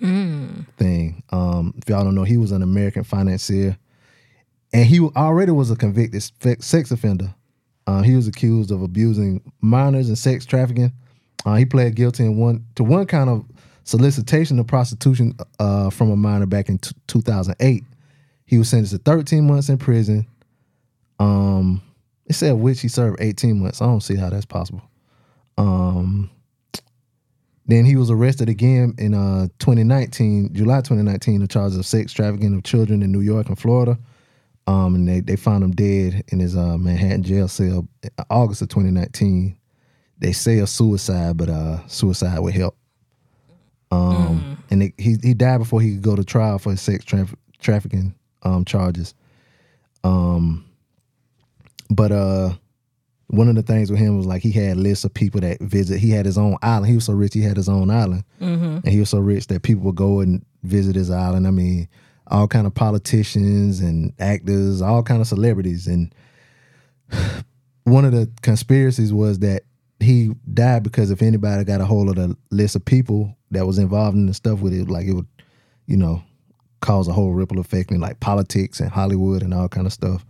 thing. 0.00 1.22
Um 1.30 1.74
if 1.76 1.88
y'all 1.88 2.04
don't 2.04 2.14
know, 2.14 2.24
he 2.24 2.36
was 2.38 2.52
an 2.52 2.62
American 2.62 3.04
financier. 3.04 3.76
And 4.72 4.86
he 4.86 5.00
already 5.00 5.52
was 5.52 5.70
a 5.70 5.76
convicted 5.76 6.22
sex 6.62 6.90
offender. 6.90 7.34
Uh, 7.86 8.02
he 8.02 8.14
was 8.14 8.28
accused 8.28 8.70
of 8.70 8.82
abusing 8.82 9.52
minors 9.60 10.08
and 10.08 10.16
sex 10.16 10.46
trafficking. 10.46 10.92
Uh, 11.44 11.56
he 11.56 11.64
pled 11.64 11.96
guilty 11.96 12.24
in 12.24 12.36
one 12.36 12.64
to 12.76 12.84
one 12.84 13.06
kind 13.06 13.28
of 13.28 13.44
solicitation 13.84 14.58
of 14.58 14.66
prostitution 14.66 15.36
uh, 15.58 15.90
from 15.90 16.10
a 16.10 16.16
minor 16.16 16.46
back 16.46 16.68
in 16.68 16.78
t- 16.78 16.94
2008. 17.08 17.82
He 18.46 18.58
was 18.58 18.68
sentenced 18.68 18.92
to 18.92 18.98
13 18.98 19.46
months 19.46 19.68
in 19.68 19.78
prison. 19.78 20.26
Um, 21.18 21.82
it 22.26 22.34
said 22.34 22.52
which 22.52 22.80
he 22.80 22.88
served 22.88 23.20
18 23.20 23.60
months. 23.60 23.82
I 23.82 23.86
don't 23.86 24.02
see 24.02 24.16
how 24.16 24.30
that's 24.30 24.46
possible. 24.46 24.82
Um, 25.58 26.30
then 27.66 27.84
he 27.84 27.96
was 27.96 28.10
arrested 28.10 28.48
again 28.48 28.94
in 28.98 29.14
uh 29.14 29.48
2019, 29.58 30.54
July 30.54 30.78
2019, 30.78 31.42
on 31.42 31.48
charges 31.48 31.78
of 31.78 31.86
sex 31.86 32.12
trafficking 32.12 32.54
of 32.56 32.64
children 32.64 33.02
in 33.02 33.12
New 33.12 33.20
York 33.20 33.48
and 33.48 33.58
Florida. 33.58 33.98
Um, 34.66 34.94
and 34.94 35.08
they, 35.08 35.20
they 35.20 35.36
found 35.36 35.64
him 35.64 35.72
dead 35.72 36.22
in 36.28 36.38
his 36.38 36.56
uh, 36.56 36.78
Manhattan 36.78 37.22
jail 37.22 37.48
cell 37.48 37.88
in 38.02 38.10
August 38.30 38.62
of 38.62 38.68
2019. 38.68 39.56
They 40.18 40.32
say 40.32 40.58
a 40.58 40.66
suicide, 40.66 41.36
but 41.36 41.48
uh, 41.48 41.86
suicide 41.88 42.38
with 42.40 42.54
help. 42.54 42.76
Um, 43.90 44.62
and 44.70 44.82
it, 44.84 44.92
he 44.98 45.16
he 45.20 45.34
died 45.34 45.58
before 45.58 45.80
he 45.80 45.92
could 45.94 46.02
go 46.02 46.14
to 46.14 46.22
trial 46.22 46.58
for 46.60 46.70
his 46.70 46.80
sex 46.80 47.04
traf- 47.04 47.34
trafficking 47.58 48.14
um 48.42 48.64
charges. 48.64 49.14
Um, 50.04 50.64
but 51.90 52.12
uh, 52.12 52.50
one 53.26 53.48
of 53.48 53.56
the 53.56 53.62
things 53.62 53.90
with 53.90 53.98
him 53.98 54.16
was 54.16 54.26
like 54.26 54.42
he 54.42 54.52
had 54.52 54.76
lists 54.76 55.04
of 55.04 55.12
people 55.12 55.40
that 55.40 55.60
visit. 55.60 55.98
He 55.98 56.10
had 56.10 56.24
his 56.24 56.38
own 56.38 56.56
island. 56.62 56.86
He 56.86 56.94
was 56.94 57.06
so 57.06 57.14
rich, 57.14 57.34
he 57.34 57.42
had 57.42 57.56
his 57.56 57.68
own 57.68 57.90
island, 57.90 58.22
and 58.38 58.86
he 58.88 59.00
was 59.00 59.10
so 59.10 59.18
rich 59.18 59.48
that 59.48 59.62
people 59.62 59.82
would 59.84 59.96
go 59.96 60.20
and 60.20 60.44
visit 60.62 60.94
his 60.94 61.10
island. 61.10 61.46
I 61.48 61.50
mean, 61.50 61.88
all 62.30 62.46
kind 62.48 62.66
of 62.66 62.74
politicians 62.74 63.80
and 63.80 64.12
actors, 64.18 64.80
all 64.80 65.02
kind 65.02 65.20
of 65.20 65.26
celebrities, 65.26 65.86
and 65.86 66.14
one 67.84 68.04
of 68.04 68.12
the 68.12 68.30
conspiracies 68.42 69.12
was 69.12 69.40
that 69.40 69.62
he 69.98 70.30
died 70.52 70.82
because 70.82 71.10
if 71.10 71.22
anybody 71.22 71.64
got 71.64 71.80
a 71.80 71.84
hold 71.84 72.08
of 72.08 72.16
the 72.16 72.36
list 72.50 72.76
of 72.76 72.84
people 72.84 73.36
that 73.50 73.66
was 73.66 73.78
involved 73.78 74.16
in 74.16 74.26
the 74.26 74.34
stuff 74.34 74.60
with 74.60 74.72
it, 74.72 74.88
like 74.88 75.06
it 75.06 75.12
would, 75.12 75.26
you 75.86 75.96
know, 75.96 76.22
cause 76.80 77.08
a 77.08 77.12
whole 77.12 77.32
ripple 77.32 77.58
effect 77.58 77.90
in 77.90 78.00
like 78.00 78.20
politics 78.20 78.80
and 78.80 78.90
Hollywood 78.90 79.42
and 79.42 79.52
all 79.52 79.68
kind 79.68 79.86
of 79.86 79.92
stuff. 79.92 80.24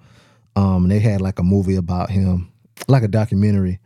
Um, 0.57 0.89
they 0.89 0.99
had 0.99 1.21
like 1.21 1.39
a 1.39 1.45
movie 1.45 1.77
about 1.77 2.11
him, 2.11 2.51
like 2.89 3.05
a 3.05 3.09
documentary, 3.09 3.79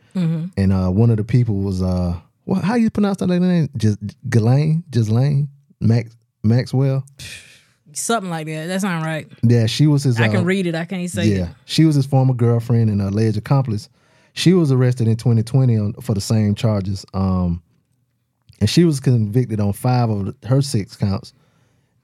and 0.57 0.73
uh, 0.73 0.89
one 0.89 1.11
of 1.11 1.19
the 1.19 1.25
people 1.25 1.57
was 1.57 1.83
uh, 1.83 2.19
what? 2.45 2.65
How 2.65 2.77
you 2.77 2.91
pronounce 2.91 3.19
that 3.19 3.27
name? 3.27 3.69
Just 3.77 3.99
Ghislaine, 4.29 4.85
Ghislaine 4.91 5.49
Max 5.81 6.17
Maxwell. 6.43 7.05
Something 7.97 8.31
like 8.31 8.47
that. 8.47 8.67
That's 8.67 8.85
not 8.85 9.05
right. 9.05 9.29
Yeah, 9.43 9.67
she 9.67 9.87
was 9.87 10.05
his. 10.05 10.21
I 10.21 10.29
uh, 10.29 10.31
can 10.31 10.45
read 10.45 10.67
it. 10.67 10.75
I 10.75 10.85
can't 10.85 11.09
say 11.11 11.27
yeah, 11.27 11.51
it. 11.51 11.57
she 11.65 11.85
was 11.85 11.95
his 11.95 12.07
former 12.07 12.35
girlfriend 12.35 12.91
and 12.91 13.01
alleged 13.01 13.37
accomplice. 13.37 13.89
She 14.33 14.53
was 14.53 14.73
arrested 14.73 15.07
in 15.07 15.17
2020 15.17 15.79
on, 15.79 15.93
for 15.95 16.15
the 16.15 16.21
same 16.21 16.55
charges. 16.55 17.05
Um, 17.15 17.63
and 18.61 18.69
she 18.69 18.85
was 18.85 19.01
convicted 19.01 19.61
on 19.61 19.73
five 19.73 20.11
of 20.11 20.35
her 20.45 20.63
six 20.63 20.97
counts, 20.97 21.33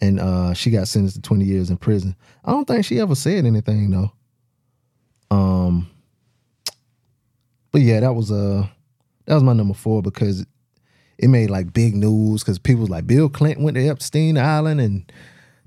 and 0.00 0.20
uh, 0.20 0.54
she 0.54 0.70
got 0.70 0.88
sentenced 0.88 1.16
to 1.16 1.22
twenty 1.22 1.44
years 1.44 1.70
in 1.70 1.76
prison. 1.76 2.16
I 2.44 2.52
don't 2.52 2.66
think 2.66 2.84
she 2.84 3.00
ever 3.00 3.14
said 3.14 3.44
anything 3.44 3.90
though. 3.90 4.12
Um, 5.30 5.88
but 7.72 7.82
yeah, 7.82 8.00
that 8.00 8.14
was 8.14 8.30
uh 8.30 8.66
that 9.26 9.34
was 9.34 9.42
my 9.42 9.52
number 9.52 9.74
four 9.74 10.02
because 10.02 10.44
it 11.18 11.28
made 11.28 11.50
like 11.50 11.72
big 11.72 11.94
news 11.94 12.42
because 12.42 12.58
people 12.58 12.80
was 12.80 12.90
like 12.90 13.06
Bill 13.06 13.28
Clinton 13.28 13.64
went 13.64 13.76
to 13.76 13.86
Epstein 13.86 14.38
Island 14.38 14.80
and 14.80 15.12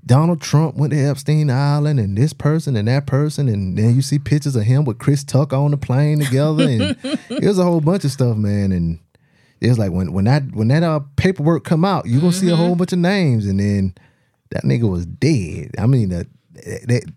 Donald 0.06 0.40
Trump 0.40 0.76
went 0.76 0.92
to 0.92 0.98
Epstein 0.98 1.50
Island 1.50 1.98
and 1.98 2.16
this 2.16 2.32
person 2.32 2.76
and 2.76 2.88
that 2.88 3.06
person 3.06 3.48
and 3.48 3.78
then 3.78 3.94
you 3.94 4.02
see 4.02 4.18
pictures 4.18 4.54
of 4.54 4.64
him 4.64 4.84
with 4.84 4.98
Chris 4.98 5.24
Tucker 5.24 5.56
on 5.56 5.70
the 5.70 5.76
plane 5.76 6.20
together 6.20 6.64
and 6.64 6.96
it 7.30 7.44
was 7.44 7.58
a 7.58 7.64
whole 7.64 7.80
bunch 7.80 8.04
of 8.04 8.10
stuff, 8.10 8.36
man. 8.36 8.72
And 8.72 8.98
it 9.60 9.68
was 9.68 9.78
like 9.78 9.92
when 9.92 10.12
when 10.12 10.26
that 10.26 10.42
when 10.52 10.68
that 10.68 10.82
uh, 10.82 11.00
paperwork 11.16 11.64
come 11.64 11.84
out, 11.84 12.06
you're 12.06 12.20
gonna 12.20 12.32
see 12.32 12.50
a 12.50 12.56
whole 12.56 12.74
bunch 12.74 12.92
of 12.92 12.98
names 12.98 13.46
and 13.46 13.58
then 13.58 13.94
that 14.50 14.64
nigga 14.64 14.88
was 14.88 15.06
dead. 15.06 15.74
I 15.78 15.86
mean 15.86 16.10
that 16.10 16.26
that 16.52 17.10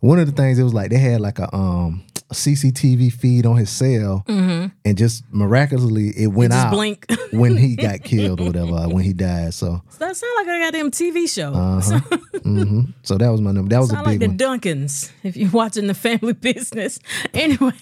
one 0.00 0.18
of 0.18 0.26
the 0.26 0.32
things 0.32 0.58
it 0.58 0.64
was 0.64 0.74
like 0.74 0.90
they 0.90 0.98
had 0.98 1.20
like 1.20 1.38
a 1.38 1.54
um 1.54 2.04
a 2.13 2.13
CCTV 2.32 3.12
feed 3.12 3.46
on 3.46 3.56
his 3.56 3.70
cell 3.70 4.24
and 4.28 4.96
just 4.96 5.24
miraculously 5.30 6.08
it 6.16 6.28
went 6.28 6.52
just 6.52 6.66
out 6.66 6.72
blink. 6.72 7.06
when 7.32 7.56
he 7.56 7.76
got 7.76 8.02
killed 8.04 8.40
or 8.40 8.44
whatever 8.46 8.72
uh, 8.74 8.88
when 8.88 9.04
he 9.04 9.12
died. 9.12 9.54
So 9.54 9.82
That 9.98 10.16
sound 10.16 10.32
like 10.36 10.46
a 10.46 10.60
goddamn 10.60 10.90
TV 10.90 11.28
show. 11.32 11.52
hmm 12.42 12.80
so 13.02 13.18
that 13.18 13.28
was 13.28 13.40
my 13.40 13.52
number. 13.52 13.68
That 13.68 13.80
was 13.80 13.90
sound 13.90 14.06
a 14.06 14.10
like 14.10 14.18
big 14.18 14.38
the 14.38 14.46
one. 14.46 14.58
Duncans 14.60 15.10
if 15.22 15.36
you're 15.36 15.50
watching 15.50 15.86
the 15.86 15.94
family 15.94 16.32
business. 16.32 16.98
Anyway, 17.32 17.74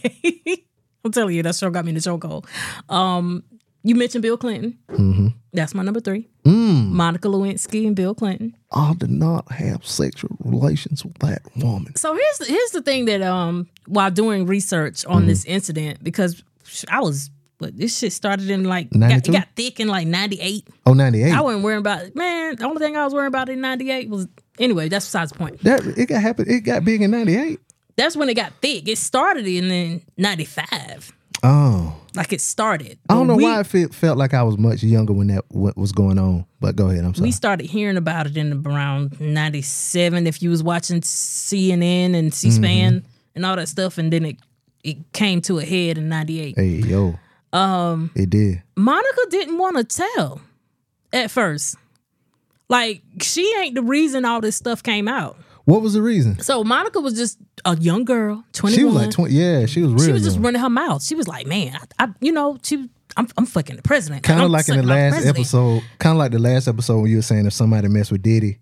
I'm 1.05 1.13
telling 1.13 1.35
you, 1.35 1.43
that 1.45 1.55
show 1.55 1.71
got 1.71 1.85
me 1.85 1.91
in 1.91 1.95
the 1.95 2.01
chokehold. 2.01 2.47
Um, 2.91 3.45
you 3.85 3.95
mentioned 3.95 4.23
Bill 4.23 4.37
Clinton. 4.37 4.79
Mm-hmm. 4.91 5.27
That's 5.53 5.75
my 5.75 5.83
number 5.83 6.01
three. 6.01 6.29
Mm. 6.45 6.89
Monica 6.91 7.29
Lewinsky 7.29 7.87
and 7.87 7.95
Bill 7.95 8.15
Clinton. 8.15 8.57
I 8.71 8.95
did 8.95 9.11
not 9.11 9.51
have 9.53 9.87
sexual 9.87 10.31
relations 10.41 11.05
with 11.05 11.19
that 11.19 11.43
woman. 11.57 11.95
So 11.97 12.15
here's 12.15 12.39
the, 12.39 12.45
here's 12.47 12.71
the 12.71 12.81
thing 12.83 13.05
that 13.07 13.23
um 13.23 13.69
while 13.87 14.11
doing 14.11 14.47
research 14.47 15.05
on 15.07 15.27
this 15.27 15.45
incident 15.45 16.03
because 16.03 16.43
I 16.89 17.01
was 17.01 17.31
but 17.59 17.79
this 17.79 17.97
shit 17.97 18.13
started 18.13 18.51
in 18.51 18.65
like 18.65 18.91
got, 18.91 19.13
it 19.13 19.31
got 19.31 19.47
thick 19.55 19.79
in 19.79 19.87
like 19.87 20.07
98. 20.07 20.67
Oh, 20.85 20.95
98. 20.95 21.33
I 21.33 21.41
wasn't 21.41 21.63
worrying 21.63 21.79
about 21.79 22.15
man. 22.17 22.57
The 22.57 22.65
only 22.65 22.81
thing 22.81 22.97
I 22.97 23.05
was 23.05 23.15
worrying 23.15 23.29
about 23.29 23.49
in 23.49 23.61
'98 23.61 24.09
was 24.09 24.27
anyway. 24.59 24.89
That's 24.89 25.07
besides 25.07 25.31
the 25.31 25.39
point. 25.39 25.63
that 25.63 25.87
it 25.97 26.07
got 26.07 26.21
happened. 26.23 26.49
It 26.49 26.61
got 26.63 26.85
big 26.85 27.03
in 27.03 27.13
98. 27.13 27.61
That's 27.95 28.17
when 28.17 28.29
it 28.29 28.35
got 28.35 28.53
thick. 28.63 28.89
It 28.89 28.99
started 28.99 29.47
in 29.47 29.69
then 29.69 30.03
'95. 30.17 31.13
Oh. 31.43 31.97
Like 32.15 32.33
it 32.33 32.41
started. 32.41 32.99
I 33.09 33.15
don't 33.15 33.27
know 33.27 33.37
we, 33.37 33.45
why 33.45 33.61
it 33.61 33.67
felt, 33.67 33.95
felt 33.95 34.19
like 34.19 34.35
I 34.35 34.43
was 34.43 34.59
much 34.59 34.83
younger 34.83 35.13
when 35.13 35.29
that 35.29 35.45
what 35.49 35.77
was 35.77 35.93
going 35.93 36.19
on. 36.19 36.45
But 36.61 36.77
go 36.77 36.89
ahead. 36.91 37.05
I'm 37.05 37.15
sorry. 37.15 37.29
we 37.29 37.33
started 37.33 37.67
hearing 37.67 37.97
about 37.97 38.27
it 38.27 38.37
in 38.37 38.65
around 38.67 39.19
'97. 39.21 40.27
If 40.27 40.43
you 40.43 40.51
was 40.51 40.63
watching 40.63 41.01
CNN 41.01 42.15
and 42.15 42.33
C-SPAN 42.35 42.93
Mm-hmm. 42.95 43.07
and 43.35 43.47
all 43.47 43.57
that 43.57 43.69
stuff, 43.69 43.97
and 43.99 44.13
then 44.13 44.27
it 44.27 44.37
it 44.85 44.99
came 45.13 45.41
to 45.43 45.59
a 45.59 45.65
head 45.65 45.97
in 45.99 46.09
'98. 46.09 46.55
hey, 46.57 46.67
yo. 46.69 47.19
Um. 47.53 48.11
It 48.15 48.31
did. 48.31 48.63
Monica 48.77 49.27
didn't 49.31 49.59
want 49.59 49.77
to 49.79 49.85
tell 50.15 50.41
at 51.13 51.31
first. 51.31 51.77
Like 52.69 53.03
she 53.21 53.53
ain't 53.59 53.75
the 53.75 53.83
reason 53.83 54.25
all 54.25 54.41
this 54.41 54.57
stuff 54.57 54.83
came 54.83 55.09
out. 55.09 55.37
What 55.73 55.81
was 55.81 55.95
the 55.95 56.03
reason? 56.03 56.39
So 56.41 56.63
Monica 56.63 57.01
was 57.01 57.15
just 57.15 57.39
a 57.65 57.75
young 57.79 58.05
girl, 58.05 58.45
twenty 58.53 58.77
She 58.77 58.85
was 58.85 58.95
like 58.95 59.11
20. 59.11 59.33
Yeah, 59.33 59.65
she 59.65 59.81
was 59.81 59.95
real 59.95 60.05
she 60.05 60.13
was 60.13 60.23
just 60.23 60.39
running 60.39 60.61
her 60.61 60.69
mouth. 60.69 61.03
She 61.03 61.15
was 61.15 61.27
like, 61.27 61.47
"Man, 61.47 61.75
I, 61.99 62.05
I 62.05 62.09
you 62.21 62.31
know, 62.31 62.59
she, 62.63 62.91
I'm, 63.17 63.27
I'm 63.39 63.47
fucking 63.47 63.77
the 63.77 63.83
president." 63.83 64.23
Kind 64.23 64.43
of 64.43 64.51
like 64.51 64.69
in 64.69 64.77
the 64.77 64.83
last 64.83 65.25
episode. 65.25 65.83
Kind 65.99 66.13
of 66.13 66.19
like 66.19 66.33
the 66.33 66.39
last 66.39 66.69
episode 66.69 67.01
when 67.01 67.11
you 67.11 67.17
were 67.17 67.23
saying 67.23 67.47
if 67.47 67.55
somebody 67.55 67.89
mess 67.89 68.11
with 68.11 68.21
Diddy, 68.21 68.59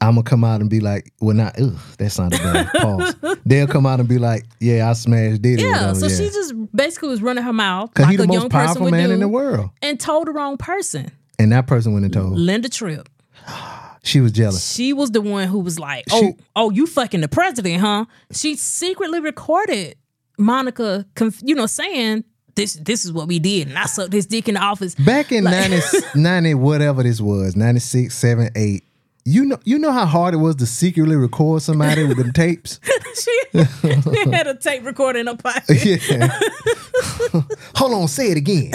I'm 0.00 0.12
gonna 0.14 0.22
come 0.22 0.42
out 0.42 0.62
and 0.62 0.70
be 0.70 0.80
like, 0.80 1.12
well, 1.20 1.36
not. 1.36 1.60
Ugh, 1.60 1.76
that 1.98 2.08
sounded 2.08 2.38
bad. 2.38 2.70
Pause. 2.74 3.16
They'll 3.44 3.66
come 3.66 3.84
out 3.84 4.00
and 4.00 4.08
be 4.08 4.16
like, 4.16 4.46
yeah, 4.60 4.88
I 4.88 4.94
smashed 4.94 5.42
Diddy. 5.42 5.64
Yeah, 5.64 5.92
so 5.92 6.06
yeah. 6.06 6.16
she 6.16 6.24
just 6.24 6.54
basically 6.74 7.10
was 7.10 7.20
running 7.20 7.44
her 7.44 7.52
mouth 7.52 7.92
Cause 7.92 8.04
like 8.04 8.12
he 8.12 8.16
the 8.16 8.22
a 8.22 8.26
most 8.26 8.34
young 8.34 8.48
person 8.48 8.66
powerful 8.66 8.84
would 8.84 8.92
man 8.92 9.08
do, 9.08 9.14
in 9.14 9.20
the 9.20 9.28
world, 9.28 9.68
and 9.82 10.00
told 10.00 10.26
the 10.26 10.32
wrong 10.32 10.56
person. 10.56 11.10
and 11.38 11.52
that 11.52 11.66
person 11.66 11.92
went 11.92 12.06
and 12.06 12.14
told. 12.14 12.32
Linda 12.32 12.70
Tripp. 12.70 13.10
She 14.02 14.20
was 14.20 14.32
jealous. 14.32 14.72
She 14.74 14.92
was 14.92 15.10
the 15.10 15.20
one 15.20 15.46
who 15.48 15.58
was 15.58 15.78
like, 15.78 16.04
"Oh, 16.10 16.20
She- 16.20 16.34
oh, 16.56 16.70
you 16.70 16.86
fucking 16.86 17.20
the 17.20 17.28
president, 17.28 17.80
huh?" 17.80 18.06
She 18.32 18.56
secretly 18.56 19.20
recorded 19.20 19.96
Monica, 20.38 21.04
conf- 21.14 21.42
you 21.44 21.54
know, 21.54 21.66
saying 21.66 22.24
this. 22.54 22.74
This 22.74 23.04
is 23.04 23.12
what 23.12 23.28
we 23.28 23.38
did, 23.38 23.68
and 23.68 23.78
I 23.78 23.84
sucked 23.86 24.12
his 24.12 24.26
dick 24.26 24.48
in 24.48 24.54
the 24.54 24.60
office. 24.60 24.94
Back 24.94 25.32
in 25.32 25.44
90, 25.44 25.80
90, 26.14 26.54
whatever 26.54 27.02
this 27.02 27.20
was, 27.20 27.54
96, 27.56 28.14
7, 28.14 28.48
8, 28.56 28.84
you 29.26 29.44
know 29.44 29.58
you 29.64 29.78
know 29.78 29.92
how 29.92 30.06
hard 30.06 30.32
it 30.32 30.38
was 30.38 30.56
to 30.56 30.66
secretly 30.66 31.14
record 31.16 31.60
somebody 31.60 32.04
with 32.04 32.16
the 32.16 32.32
tapes? 32.32 32.80
she 33.22 34.30
had 34.30 34.46
a 34.46 34.54
tape 34.54 34.84
recorder 34.86 35.18
in 35.18 35.26
her 35.26 35.36
pocket. 35.36 35.64
Yeah. 35.84 37.42
Hold 37.76 37.92
on, 37.92 38.08
say 38.08 38.30
it 38.30 38.38
again. 38.38 38.72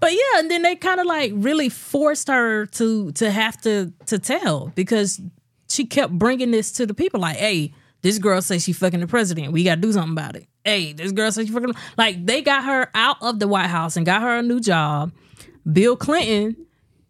But 0.00 0.12
yeah, 0.12 0.38
and 0.38 0.50
then 0.50 0.62
they 0.62 0.76
kind 0.76 1.00
of 1.00 1.06
like 1.06 1.32
really 1.34 1.68
forced 1.68 2.28
her 2.28 2.66
to 2.66 3.12
to 3.12 3.30
have 3.30 3.60
to 3.62 3.92
to 4.06 4.18
tell 4.18 4.72
because 4.74 5.20
she 5.68 5.84
kept 5.84 6.12
bringing 6.12 6.50
this 6.50 6.72
to 6.72 6.86
the 6.86 6.94
people 6.94 7.20
like, 7.20 7.36
"Hey, 7.36 7.72
this 8.02 8.18
girl 8.18 8.40
says 8.40 8.64
she 8.64 8.72
fucking 8.72 9.00
the 9.00 9.06
president. 9.06 9.52
We 9.52 9.64
got 9.64 9.76
to 9.76 9.80
do 9.80 9.92
something 9.92 10.12
about 10.12 10.36
it." 10.36 10.46
Hey, 10.64 10.92
this 10.92 11.12
girl 11.12 11.32
says 11.32 11.46
she 11.46 11.52
fucking 11.52 11.74
like 11.96 12.24
they 12.24 12.42
got 12.42 12.64
her 12.64 12.90
out 12.94 13.16
of 13.20 13.38
the 13.38 13.48
White 13.48 13.66
House 13.68 13.96
and 13.96 14.06
got 14.06 14.22
her 14.22 14.38
a 14.38 14.42
new 14.42 14.60
job. 14.60 15.12
Bill 15.70 15.96
Clinton 15.96 16.56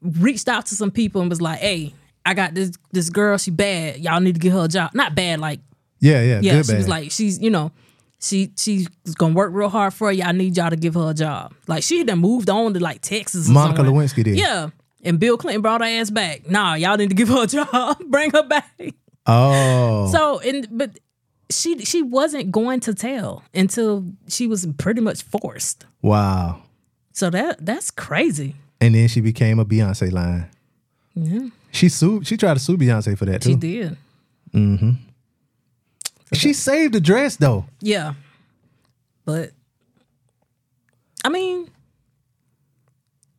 reached 0.03 0.49
out 0.49 0.67
to 0.67 0.75
some 0.75 0.91
people 0.91 1.21
and 1.21 1.31
was 1.31 1.41
like, 1.41 1.59
"Hey, 1.59 1.95
I 2.25 2.35
got 2.35 2.55
this 2.55 2.73
this 2.93 3.11
girl. 3.11 3.39
She 3.39 3.51
bad. 3.51 3.99
Y'all 3.99 4.21
need 4.21 4.35
to 4.35 4.41
get 4.41 4.53
her 4.53 4.65
a 4.65 4.69
job. 4.69 4.93
Not 4.95 5.15
bad, 5.15 5.41
like 5.41 5.61
Yeah, 6.01 6.23
yeah, 6.23 6.41
yeah, 6.43 6.63
she 6.63 6.75
was 6.75 6.89
like, 6.89 7.11
she's 7.11 7.41
you 7.41 7.51
know, 7.51 7.73
she 8.21 8.53
she's 8.57 8.89
gonna 9.17 9.35
work 9.35 9.51
real 9.53 9.69
hard 9.69 9.95
for 9.95 10.11
you. 10.13 10.23
I 10.25 10.33
need 10.33 10.57
y'all 10.57 10.71
to 10.71 10.77
give 10.77 10.95
her 10.95 11.11
a 11.11 11.15
job. 11.15 11.55
Like 11.67 11.83
she 11.83 11.99
had 11.99 12.07
done 12.09 12.19
moved 12.19 12.51
on 12.51 12.75
to 12.75 12.81
like 12.81 13.01
Texas. 13.01 13.49
Monica 13.49 13.85
somewhere. 13.85 14.05
Lewinsky 14.07 14.25
did. 14.25 14.37
Yeah, 14.39 14.71
and 15.03 15.19
Bill 15.21 15.37
Clinton 15.37 15.63
brought 15.63 15.81
her 15.81 15.87
ass 15.87 16.11
back. 16.11 16.49
Nah, 16.51 16.75
y'all 16.75 16.97
need 16.97 17.11
to 17.11 17.15
give 17.15 17.29
her 17.29 17.45
a 17.45 17.47
job. 17.49 17.99
Bring 18.09 18.31
her 18.33 18.43
back. 18.43 18.95
oh. 19.27 20.11
So 20.13 20.41
and 20.41 20.67
but 20.71 20.99
she 21.51 21.79
she 21.85 22.03
wasn't 22.03 22.51
going 22.51 22.81
to 22.81 22.95
tell 22.95 23.43
until 23.55 24.05
she 24.29 24.47
was 24.47 24.67
pretty 24.79 25.01
much 25.01 25.23
forced. 25.23 25.87
wow. 26.03 26.63
So 27.13 27.31
that 27.31 27.65
that's 27.65 27.91
crazy. 27.91 28.55
And 28.81 28.95
then 28.95 29.09
she 29.09 29.21
became 29.21 29.59
a 29.59 29.65
Beyonce 29.65 30.13
line. 30.13 30.49
Yeah, 31.17 31.49
She 31.73 31.89
sued 31.89 32.27
she 32.29 32.37
tried 32.37 32.55
to 32.55 32.61
sue 32.61 32.77
Beyonce 32.77 33.19
for 33.19 33.25
that 33.25 33.43
too. 33.43 33.51
she 33.51 33.55
did. 33.57 33.97
Mm-hmm. 34.55 34.91
She 36.35 36.53
saved 36.53 36.95
the 36.95 37.01
dress 37.01 37.37
though. 37.37 37.65
Yeah, 37.81 38.15
but 39.25 39.51
I 41.25 41.29
mean. 41.29 41.69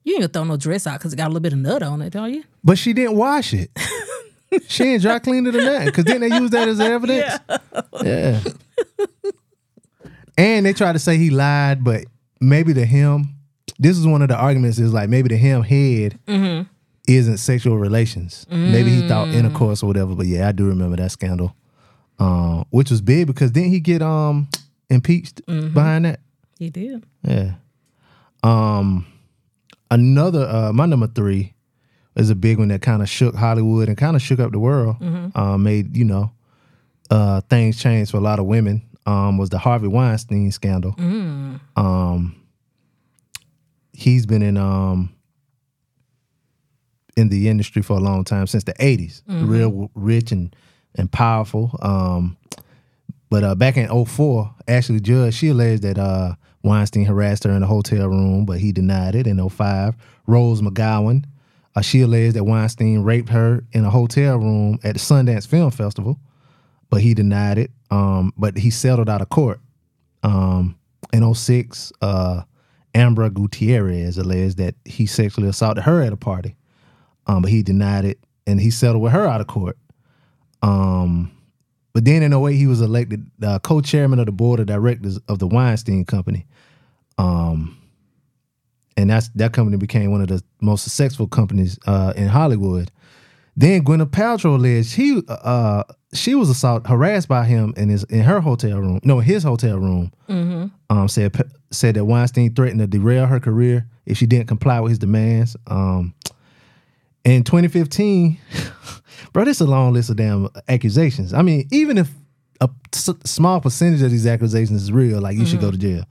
You 0.05 0.13
ain't 0.15 0.21
gonna 0.21 0.33
throw 0.33 0.43
no 0.45 0.57
dress 0.57 0.87
out 0.87 0.97
because 0.97 1.13
it 1.13 1.17
got 1.17 1.25
a 1.25 1.29
little 1.29 1.41
bit 1.41 1.53
of 1.53 1.59
nut 1.59 1.83
on 1.83 2.01
it, 2.01 2.15
are 2.15 2.27
you? 2.27 2.43
But 2.63 2.79
she 2.79 2.93
didn't 2.93 3.15
wash 3.15 3.53
it. 3.53 3.69
she 4.67 4.83
ain't 4.85 5.03
dry 5.03 5.19
cleaned 5.19 5.45
it 5.47 5.55
or 5.55 5.61
nothing. 5.61 5.85
Because 5.85 6.05
then 6.05 6.21
they 6.21 6.29
use 6.35 6.49
that 6.49 6.67
as 6.67 6.79
evidence. 6.79 7.37
Yeah. 8.01 8.39
And 10.37 10.65
they 10.65 10.73
try 10.73 10.93
to 10.93 10.99
say 10.99 11.17
he 11.17 11.29
lied, 11.29 11.83
but 11.83 12.05
maybe 12.39 12.73
to 12.73 12.85
him, 12.85 13.35
this 13.77 13.97
is 13.97 14.07
one 14.07 14.21
of 14.21 14.29
the 14.29 14.35
arguments 14.37 14.79
is 14.79 14.93
like 14.93 15.09
maybe 15.09 15.29
to 15.29 15.37
him 15.37 15.61
head 15.63 16.17
Mm-hmm. 16.27 16.63
isn't 17.07 17.37
sexual 17.37 17.77
relations. 17.77 18.47
Maybe 18.49 18.89
he 18.89 19.01
Mm. 19.03 19.07
thought 19.09 19.27
intercourse 19.27 19.83
or 19.83 19.87
whatever. 19.87 20.15
But 20.15 20.25
yeah, 20.27 20.47
I 20.47 20.53
do 20.53 20.65
remember 20.65 20.95
that 20.97 21.11
scandal. 21.11 21.55
Um, 22.19 22.65
which 22.69 22.91
was 22.91 22.99
big 23.01 23.27
because 23.27 23.51
didn't 23.51 23.69
he 23.71 23.79
get 23.79 24.01
um 24.01 24.47
impeached 24.89 25.41
Mm-hmm. 25.47 25.73
behind 25.73 26.05
that? 26.05 26.19
He 26.57 26.69
did. 26.69 27.05
Yeah. 27.23 27.53
Um 28.43 29.05
another 29.91 30.45
uh 30.47 30.73
my 30.73 30.85
number 30.85 31.07
three 31.07 31.53
is 32.15 32.29
a 32.29 32.35
big 32.35 32.57
one 32.59 32.67
that 32.69 32.81
kind 32.81 33.01
of 33.01 33.07
shook 33.09 33.35
Hollywood 33.35 33.87
and 33.87 33.97
kind 33.97 34.15
of 34.15 34.21
shook 34.21 34.39
up 34.39 34.51
the 34.51 34.59
world. 34.59 34.97
Uh, 35.35 35.57
made, 35.57 35.95
you 35.95 36.03
know, 36.05 36.31
uh 37.09 37.41
things 37.49 37.81
change 37.81 38.11
for 38.11 38.17
a 38.17 38.21
lot 38.21 38.39
of 38.39 38.45
women. 38.45 38.81
Um 39.05 39.37
was 39.37 39.49
the 39.49 39.57
Harvey 39.57 39.87
Weinstein 39.87 40.51
scandal. 40.51 40.95
Um 41.77 42.35
he's 43.93 44.25
been 44.25 44.41
in 44.41 44.57
um 44.57 45.13
in 47.15 47.29
the 47.29 47.49
industry 47.49 47.81
for 47.81 47.97
a 47.97 47.99
long 48.01 48.23
time 48.23 48.47
since 48.47 48.63
the 48.63 48.73
80s. 48.73 49.21
Real 49.27 49.91
rich 49.93 50.31
and 50.31 50.55
and 50.95 51.11
powerful. 51.11 51.77
Um 51.81 52.37
but 53.29 53.43
uh, 53.43 53.55
back 53.55 53.77
in 53.77 54.05
04, 54.05 54.55
Ashley 54.67 54.99
Judd, 54.99 55.33
she 55.33 55.49
alleged 55.49 55.83
that 55.83 55.99
uh, 55.99 56.33
Weinstein 56.63 57.05
harassed 57.05 57.43
her 57.43 57.51
in 57.51 57.63
a 57.63 57.67
hotel 57.67 58.07
room, 58.07 58.45
but 58.45 58.59
he 58.59 58.71
denied 58.71 59.15
it. 59.15 59.27
In 59.27 59.47
05, 59.47 59.95
Rose 60.25 60.61
McGowan, 60.61 61.25
uh, 61.75 61.81
she 61.81 62.01
alleged 62.01 62.35
that 62.35 62.43
Weinstein 62.43 63.03
raped 63.03 63.29
her 63.29 63.63
in 63.71 63.85
a 63.85 63.89
hotel 63.89 64.37
room 64.37 64.79
at 64.83 64.95
the 64.95 64.99
Sundance 64.99 65.47
Film 65.47 65.69
Festival, 65.69 66.19
but 66.89 67.01
he 67.01 67.13
denied 67.13 67.59
it. 67.59 67.71
Um, 67.91 68.33
but 68.35 68.57
he 68.57 68.71
settled 68.71 69.09
out 69.09 69.21
of 69.21 69.29
court. 69.29 69.59
Um, 70.23 70.77
in 71.13 71.33
06, 71.33 71.93
uh, 72.01 72.41
Ambra 72.95 73.31
Gutierrez 73.31 74.17
alleged 74.17 74.57
that 74.57 74.75
he 74.85 75.05
sexually 75.05 75.47
assaulted 75.47 75.83
her 75.83 76.01
at 76.01 76.13
a 76.13 76.17
party, 76.17 76.55
um, 77.27 77.43
but 77.43 77.51
he 77.51 77.61
denied 77.63 78.05
it 78.05 78.19
and 78.47 78.59
he 78.59 78.71
settled 78.71 79.03
with 79.03 79.11
her 79.11 79.27
out 79.27 79.41
of 79.41 79.47
court. 79.47 79.77
Um, 80.61 81.31
but 81.93 82.05
then 82.05 82.23
in 82.23 82.33
08, 82.33 82.55
he 82.55 82.67
was 82.67 82.81
elected 82.81 83.29
uh, 83.43 83.59
co-chairman 83.59 84.19
of 84.19 84.25
the 84.25 84.31
board 84.31 84.59
of 84.59 84.67
directors 84.67 85.17
of 85.27 85.39
the 85.39 85.47
Weinstein 85.47 86.05
Company. 86.05 86.45
Um, 87.17 87.77
and 88.95 89.09
that's 89.09 89.29
that 89.29 89.53
company 89.53 89.77
became 89.77 90.11
one 90.11 90.21
of 90.21 90.27
the 90.27 90.43
most 90.61 90.83
successful 90.83 91.27
companies 91.27 91.79
uh, 91.87 92.13
in 92.15 92.27
Hollywood. 92.27 92.91
Then 93.55 93.83
Gwyneth 93.83 94.11
Paltrow 94.11 94.55
alleged 94.55 94.95
he 94.95 95.21
uh, 95.27 95.83
she 96.13 96.35
was 96.35 96.49
assault 96.49 96.87
harassed 96.87 97.27
by 97.27 97.45
him 97.45 97.73
in 97.77 97.89
his 97.89 98.03
in 98.05 98.21
her 98.21 98.39
hotel 98.39 98.79
room, 98.79 98.99
no, 99.03 99.19
in 99.19 99.25
his 99.25 99.43
hotel 99.43 99.77
room. 99.77 100.11
Um, 100.89 101.07
said 101.07 101.35
said 101.71 101.95
that 101.95 102.05
Weinstein 102.05 102.53
threatened 102.53 102.79
to 102.79 102.87
derail 102.87 103.25
her 103.25 103.39
career 103.39 103.87
if 104.05 104.17
she 104.17 104.25
didn't 104.25 104.47
comply 104.47 104.79
with 104.79 104.91
his 104.91 104.99
demands. 104.99 105.55
Um, 105.67 106.13
in 107.23 107.43
2015, 107.43 108.39
bro, 109.33 109.45
this 109.45 109.57
is 109.57 109.67
a 109.67 109.69
long 109.69 109.93
list 109.93 110.09
of 110.09 110.17
damn 110.17 110.49
accusations. 110.67 111.33
I 111.33 111.41
mean, 111.41 111.67
even 111.71 111.97
if 111.97 112.09
a 112.61 112.69
s- 112.93 113.09
small 113.25 113.59
percentage 113.61 114.01
of 114.01 114.11
these 114.11 114.27
accusations 114.27 114.83
is 114.83 114.91
real, 114.91 115.21
like 115.21 115.37
you 115.37 115.45
should 115.45 115.61
go 115.61 115.71
to 115.71 115.77
jail. 115.77 116.03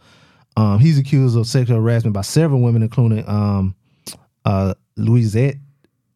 Um, 0.57 0.81
he's 0.81 0.99
accused 0.99 1.37
of 1.37 1.47
sexual 1.47 1.77
harassment 1.77 2.15
by 2.15 2.23
several 2.23 2.61
women, 2.61 2.83
including 2.83 3.29
um, 3.29 3.75
uh, 4.45 4.75
Louisette 4.97 5.59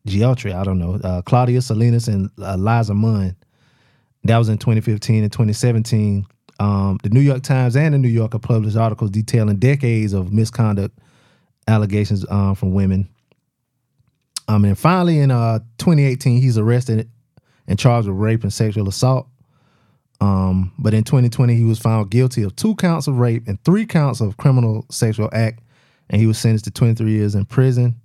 Giotri, 0.07 0.53
I 0.53 0.65
don't 0.65 0.79
know, 0.79 0.95
uh, 1.05 1.23
Claudia 1.23 1.63
Salinas, 1.63 2.09
and 2.09 2.29
uh, 2.41 2.57
Liza 2.57 2.95
Munn. 2.95 3.37
That 4.25 4.39
was 4.39 4.49
in 4.49 4.59
2015 4.59 5.23
and 5.23 5.33
2017. 5.33 6.27
Um, 6.59 6.99
the 7.03 7.11
New 7.11 7.21
York 7.21 7.43
Times 7.43 7.77
and 7.77 7.95
the 7.95 7.99
New 7.99 8.09
Yorker 8.09 8.39
published 8.39 8.77
articles 8.77 9.11
detailing 9.11 9.57
decades 9.57 10.13
of 10.13 10.33
misconduct 10.33 10.99
allegations 11.69 12.25
um, 12.31 12.55
from 12.55 12.73
women. 12.73 13.09
Um, 14.53 14.65
and 14.67 14.79
finally, 14.79 15.19
in 15.19 15.31
uh, 15.31 15.61
2018, 15.79 16.43
he's 16.43 16.59
arrested 16.59 17.09
and 17.67 17.79
charged 17.79 18.07
with 18.07 18.17
rape 18.17 18.43
and 18.43 18.53
sexual 18.53 18.87
assault. 18.89 19.27
Um, 20.21 20.73
but 20.79 20.93
in 20.95 21.05
2020, 21.05 21.55
he 21.55 21.65
was 21.65 21.79
found 21.79 22.11
guilty 22.11 22.43
of 22.43 22.55
two 22.55 22.75
counts 22.77 23.07
of 23.07 23.19
rape 23.19 23.49
and 23.49 23.63
three 23.65 23.87
counts 23.87 24.21
of 24.21 24.37
criminal 24.37 24.85
sexual 24.91 25.31
act, 25.33 25.63
and 26.11 26.21
he 26.21 26.27
was 26.27 26.39
sentenced 26.39 26.67
to 26.67 26.71
23 26.71 27.11
years 27.11 27.35
in 27.35 27.47
prison. 27.47 27.97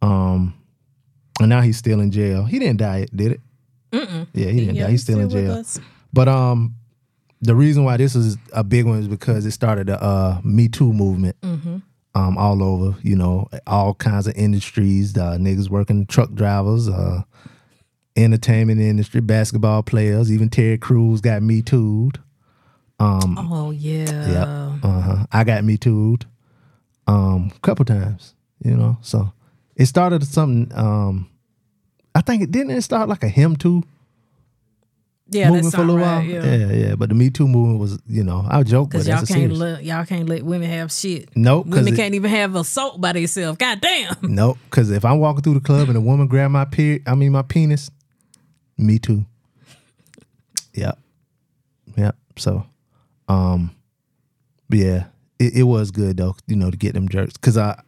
Um, 0.00 0.54
and 1.38 1.50
now 1.50 1.60
he's 1.60 1.76
still 1.76 2.00
in 2.00 2.10
jail. 2.10 2.44
He 2.44 2.58
didn't 2.58 2.78
die, 2.78 3.06
did 3.14 3.32
it? 3.32 3.40
Mm-mm. 3.92 4.26
Yeah, 4.32 4.48
he 4.48 4.60
didn't 4.60 4.76
die. 4.76 4.90
He's 4.90 5.02
still 5.02 5.20
in 5.20 5.28
jail. 5.28 5.62
But 6.12 6.28
um, 6.28 6.74
the 7.42 7.54
reason 7.54 7.84
why 7.84 7.98
this 7.98 8.16
is 8.16 8.38
a 8.54 8.64
big 8.64 8.86
one 8.86 9.00
is 9.00 9.08
because 9.08 9.44
it 9.44 9.50
started 9.52 9.88
the 9.88 10.02
uh, 10.02 10.40
Me 10.42 10.68
Too 10.68 10.92
movement 10.92 11.36
um, 12.14 12.36
all 12.38 12.62
over. 12.62 12.98
You 13.02 13.16
know, 13.16 13.48
all 13.66 13.94
kinds 13.94 14.26
of 14.26 14.34
industries. 14.36 15.16
Uh, 15.16 15.36
niggas 15.38 15.68
working 15.68 16.06
truck 16.06 16.32
drivers, 16.34 16.88
uh, 16.88 17.22
entertainment 18.16 18.80
industry, 18.80 19.20
basketball 19.20 19.82
players. 19.82 20.30
Even 20.32 20.48
Terry 20.48 20.78
Crews 20.78 21.20
got 21.20 21.42
Me 21.42 21.62
Too'd. 21.62 22.18
Oh 23.38 23.70
yeah. 23.70 24.28
Yeah, 24.30 24.78
uh 24.82 25.00
huh. 25.00 25.26
I 25.30 25.44
got 25.44 25.64
Me 25.64 25.76
Too'd 25.76 26.26
um, 27.06 27.52
a 27.54 27.60
couple 27.60 27.84
times. 27.84 28.34
You 28.64 28.76
know, 28.76 28.98
so 29.02 29.32
it 29.76 29.86
started 29.86 30.24
something. 30.24 30.76
Um, 30.76 31.30
I 32.14 32.20
think 32.20 32.42
it 32.42 32.50
didn't 32.50 32.72
it 32.72 32.82
start 32.82 33.08
like 33.08 33.22
a 33.22 33.28
him 33.28 33.54
too 33.54 33.84
Yeah, 35.30 35.50
movement 35.50 35.74
for 35.74 35.82
a 35.82 35.84
little 35.84 36.00
while. 36.00 36.22
Yeah. 36.22 36.42
yeah, 36.54 36.72
yeah. 36.72 36.94
But 36.94 37.10
the 37.10 37.14
Me 37.14 37.28
Too 37.28 37.46
movement 37.46 37.80
was, 37.80 37.98
you 38.06 38.24
know, 38.24 38.46
I 38.48 38.62
joke, 38.62 38.90
but 38.92 39.04
y'all 39.06 39.26
can't 39.26 39.52
let 39.52 39.84
y'all 39.84 40.06
can't 40.06 40.26
let 40.28 40.42
women 40.42 40.70
have 40.70 40.90
shit. 40.90 41.28
Nope, 41.36 41.66
women 41.66 41.92
it- 41.92 41.96
can't 41.96 42.14
even 42.14 42.30
have 42.30 42.54
assault 42.54 42.98
by 43.00 43.12
themselves. 43.12 43.58
God 43.58 43.80
damn. 43.80 44.16
Nope, 44.22 44.56
because 44.70 44.90
if 44.90 45.04
I'm 45.04 45.18
walking 45.18 45.42
through 45.42 45.54
the 45.54 45.60
club 45.60 45.88
and 45.88 45.98
a 45.98 46.00
woman 46.00 46.28
grab 46.28 46.50
my 46.50 46.64
pe- 46.64 47.00
I 47.06 47.14
mean 47.14 47.32
my 47.32 47.42
penis, 47.42 47.90
me 48.78 48.98
too. 48.98 49.26
Yep, 50.74 50.98
yep. 51.96 52.16
So, 52.36 52.64
um, 53.28 53.74
yeah, 54.70 55.06
it, 55.38 55.56
it 55.56 55.62
was 55.64 55.90
good 55.90 56.16
though, 56.16 56.36
you 56.46 56.56
know, 56.56 56.70
to 56.70 56.76
get 56.76 56.94
them 56.94 57.08
jerks. 57.08 57.36
Cause 57.36 57.58
I, 57.58 57.80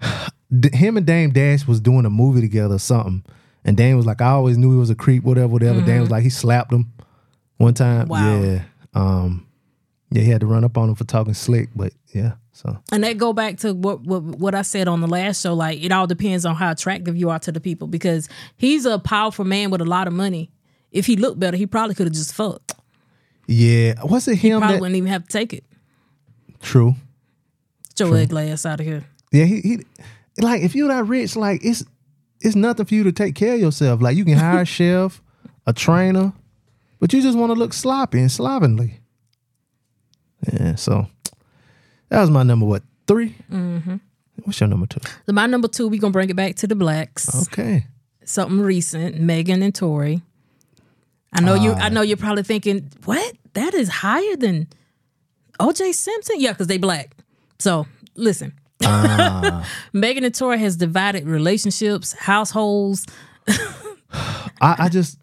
him 0.72 0.96
and 0.96 1.06
Dame 1.06 1.30
Dash 1.30 1.66
was 1.66 1.80
doing 1.80 2.04
a 2.06 2.10
movie 2.10 2.40
together 2.40 2.76
or 2.76 2.78
something, 2.78 3.24
and 3.64 3.76
Dame 3.76 3.96
was 3.96 4.06
like, 4.06 4.20
I 4.20 4.30
always 4.30 4.58
knew 4.58 4.72
he 4.72 4.78
was 4.78 4.90
a 4.90 4.94
creep, 4.94 5.22
whatever, 5.24 5.48
whatever. 5.48 5.80
Dame 5.80 6.00
was 6.00 6.10
like, 6.10 6.22
he 6.22 6.30
slapped 6.30 6.72
him 6.72 6.92
one 7.58 7.74
time. 7.74 8.08
Wow. 8.08 8.40
Yeah, 8.42 8.62
um, 8.94 9.46
yeah, 10.10 10.22
he 10.22 10.30
had 10.30 10.40
to 10.40 10.46
run 10.46 10.64
up 10.64 10.76
on 10.76 10.88
him 10.90 10.94
for 10.94 11.04
talking 11.04 11.32
slick, 11.34 11.70
but 11.74 11.92
yeah, 12.12 12.32
so 12.52 12.76
And 12.90 13.02
that 13.04 13.16
go 13.18 13.32
back 13.32 13.56
to 13.58 13.72
what, 13.72 14.02
what 14.02 14.22
what 14.22 14.54
I 14.54 14.62
said 14.62 14.86
on 14.88 15.00
the 15.00 15.06
last 15.06 15.42
show. 15.42 15.54
Like 15.54 15.82
it 15.82 15.90
all 15.92 16.06
depends 16.06 16.44
on 16.44 16.54
how 16.56 16.70
attractive 16.72 17.16
you 17.16 17.30
are 17.30 17.38
to 17.38 17.52
the 17.52 17.60
people 17.60 17.88
because 17.88 18.28
he's 18.56 18.84
a 18.84 18.98
powerful 18.98 19.44
man 19.46 19.70
with 19.70 19.80
a 19.80 19.86
lot 19.86 20.06
of 20.06 20.12
money. 20.12 20.50
If 20.90 21.06
he 21.06 21.16
looked 21.16 21.40
better, 21.40 21.56
he 21.56 21.66
probably 21.66 21.94
could 21.94 22.06
have 22.06 22.12
just 22.14 22.34
fucked. 22.34 22.74
yeah. 23.46 23.94
Was 24.04 24.28
it 24.28 24.36
him 24.36 24.38
He 24.38 24.50
Probably 24.58 24.74
that 24.74 24.80
wouldn't 24.82 24.96
even 24.96 25.10
have 25.10 25.26
to 25.26 25.32
take 25.32 25.54
it. 25.54 25.64
true? 26.60 26.94
Get 27.96 28.06
your 28.08 28.16
ugly 28.18 28.50
ass 28.50 28.66
out 28.66 28.80
of 28.80 28.86
here. 28.86 29.04
Yeah, 29.32 29.44
he, 29.44 29.60
he 29.60 29.78
like 30.38 30.62
if 30.62 30.74
you're 30.74 30.88
not 30.88 31.08
rich, 31.08 31.36
like 31.36 31.64
it's 31.64 31.84
it's 32.44 32.56
nothing 32.56 32.86
for 32.86 32.94
you 32.94 33.04
to 33.04 33.12
take 33.12 33.34
care 33.34 33.54
of 33.54 33.60
yourself. 33.60 34.00
Like 34.02 34.16
you 34.16 34.24
can 34.24 34.36
hire 34.36 34.62
a 34.62 34.64
chef, 34.64 35.22
a 35.66 35.72
trainer, 35.72 36.32
but 37.00 37.12
you 37.12 37.22
just 37.22 37.36
want 37.38 37.50
to 37.50 37.58
look 37.58 37.72
sloppy 37.72 38.20
and 38.20 38.30
slovenly. 38.30 39.00
Yeah, 40.52 40.74
so 40.74 41.06
that 42.08 42.20
was 42.20 42.30
my 42.30 42.42
number. 42.42 42.66
What 42.66 42.82
3 43.06 43.34
Mm-hmm. 43.50 43.96
What's 44.44 44.60
your 44.60 44.68
number 44.68 44.86
two? 44.86 45.00
So 45.26 45.32
my 45.32 45.46
number 45.46 45.68
two, 45.68 45.88
we 45.88 45.98
gonna 45.98 46.10
bring 46.12 46.30
it 46.30 46.36
back 46.36 46.56
to 46.56 46.66
the 46.66 46.74
blacks. 46.74 47.46
Okay, 47.48 47.86
Something 48.24 48.60
recent, 48.60 49.20
Megan 49.20 49.62
and 49.62 49.74
Tory. 49.74 50.22
I 51.32 51.40
know 51.40 51.54
you. 51.54 51.72
Ah. 51.72 51.82
I 51.82 51.88
know 51.90 52.02
you're 52.02 52.16
probably 52.16 52.42
thinking, 52.42 52.90
what? 53.04 53.34
That 53.54 53.74
is 53.74 53.88
higher 53.88 54.36
than 54.36 54.68
O.J. 55.60 55.92
Simpson. 55.92 56.36
Yeah, 56.40 56.52
because 56.52 56.66
they 56.66 56.78
black. 56.78 57.14
So 57.58 57.86
listen, 58.16 58.54
Ah. 58.84 59.68
Megan 59.92 60.24
and 60.24 60.34
Tory 60.34 60.58
has 60.58 60.76
divided 60.76 61.26
relationships, 61.26 62.12
households. 62.12 63.06
I, 64.60 64.76
I 64.78 64.88
just 64.88 65.18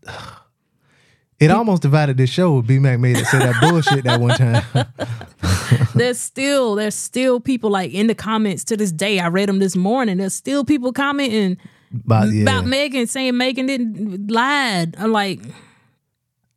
it 1.39 1.51
almost 1.51 1.81
divided 1.81 2.17
this 2.17 2.29
show. 2.29 2.57
with 2.57 2.67
B 2.67 2.79
Mac 2.79 2.99
made 2.99 3.17
it 3.17 3.25
say 3.25 3.39
that 3.39 3.55
bullshit 3.61 4.03
that 4.03 4.19
one 4.19 4.35
time. 4.37 4.63
there's 5.95 6.19
still 6.19 6.75
there's 6.75 6.95
still 6.95 7.39
people 7.39 7.69
like 7.69 7.93
in 7.93 8.07
the 8.07 8.15
comments 8.15 8.63
to 8.65 8.77
this 8.77 8.91
day. 8.91 9.19
I 9.19 9.27
read 9.27 9.47
them 9.47 9.59
this 9.59 9.75
morning. 9.75 10.17
There's 10.17 10.33
still 10.33 10.65
people 10.65 10.91
commenting 10.91 11.57
But 11.91 12.29
yeah, 12.31 12.41
about 12.41 12.65
Megan 12.65 13.07
saying 13.07 13.37
Megan 13.37 13.67
didn't 13.67 14.29
lied. 14.29 14.95
I'm 14.97 15.13
like, 15.13 15.39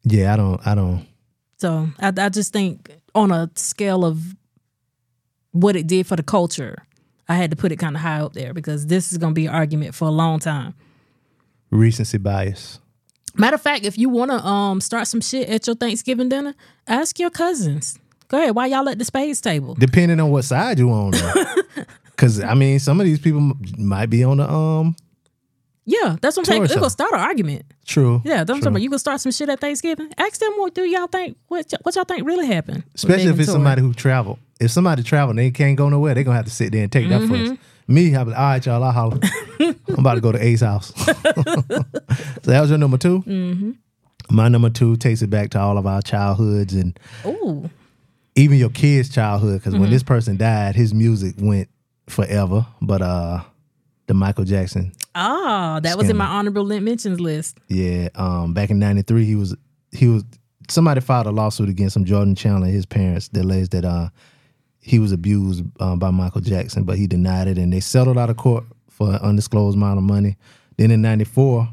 yeah, 0.05 0.33
I 0.33 0.37
don't, 0.37 0.67
I 0.67 0.75
don't. 0.75 1.07
so 1.59 1.89
I, 2.01 2.13
I 2.17 2.29
just 2.29 2.53
think 2.53 2.91
on 3.15 3.31
a 3.31 3.51
scale 3.55 4.05
of 4.05 4.35
what 5.53 5.77
it 5.77 5.87
did 5.87 6.07
for 6.07 6.17
the 6.17 6.23
culture, 6.23 6.85
I 7.33 7.37
had 7.37 7.51
to 7.51 7.57
put 7.57 7.73
it 7.73 7.77
kind 7.79 7.97
of 7.97 8.03
high 8.03 8.21
up 8.21 8.35
there 8.35 8.53
because 8.53 8.87
this 8.89 9.11
is 9.11 9.17
gonna 9.17 9.33
be 9.33 9.47
an 9.47 9.55
argument 9.55 9.95
for 9.95 10.07
a 10.07 10.11
long 10.11 10.39
time. 10.39 10.75
Recency 11.71 12.19
bias. 12.19 12.79
Matter 13.37 13.55
of 13.55 13.63
fact, 13.63 13.87
if 13.87 13.97
you 13.97 14.11
want 14.11 14.31
to 14.31 14.47
um 14.47 14.83
start 14.83 15.09
some 15.09 15.23
shit 15.23 15.49
at 15.49 15.67
your 15.67 15.75
Thanksgiving 15.75 16.29
dinner, 16.29 16.55
ask 16.87 17.19
your 17.19 17.31
cousins. 17.31 17.99
Go 18.29 18.37
ahead. 18.37 18.55
Why 18.55 18.67
y'all 18.67 18.87
at 18.91 18.99
the 18.99 19.05
spades 19.07 19.41
table? 19.41 19.75
depending 19.79 20.21
on 20.21 20.31
what 20.31 20.45
side 20.45 20.79
you 20.79 20.91
on. 20.91 21.13
Because 22.05 22.41
I 22.53 22.53
mean, 22.53 22.79
some 22.79 23.01
of 23.01 23.07
these 23.07 23.19
people 23.19 23.53
might 23.79 24.11
be 24.11 24.23
on 24.25 24.37
the 24.37 24.51
um. 24.51 24.95
Yeah, 25.85 26.17
that's 26.21 26.37
what 26.37 26.43
I'm 26.43 26.45
saying. 26.53 26.65
It's 26.65 26.75
gonna 26.75 26.91
start 26.91 27.13
an 27.13 27.21
argument. 27.21 27.65
True. 27.87 28.23
Yeah, 28.25 28.39
that's 28.45 28.51
what 28.51 28.55
I'm 28.57 28.61
talking 28.61 28.69
about. 28.75 28.83
You 28.83 28.91
gonna 28.91 28.99
start 29.01 29.21
some 29.21 29.33
shit 29.33 29.49
at 29.49 29.61
Thanksgiving? 29.61 30.11
Ask 30.17 30.39
them 30.41 30.53
what 30.57 30.75
do 30.75 30.83
y'all 30.83 31.09
think? 31.09 31.37
What, 31.49 31.73
what 31.83 31.95
y'all 31.97 32.05
think 32.05 32.25
really 32.27 32.47
happened? 32.47 32.85
Especially 32.95 33.27
if 33.31 33.39
it's 33.41 33.51
somebody 33.51 33.83
who 33.83 33.93
traveled. 33.93 34.39
If 34.61 34.71
somebody 34.71 35.03
traveled 35.03 35.39
and 35.39 35.45
they 35.47 35.51
can't 35.51 35.77
go 35.77 35.89
nowhere, 35.89 36.15
they're 36.15 36.23
gonna 36.25 36.37
have 36.37 36.45
to 36.45 36.53
sit 36.53 36.71
there 36.73 36.85
and 36.85 36.93
take 36.93 37.09
that 37.09 37.23
Mm-hmm. 37.23 37.49
first. 37.49 37.61
Me, 37.89 38.15
I'm 38.15 38.29
like, 38.29 38.39
all 38.39 38.45
right, 38.45 38.65
y'all, 38.65 38.83
I'll 38.85 38.93
holler. 38.93 39.19
I'm 39.61 39.77
about 39.99 40.15
to 40.15 40.21
go 40.21 40.31
to 40.31 40.43
Ace 40.43 40.61
house. 40.61 40.95
so 41.05 41.13
that 42.43 42.61
was 42.61 42.71
your 42.71 42.79
number 42.79 42.97
2 42.99 43.23
Mm-hmm. 43.23 43.71
My 44.31 44.49
number 44.49 44.71
two 44.71 44.97
takes 44.97 45.21
it 45.21 45.29
back 45.31 45.51
to 45.51 45.61
all 45.61 45.77
of 45.77 45.87
our 45.87 46.01
childhoods 46.01 46.73
and 46.75 46.99
Ooh, 47.27 47.69
even 48.37 48.57
your 48.57 48.71
kids' 48.71 49.09
childhood. 49.09 49.59
Because 49.61 49.75
Mm-hmm. 49.75 49.83
when 49.83 49.91
this 49.91 50.03
person 50.05 50.37
died, 50.37 50.75
his 50.77 50.95
music 50.95 51.35
went 51.39 51.69
forever. 52.09 52.65
But 52.81 53.03
uh, 53.03 53.43
the 54.07 54.15
Michael 54.15 54.45
Jackson 54.45 54.93
ah, 55.15 55.81
that 55.83 55.97
was 55.97 56.09
in 56.09 56.17
my 56.17 56.27
honorable 56.27 56.65
mentions 56.65 57.21
list. 57.21 57.59
Yeah, 57.69 58.09
um, 58.15 58.55
back 58.55 58.71
in 58.71 58.79
'93, 58.79 59.25
he 59.25 59.35
was 59.37 59.55
he 59.91 60.09
was 60.09 60.25
somebody 60.69 61.01
filed 61.01 61.27
a 61.27 61.31
lawsuit 61.31 61.69
against 61.69 61.97
him, 61.97 62.05
Jordan 62.05 62.35
Chandler, 62.35 62.69
his 62.69 62.87
parents, 62.87 63.29
that 63.29 63.43
alleged 63.43 63.73
that 63.73 63.85
uh, 63.85 64.09
he 64.81 64.99
was 64.99 65.13
abused 65.13 65.65
um, 65.81 65.99
by 65.99 66.11
Michael 66.11 66.41
Jackson, 66.41 66.85
but 66.85 66.99
he 66.99 67.07
denied 67.07 67.49
it, 67.49 67.59
and 67.59 67.73
they 67.73 67.81
settled 67.81 68.19
out 68.19 68.31
of 68.31 68.37
court 68.37 68.65
for 68.89 69.11
an 69.11 69.17
undisclosed 69.17 69.77
amount 69.77 69.99
of 69.99 70.05
money. 70.05 70.37
Then 70.77 70.91
in 70.91 71.03
'94, 71.03 71.69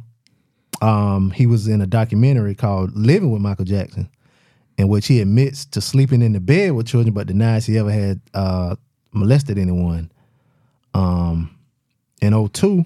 um, 0.82 1.32
he 1.32 1.48
was 1.48 1.68
in 1.68 1.82
a 1.82 1.88
documentary 1.88 2.56
called 2.56 2.96
"Living 2.96 3.32
with 3.32 3.42
Michael 3.42 3.66
Jackson," 3.66 4.10
in 4.78 4.88
which 4.88 5.08
he 5.08 5.22
admits 5.22 5.66
to 5.66 5.82
sleeping 5.82 6.22
in 6.22 6.34
the 6.34 6.40
bed 6.40 6.74
with 6.74 6.88
children, 6.88 7.14
but 7.14 7.28
denies 7.28 7.66
he 7.66 7.78
ever 7.78 7.92
had 7.92 8.22
uh, 8.34 8.76
molested 9.12 9.58
anyone. 9.58 10.12
Um, 10.94 11.56
in 12.22 12.50
02, 12.50 12.86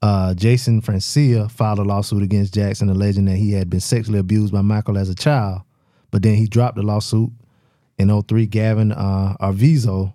uh, 0.00 0.34
Jason 0.34 0.80
Francia 0.80 1.48
filed 1.48 1.78
a 1.78 1.82
lawsuit 1.82 2.22
against 2.22 2.54
Jackson 2.54 2.88
alleging 2.88 3.24
that 3.24 3.36
he 3.36 3.52
had 3.52 3.68
been 3.68 3.80
sexually 3.80 4.18
abused 4.18 4.52
by 4.52 4.62
Michael 4.62 4.96
as 4.96 5.08
a 5.08 5.14
child, 5.14 5.62
but 6.10 6.22
then 6.22 6.34
he 6.34 6.46
dropped 6.46 6.76
the 6.76 6.82
lawsuit. 6.82 7.30
In 7.98 8.22
03, 8.22 8.46
Gavin 8.46 8.92
uh, 8.92 9.36
Arvizo 9.40 10.14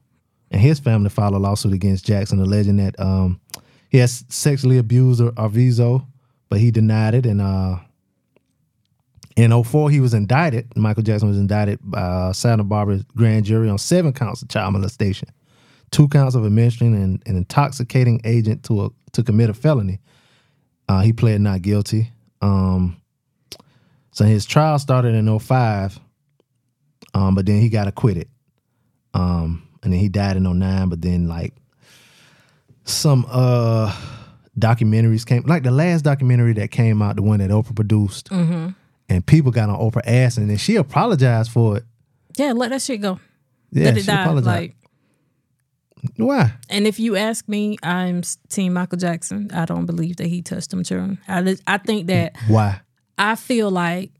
and 0.52 0.62
his 0.62 0.80
family 0.80 1.10
filed 1.10 1.34
a 1.34 1.38
lawsuit 1.38 1.74
against 1.74 2.06
Jackson 2.06 2.40
alleging 2.40 2.78
that 2.78 2.98
um, 2.98 3.42
he 3.90 3.98
has 3.98 4.24
sexually 4.30 4.78
abused 4.78 5.20
Arvizo, 5.22 6.08
but 6.48 6.60
he 6.60 6.72
denied 6.72 7.14
it. 7.14 7.26
And 7.26 7.42
uh, 7.42 7.78
in 9.36 9.64
04, 9.64 9.90
he 9.90 10.00
was 10.00 10.14
indicted. 10.14 10.76
Michael 10.78 11.04
Jackson 11.04 11.28
was 11.28 11.38
indicted 11.38 11.80
by 11.82 12.00
uh, 12.00 12.34
Santa 12.34 12.64
Barbara 12.64 13.02
grand 13.16 13.46
jury 13.46 13.70
on 13.70 13.78
seven 13.78 14.14
counts 14.14 14.42
of 14.42 14.48
child 14.48 14.74
molestation, 14.74 15.28
two 15.93 16.08
counts 16.10 16.36
of 16.36 16.45
administering 16.45 16.95
an, 16.95 17.21
an 17.25 17.38
intoxicating 17.38 18.19
agent 18.25 18.63
to 18.63 18.86
a, 18.86 18.89
to 19.13 19.23
commit 19.23 19.49
a 19.49 19.53
felony. 19.53 19.99
Uh, 20.89 21.01
he 21.01 21.13
pled 21.13 21.39
not 21.39 21.62
guilty. 21.62 22.12
Um, 22.41 22.97
so 24.12 24.25
his 24.25 24.45
trial 24.45 24.79
started 24.79 25.15
in 25.15 25.39
05, 25.39 25.99
um, 27.13 27.36
but 27.36 27.45
then 27.45 27.62
he 27.62 27.69
got 27.69 27.88
acquitted. 27.88 28.27
Um, 29.13 29.67
and 29.84 29.93
then 29.93 29.99
he 29.99 30.10
died 30.10 30.36
in 30.36 30.43
09, 30.43 30.89
but 30.89 31.01
then 31.01 31.27
like 31.27 31.53
some 32.86 33.25
uh 33.29 33.95
documentaries 34.60 35.25
came 35.25 35.41
like 35.43 35.63
the 35.63 35.71
last 35.71 36.01
documentary 36.01 36.53
that 36.53 36.69
came 36.71 37.01
out, 37.01 37.15
the 37.15 37.21
one 37.21 37.39
that 37.39 37.49
Oprah 37.49 37.75
produced, 37.75 38.29
and 38.32 39.25
people 39.25 39.51
got 39.51 39.69
on 39.69 39.79
Oprah 39.79 40.01
ass 40.06 40.38
and 40.38 40.49
then 40.49 40.58
she 40.58 40.75
apologized 40.75 41.51
for 41.51 41.77
it. 41.77 41.84
Yeah, 42.36 42.53
let 42.53 42.71
that 42.71 42.82
shit 42.82 43.01
go. 43.01 43.19
Yeah, 43.71 43.86
let 43.86 43.97
it 43.97 44.01
she 44.01 44.08
die. 44.08 44.21
apologized. 44.23 44.47
Like, 44.47 44.75
Why? 46.18 46.54
and 46.70 46.88
if 46.88 47.00
you 47.00 47.16
ask 47.16 47.48
me, 47.48 47.78
I'm 47.84 48.24
Team 48.50 48.74
Michael 48.74 48.98
Jackson. 48.98 49.50
I 49.54 49.66
don't 49.66 49.86
believe 49.86 50.18
that 50.18 50.28
he 50.28 50.42
touched 50.42 50.70
them 50.72 50.84
children. 50.84 51.20
I, 51.28 51.56
I 51.68 51.78
think 51.78 52.08
that 52.08 52.36
Why? 52.48 52.82
I 53.18 53.36
feel 53.36 53.70
like 53.72 54.12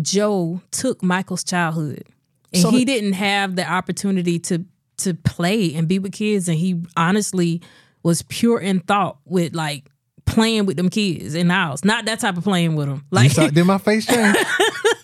Joe 0.00 0.60
took 0.70 1.02
Michael's 1.02 1.44
childhood, 1.44 2.04
and 2.52 2.62
So 2.62 2.70
he 2.70 2.84
didn't 2.84 3.14
have 3.14 3.56
the 3.56 3.70
opportunity 3.70 4.38
to 4.40 4.64
to 4.98 5.14
play 5.14 5.74
and 5.74 5.88
be 5.88 5.98
with 5.98 6.12
kids, 6.12 6.48
and 6.48 6.58
he 6.58 6.82
honestly 6.96 7.62
was 8.02 8.22
pure 8.22 8.58
in 8.60 8.80
thought 8.80 9.18
with 9.24 9.54
like 9.54 9.84
playing 10.26 10.66
with 10.66 10.76
them 10.76 10.88
kids 10.88 11.34
in 11.34 11.48
the 11.48 11.54
house. 11.54 11.84
Not 11.84 12.04
that 12.06 12.20
type 12.20 12.36
of 12.36 12.44
playing 12.44 12.76
with 12.76 12.88
them. 12.88 13.04
Like 13.10 13.32
saw, 13.32 13.48
did 13.48 13.64
my 13.64 13.78
face 13.78 14.06
change? 14.06 14.36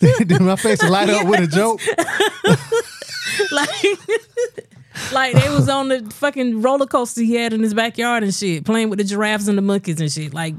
did, 0.00 0.28
did 0.28 0.40
my 0.40 0.56
face 0.56 0.82
light 0.82 1.10
up 1.10 1.26
with 1.26 1.40
a 1.40 1.46
joke? 1.46 1.80
like 3.52 4.75
like 5.12 5.34
they 5.34 5.48
was 5.50 5.68
on 5.68 5.88
the 5.88 6.00
fucking 6.14 6.62
roller 6.62 6.86
coaster 6.86 7.22
he 7.22 7.34
had 7.34 7.52
in 7.52 7.62
his 7.62 7.74
backyard 7.74 8.22
and 8.22 8.34
shit, 8.34 8.64
playing 8.64 8.90
with 8.90 8.98
the 8.98 9.04
giraffes 9.04 9.48
and 9.48 9.56
the 9.58 9.62
monkeys 9.62 10.00
and 10.00 10.10
shit. 10.10 10.32
Like 10.34 10.54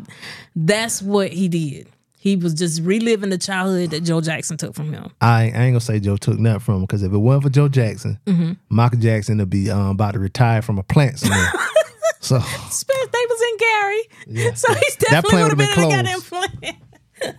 that's 0.56 1.02
what 1.02 1.32
he 1.32 1.48
did. 1.48 1.88
He 2.20 2.36
was 2.36 2.54
just 2.54 2.82
reliving 2.82 3.30
the 3.30 3.38
childhood 3.38 3.92
that 3.92 4.02
Joe 4.04 4.20
Jackson 4.22 4.58
took 4.58 4.74
from 4.76 4.92
him. 4.92 5.12
I, 5.22 5.44
I 5.44 5.44
ain't 5.46 5.54
gonna 5.56 5.80
say 5.80 6.00
Joe 6.00 6.18
took 6.18 6.40
nothing 6.40 6.60
from 6.60 6.76
him 6.76 6.82
because 6.82 7.04
if 7.04 7.14
it 7.14 7.18
wasn't 7.18 7.44
for 7.44 7.50
Joe 7.50 7.68
Jackson, 7.70 8.20
Mm-hmm. 8.26 8.54
Michael 8.70 9.00
Jackson 9.00 9.38
would 9.38 9.50
be 9.50 9.70
um, 9.70 9.92
about 9.92 10.12
to 10.14 10.20
retire 10.20 10.62
from 10.62 10.78
a 10.78 10.84
plant 10.84 11.20
somewhere. 11.20 11.52
so 12.20 12.40
Spence, 12.40 13.10
they 13.14 13.26
was 13.30 13.42
in 13.42 13.58
Gary, 13.58 14.56
so 14.56 14.74
he's 14.74 14.96
definitely 14.98 15.44
would 15.44 15.50
have 15.52 15.58
been, 15.58 15.70
in 15.70 15.76
been 15.76 15.90
the 15.90 15.96
goddamn 15.96 16.22
plant. 16.22 17.38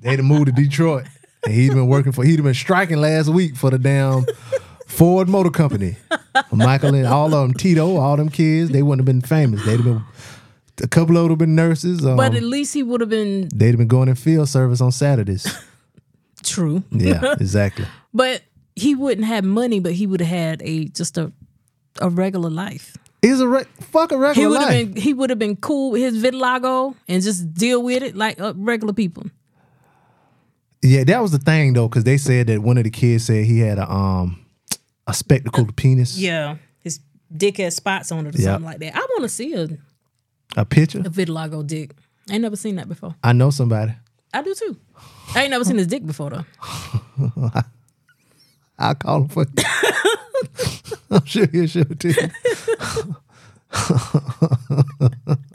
they'd 0.00 0.18
have 0.18 0.24
moved 0.24 0.46
to 0.46 0.52
Detroit, 0.52 1.06
and 1.44 1.54
he'd 1.54 1.70
been 1.70 1.86
working 1.86 2.12
for 2.12 2.24
he'd 2.24 2.36
have 2.36 2.44
been 2.44 2.54
striking 2.54 2.96
last 2.98 3.28
week 3.28 3.54
for 3.56 3.70
the 3.70 3.78
damn 3.78 4.24
Ford 4.92 5.28
Motor 5.28 5.50
Company. 5.50 5.96
Michael 6.52 6.94
and 6.94 7.06
all 7.06 7.26
of 7.34 7.48
them, 7.48 7.54
Tito, 7.54 7.96
all 7.96 8.16
them 8.16 8.28
kids, 8.28 8.70
they 8.70 8.82
wouldn't 8.82 9.00
have 9.00 9.06
been 9.06 9.20
famous. 9.26 9.64
They'd 9.64 9.76
have 9.80 9.84
been 9.84 10.02
a 10.82 10.88
couple 10.88 11.16
of 11.16 11.22
them 11.24 11.30
have 11.30 11.38
been 11.38 11.54
nurses. 11.54 12.04
Um, 12.04 12.16
But 12.16 12.34
at 12.34 12.42
least 12.42 12.74
he 12.74 12.82
would 12.82 13.00
have 13.00 13.10
been 13.10 13.48
they'd 13.54 13.68
have 13.68 13.78
been 13.78 13.88
going 13.88 14.08
in 14.08 14.14
field 14.14 14.48
service 14.48 14.80
on 14.80 14.92
Saturdays. 14.92 15.46
true. 16.42 16.82
Yeah, 16.90 17.34
exactly. 17.40 17.86
But 18.14 18.42
he 18.74 18.94
wouldn't 18.94 19.26
have 19.26 19.44
money, 19.44 19.80
but 19.80 19.92
he 19.92 20.06
would 20.06 20.20
have 20.20 20.28
had 20.28 20.62
a 20.62 20.86
just 20.86 21.18
a 21.18 21.32
a 22.00 22.08
regular 22.08 22.50
life. 22.50 22.96
He's 23.20 23.38
a 23.40 23.46
re- 23.46 23.64
fuck 23.80 24.10
a 24.12 24.18
regular 24.18 24.34
He 24.34 24.46
would 24.50 24.60
have 24.60 24.70
life. 24.70 24.94
been 24.94 25.02
he 25.02 25.14
would 25.14 25.30
have 25.30 25.38
been 25.38 25.56
cool 25.56 25.92
with 25.92 26.02
his 26.02 26.22
vitiligo 26.22 26.94
and 27.08 27.22
just 27.22 27.52
deal 27.54 27.82
with 27.82 28.02
it 28.02 28.16
like 28.16 28.40
uh, 28.40 28.52
regular 28.56 28.92
people. 28.94 29.24
Yeah, 30.82 31.04
that 31.04 31.22
was 31.22 31.30
the 31.30 31.38
thing 31.38 31.74
though, 31.74 31.88
because 31.88 32.04
they 32.04 32.16
said 32.18 32.48
that 32.48 32.60
one 32.62 32.76
of 32.78 32.84
the 32.84 32.90
kids 32.90 33.24
said 33.26 33.44
he 33.44 33.60
had 33.60 33.78
a 33.78 33.88
um 33.90 34.41
a 35.12 35.14
spectacled 35.14 35.76
penis. 35.76 36.18
Yeah, 36.18 36.56
his 36.80 37.00
dick 37.36 37.58
has 37.58 37.76
spots 37.76 38.10
on 38.10 38.26
it 38.26 38.34
or 38.34 38.38
Yeah. 38.38 38.44
something 38.52 38.64
like 38.64 38.78
that. 38.78 38.96
I 38.96 38.98
want 38.98 39.22
to 39.22 39.28
see 39.28 39.52
a, 39.54 39.68
A 40.56 40.64
picture. 40.64 41.00
a 41.00 41.02
vitiligo 41.04 41.66
dick. 41.66 41.92
I 42.30 42.34
ain't 42.34 42.42
never 42.42 42.56
seen 42.56 42.76
that 42.76 42.88
before. 42.88 43.14
I 43.22 43.32
know 43.32 43.50
somebody. 43.50 43.92
I 44.32 44.42
do 44.42 44.54
too. 44.54 44.76
I 45.34 45.42
ain't 45.42 45.50
never 45.50 45.64
seen 45.64 45.76
his 45.76 45.86
dick 45.86 46.06
before 46.06 46.30
though. 46.30 46.44
I'll 48.78 48.94
call 48.94 49.22
him 49.22 49.28
for 49.28 49.44
you. 49.44 49.64
I'm 51.10 51.24
sure 51.26 51.46
he'll 51.46 51.66
show 51.66 51.80
it 51.80 52.00
to 52.00 52.08
you. 52.08 52.28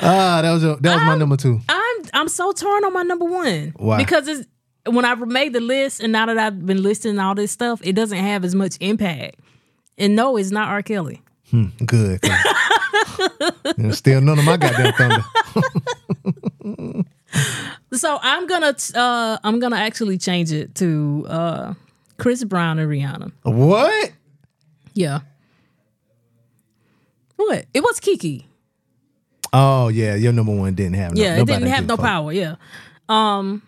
ah, 0.00 0.40
that 0.42 0.50
was 0.52 0.62
your, 0.62 0.76
that 0.76 0.94
was 0.96 1.04
my 1.04 1.16
number 1.16 1.36
two. 1.36 1.60
I'm 1.68 1.96
I'm 2.12 2.28
so 2.28 2.52
torn 2.52 2.84
on 2.84 2.92
my 2.92 3.02
number 3.02 3.24
one. 3.24 3.72
Why? 3.76 3.96
Because 3.98 4.28
it's 4.28 4.46
when 4.86 5.04
I 5.04 5.14
made 5.14 5.52
the 5.52 5.60
list 5.60 6.00
and 6.00 6.12
now 6.12 6.26
that 6.26 6.38
I've 6.38 6.64
been 6.64 6.82
listing 6.82 7.18
all 7.18 7.34
this 7.34 7.52
stuff, 7.52 7.80
it 7.82 7.94
doesn't 7.94 8.18
have 8.18 8.44
as 8.44 8.54
much 8.54 8.76
impact. 8.80 9.40
And 9.98 10.14
no, 10.16 10.36
it's 10.36 10.50
not 10.50 10.68
R. 10.68 10.82
Kelly. 10.82 11.22
Good. 11.84 12.20
You 13.78 13.84
know, 13.84 13.90
Still 13.92 14.20
none 14.20 14.38
of 14.38 14.44
my 14.44 14.56
goddamn 14.56 14.92
thunder. 14.92 15.24
So 17.92 18.18
I'm 18.20 18.46
gonna 18.46 18.74
uh 18.94 19.38
I'm 19.42 19.58
gonna 19.58 19.76
actually 19.76 20.18
change 20.18 20.52
it 20.52 20.74
to 20.76 21.24
uh 21.28 21.74
Chris 22.18 22.44
Brown 22.44 22.78
and 22.78 22.90
Rihanna. 22.90 23.32
What? 23.42 24.12
Yeah. 24.94 25.20
What? 27.36 27.66
It 27.72 27.80
was 27.82 28.00
Kiki. 28.00 28.46
Oh 29.52 29.88
yeah, 29.88 30.14
your 30.14 30.32
number 30.32 30.54
one 30.54 30.74
didn't 30.74 30.94
have. 30.94 31.14
No, 31.14 31.22
Yeah, 31.22 31.36
it 31.36 31.46
didn't 31.46 31.68
have 31.68 31.86
no 31.86 31.96
power. 31.96 32.32
Yeah. 32.32 32.56
Um, 33.08 33.62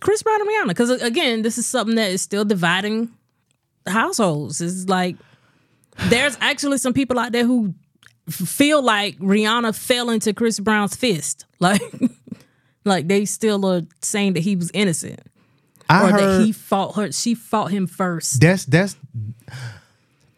Chris 0.00 0.22
Brown 0.22 0.40
and 0.40 0.48
Rihanna, 0.50 0.68
because 0.68 0.90
again, 1.02 1.42
this 1.42 1.58
is 1.58 1.66
something 1.66 1.96
that 1.96 2.10
is 2.10 2.22
still 2.22 2.44
dividing 2.44 3.10
households. 3.86 4.60
It's 4.60 4.88
like 4.88 5.16
there's 6.08 6.36
actually 6.40 6.78
some 6.78 6.92
people 6.94 7.18
out 7.18 7.32
there 7.32 7.44
who 7.44 7.74
feel 8.28 8.82
like 8.82 9.18
Rihanna 9.18 9.76
fell 9.76 10.10
into 10.10 10.32
Chris 10.32 10.58
Brown's 10.60 10.96
fist, 10.96 11.44
like 11.60 11.82
like 12.84 13.08
they 13.08 13.24
still 13.24 13.64
are 13.66 13.82
saying 14.02 14.32
that 14.34 14.40
he 14.40 14.56
was 14.56 14.70
innocent 14.72 15.20
I 15.88 16.04
or 16.04 16.10
heard 16.12 16.20
that 16.20 16.44
he 16.46 16.52
fought 16.52 16.96
her. 16.96 17.12
She 17.12 17.34
fought 17.34 17.70
him 17.70 17.86
first. 17.86 18.40
that's 18.40 18.64
that's. 18.64 18.96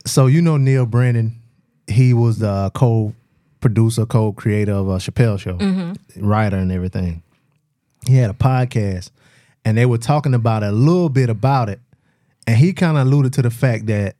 So 0.06 0.26
you 0.26 0.42
know 0.42 0.56
Neal 0.56 0.86
Brennan, 0.86 1.38
he 1.86 2.12
was 2.14 2.38
the 2.38 2.70
co-producer, 2.74 4.04
co-creator 4.06 4.72
of 4.72 4.88
a 4.88 4.96
Chappelle 4.96 5.38
Show, 5.38 5.56
Mm-hmm. 5.58 6.26
writer 6.26 6.56
and 6.56 6.72
everything. 6.72 7.22
He 8.06 8.16
had 8.16 8.30
a 8.30 8.34
podcast, 8.34 9.10
and 9.64 9.76
they 9.78 9.86
were 9.86 9.98
talking 9.98 10.34
about 10.34 10.62
a 10.62 10.72
little 10.72 11.08
bit 11.08 11.30
about 11.30 11.68
it, 11.68 11.80
and 12.46 12.56
he 12.56 12.72
kind 12.72 12.96
of 12.96 13.06
alluded 13.06 13.32
to 13.34 13.42
the 13.42 13.50
fact 13.50 13.86
that 13.86 14.16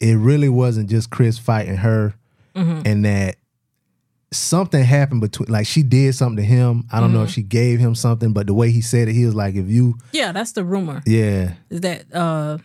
it 0.00 0.14
really 0.14 0.48
wasn't 0.48 0.88
just 0.90 1.10
Chris 1.10 1.38
fighting 1.38 1.76
her, 1.76 2.14
Mm-hmm. 2.56 2.82
and 2.84 3.04
that 3.04 3.36
something 4.32 4.82
happened 4.82 5.20
between, 5.20 5.48
like 5.48 5.66
she 5.66 5.82
did 5.82 6.14
something 6.14 6.36
to 6.36 6.42
him. 6.42 6.84
I 6.92 7.00
don't 7.00 7.12
know 7.12 7.18
Mm-hmm. 7.20 7.26
if 7.26 7.30
she 7.32 7.42
gave 7.42 7.78
him 7.80 7.94
something, 7.94 8.32
but 8.32 8.46
the 8.46 8.54
way 8.54 8.70
he 8.70 8.80
said 8.80 9.08
it, 9.08 9.14
he 9.14 9.24
was 9.24 9.34
like, 9.34 9.54
"If 9.54 9.68
you, 9.68 9.96
Yeah, 10.12 10.32
that's 10.32 10.52
the 10.52 10.64
rumor. 10.64 11.02
yeah." 11.06 11.54
Is 11.70 11.80
that 11.82 12.12
uh 12.14 12.58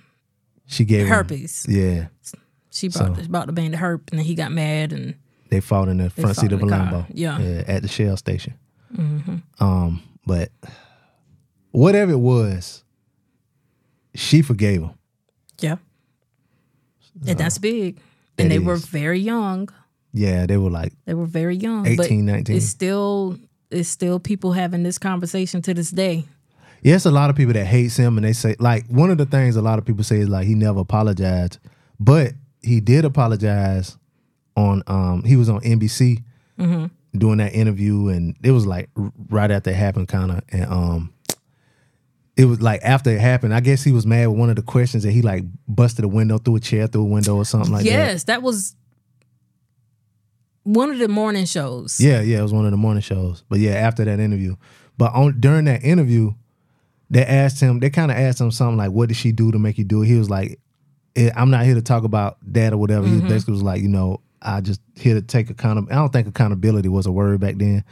She 0.67 0.85
gave 0.85 1.01
him- 1.07 1.13
herpes? 1.13 1.65
yeah, 1.69 2.07
She 2.71 2.87
brought 2.89 3.15
So- 3.17 3.27
brought 3.27 3.45
the 3.47 3.53
band 3.53 3.73
to 3.73 3.79
herp, 3.79 4.09
and 4.11 4.19
then 4.19 4.25
he 4.25 4.33
got 4.35 4.51
mad 4.51 4.91
and. 4.93 5.15
they 5.49 5.59
fought 5.61 5.87
in 5.87 5.97
the 5.97 6.09
front 6.09 6.35
seat 6.35 6.51
of 6.51 6.61
a 6.61 6.65
the 6.65 6.71
car. 6.71 6.79
Lambo. 6.91 7.05
Yeah. 7.13 7.37
at 7.67 7.83
the 7.83 7.87
Shell 7.87 8.17
station. 8.17 8.53
Um, 9.59 10.01
but 10.25 10.49
whatever 11.75 12.11
it 12.11 12.19
was, 12.19 12.83
she 14.13 14.41
forgave 14.41 14.81
him. 14.81 14.91
Yeah. 15.59 15.75
And 17.27 17.37
that's 17.37 17.57
big. 17.57 17.99
And 18.37 18.51
they 18.51 18.59
were 18.59 18.75
very 18.75 19.19
young. 19.19 19.69
Yeah, 20.13 20.45
they 20.45 20.57
were 20.57 20.69
like, 20.69 20.93
They 21.05 21.13
were 21.13 21.25
very 21.25 21.55
young. 21.55 21.85
18, 21.85 22.25
19. 22.25 22.55
It's 22.55 22.65
still 22.65 23.37
it's 23.71 23.89
still 23.89 24.19
people 24.19 24.51
having 24.53 24.83
this 24.83 24.97
conversation 24.97 25.61
to 25.63 25.73
this 25.73 25.91
day. 25.91 26.25
yes, 26.81 27.05
a 27.05 27.11
lot 27.11 27.29
of 27.29 27.35
people 27.35 27.53
that 27.53 27.65
hates 27.65 27.97
him, 27.97 28.17
and 28.17 28.25
they 28.25 28.31
say 28.33 28.55
like 28.59 28.85
one 28.87 29.09
of 29.09 29.17
the 29.17 29.25
things 29.25 29.55
a 29.55 29.61
lot 29.61 29.79
of 29.79 29.85
people 29.85 30.03
say 30.03 30.19
is 30.19 30.29
like 30.29 30.45
he 30.47 30.55
never 30.55 30.79
apologized, 30.81 31.59
but 31.99 32.33
he 32.61 32.79
did 32.79 33.05
apologize 33.05 33.97
on. 34.55 34.83
Um, 34.87 35.23
he 35.23 35.35
was 35.35 35.49
on 35.49 35.61
NBC 35.61 36.23
doing 37.17 37.37
that 37.37 37.53
interview, 37.53 38.09
and 38.09 38.35
it 38.43 38.51
was 38.51 38.65
like 38.65 38.89
right 39.29 39.51
after 39.51 39.71
it 39.71 39.75
happened, 39.75 40.07
kind 40.07 40.31
of, 40.31 40.41
and 40.49 40.65
um, 40.65 41.13
it 42.37 42.45
was 42.45 42.61
like 42.61 42.81
after 42.83 43.11
it 43.11 43.21
happened. 43.21 43.53
I 43.53 43.59
guess 43.59 43.83
he 43.83 43.91
was 43.91 44.05
mad 44.05 44.27
with 44.27 44.37
one 44.37 44.49
of 44.49 44.55
the 44.55 44.61
questions 44.61 45.03
that 45.03 45.11
he 45.11 45.21
like 45.21 45.43
busted 45.67 46.03
a 46.03 46.07
window 46.07 46.37
through 46.37 46.57
a 46.57 46.59
chair 46.59 46.87
through 46.87 47.03
a 47.03 47.05
window 47.05 47.35
or 47.35 47.45
something 47.45 47.71
like 47.71 47.83
that. 47.83 47.89
yes, 47.89 48.23
that 48.25 48.41
was 48.41 48.75
one 50.63 50.89
of 50.89 50.97
the 50.97 51.07
morning 51.07 51.45
shows. 51.45 51.99
Yeah, 51.99 52.21
yeah, 52.21 52.39
it 52.39 52.43
was 52.43 52.53
one 52.53 52.65
of 52.65 52.71
the 52.71 52.77
morning 52.77 53.01
shows. 53.01 53.43
But 53.49 53.59
yeah, 53.59 53.73
after 53.73 54.03
that 54.05 54.19
interview, 54.19 54.55
but 54.97 55.13
on 55.13 55.39
during 55.39 55.65
that 55.65 55.83
interview, 55.83 56.33
they 57.09 57.25
asked 57.25 57.61
him. 57.61 57.79
They 57.79 57.89
kind 57.89 58.11
of 58.11 58.17
asked 58.17 58.41
him 58.41 58.51
something 58.51 58.77
like, 58.77 58.91
"What 58.91 59.09
did 59.09 59.17
she 59.17 59.31
do 59.31 59.51
to 59.51 59.59
make 59.59 59.77
you 59.77 59.83
do 59.83 60.01
it?" 60.01 60.07
He 60.07 60.17
was 60.17 60.29
like, 60.29 60.59
eh, 61.15 61.31
"I'm 61.35 61.51
not 61.51 61.65
here 61.65 61.75
to 61.75 61.81
talk 61.81 62.03
about 62.03 62.37
that 62.53 62.73
or 62.73 62.77
whatever." 62.77 63.07
He 63.07 63.21
basically 63.21 63.53
was 63.53 63.63
like, 63.63 63.81
"You 63.81 63.89
know, 63.89 64.21
I 64.45 64.61
just 64.61 64.81
here 64.95 65.15
to 65.15 65.21
take 65.21 65.49
accountability. 65.49 65.93
I 65.93 65.95
don't 65.97 66.13
think 66.13 66.27
accountability 66.27 66.87
was 66.89 67.05
a 67.05 67.11
word 67.11 67.39
back 67.39 67.55
then. 67.57 67.83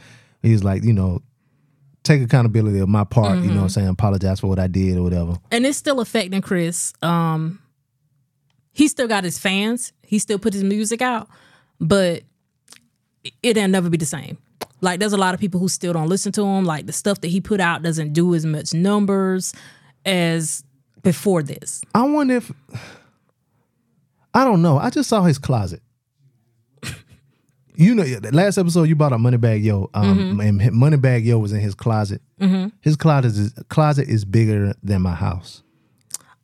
He 0.42 0.52
was 0.52 0.62
like, 0.62 0.84
you 0.84 0.92
know, 0.92 1.22
take 2.04 2.22
accountability 2.22 2.78
of 2.78 2.88
my 2.88 3.02
part. 3.04 3.38
You 3.38 3.46
know, 3.48 3.56
what 3.56 3.62
I'm 3.62 3.68
saying 3.70 3.88
apologize 3.88 4.40
for 4.40 4.46
what 4.46 4.58
I 4.58 4.68
did 4.68 4.96
or 4.96 5.02
whatever. 5.02 5.38
and 5.50 5.66
it's 5.66 5.78
still 5.78 6.00
affecting 6.00 6.40
Chris. 6.42 6.92
Um, 7.02 7.60
he 8.72 8.88
still 8.88 9.08
got 9.08 9.24
his 9.24 9.38
fans. 9.38 9.92
He 10.02 10.18
still 10.18 10.38
put 10.38 10.52
his 10.52 10.62
music 10.64 11.00
out, 11.02 11.28
but 11.80 12.22
it'll 13.42 13.68
never 13.68 13.88
be 13.88 13.96
the 13.96 14.06
same. 14.06 14.38
Like 14.80 15.00
there's 15.00 15.12
a 15.14 15.16
lot 15.18 15.34
of 15.34 15.40
people 15.40 15.60
who 15.60 15.68
still 15.68 15.92
don't 15.92 16.08
listen 16.08 16.30
to 16.32 16.44
him. 16.44 16.64
Like 16.64 16.86
the 16.86 16.92
stuff 16.92 17.20
that 17.22 17.28
he 17.28 17.40
put 17.40 17.60
out 17.60 17.82
doesn't 17.82 18.12
do 18.12 18.34
as 18.34 18.44
much 18.44 18.74
numbers 18.74 19.54
as 20.04 20.62
before 21.02 21.42
this. 21.42 21.80
I 21.94 22.02
wonder 22.02 22.36
if 22.36 22.52
I 24.34 24.44
don't 24.44 24.62
know. 24.62 24.78
I 24.78 24.90
just 24.90 25.08
saw 25.08 25.22
his 25.22 25.38
closet. 25.38 25.80
You 27.76 27.94
know, 27.94 28.04
last 28.32 28.56
episode 28.56 28.84
you 28.84 28.94
bought 28.94 29.12
a 29.12 29.16
Moneybagg 29.16 29.64
Yo, 29.64 29.90
um, 29.94 30.38
mm-hmm. 30.38 30.40
and 30.40 30.60
Moneybagg 30.60 31.24
Yo 31.24 31.38
was 31.38 31.52
in 31.52 31.60
his 31.60 31.74
closet. 31.74 32.22
Mm-hmm. 32.40 32.68
His 32.80 32.96
closet 32.96 33.36
is 33.36 33.52
closet 33.68 34.08
is 34.08 34.24
bigger 34.24 34.74
than 34.82 35.02
my 35.02 35.14
house. 35.14 35.62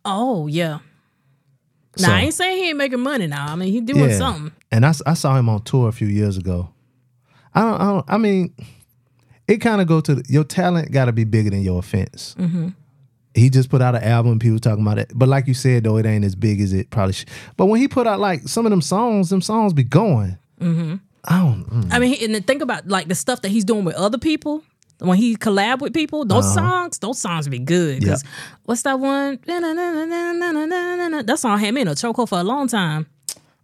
Oh 0.04 0.46
yeah. 0.48 0.80
So- 1.96 2.08
now 2.08 2.16
I 2.16 2.20
ain't 2.22 2.34
saying 2.34 2.56
he 2.58 2.68
ain't 2.70 2.78
making 2.78 3.00
money 3.00 3.26
now. 3.26 3.46
I 3.52 3.54
mean 3.54 3.72
he 3.72 3.80
doing 3.80 4.12
something. 4.12 4.52
And 4.72 4.84
I 4.84 4.92
saw 4.92 5.36
him 5.36 5.48
on 5.48 5.62
tour 5.62 5.88
a 5.88 5.92
few 5.92 6.08
years 6.08 6.36
ago. 6.36 6.70
I 7.54 7.60
don't. 7.62 7.80
I, 7.80 7.84
don't, 7.84 8.04
I 8.08 8.18
mean, 8.18 8.54
it 9.48 9.58
kind 9.58 9.80
of 9.80 9.88
go 9.88 10.00
to 10.00 10.16
the, 10.16 10.24
your 10.28 10.44
talent. 10.44 10.92
Got 10.92 11.06
to 11.06 11.12
be 11.12 11.24
bigger 11.24 11.50
than 11.50 11.62
your 11.62 11.80
offense. 11.80 12.36
Mm-hmm. 12.38 12.68
He 13.34 13.50
just 13.50 13.70
put 13.70 13.82
out 13.82 13.94
an 13.94 14.02
album. 14.02 14.38
People 14.38 14.58
talking 14.58 14.82
about 14.84 14.98
it, 14.98 15.10
but 15.14 15.28
like 15.28 15.46
you 15.46 15.54
said, 15.54 15.84
though, 15.84 15.96
it 15.96 16.06
ain't 16.06 16.24
as 16.24 16.34
big 16.34 16.60
as 16.60 16.72
it 16.72 16.90
probably. 16.90 17.12
should. 17.12 17.28
But 17.56 17.66
when 17.66 17.80
he 17.80 17.88
put 17.88 18.06
out 18.06 18.20
like 18.20 18.46
some 18.48 18.66
of 18.66 18.70
them 18.70 18.82
songs, 18.82 19.30
them 19.30 19.40
songs 19.40 19.72
be 19.72 19.84
going. 19.84 20.38
I 21.24 21.38
don't. 21.38 21.64
mm. 21.68 21.88
I 21.92 21.98
mean, 21.98 22.16
and 22.22 22.34
then 22.34 22.42
think 22.42 22.62
about 22.62 22.88
like 22.88 23.08
the 23.08 23.14
stuff 23.14 23.42
that 23.42 23.48
he's 23.50 23.64
doing 23.64 23.84
with 23.84 23.94
other 23.96 24.18
people. 24.18 24.62
When 24.98 25.16
he 25.16 25.34
collab 25.36 25.80
with 25.80 25.94
people, 25.94 26.26
those 26.26 26.52
songs, 26.52 26.98
those 26.98 27.18
songs 27.18 27.48
be 27.48 27.58
good. 27.58 28.04
'Cause 28.04 28.22
what's 28.64 28.82
that 28.82 29.00
one? 29.00 29.38
That 29.46 31.36
song 31.38 31.58
had 31.58 31.72
me 31.74 31.80
in 31.82 31.88
a 31.88 31.92
chokehold 31.92 32.28
for 32.28 32.38
a 32.38 32.44
long 32.44 32.68
time. 32.68 33.06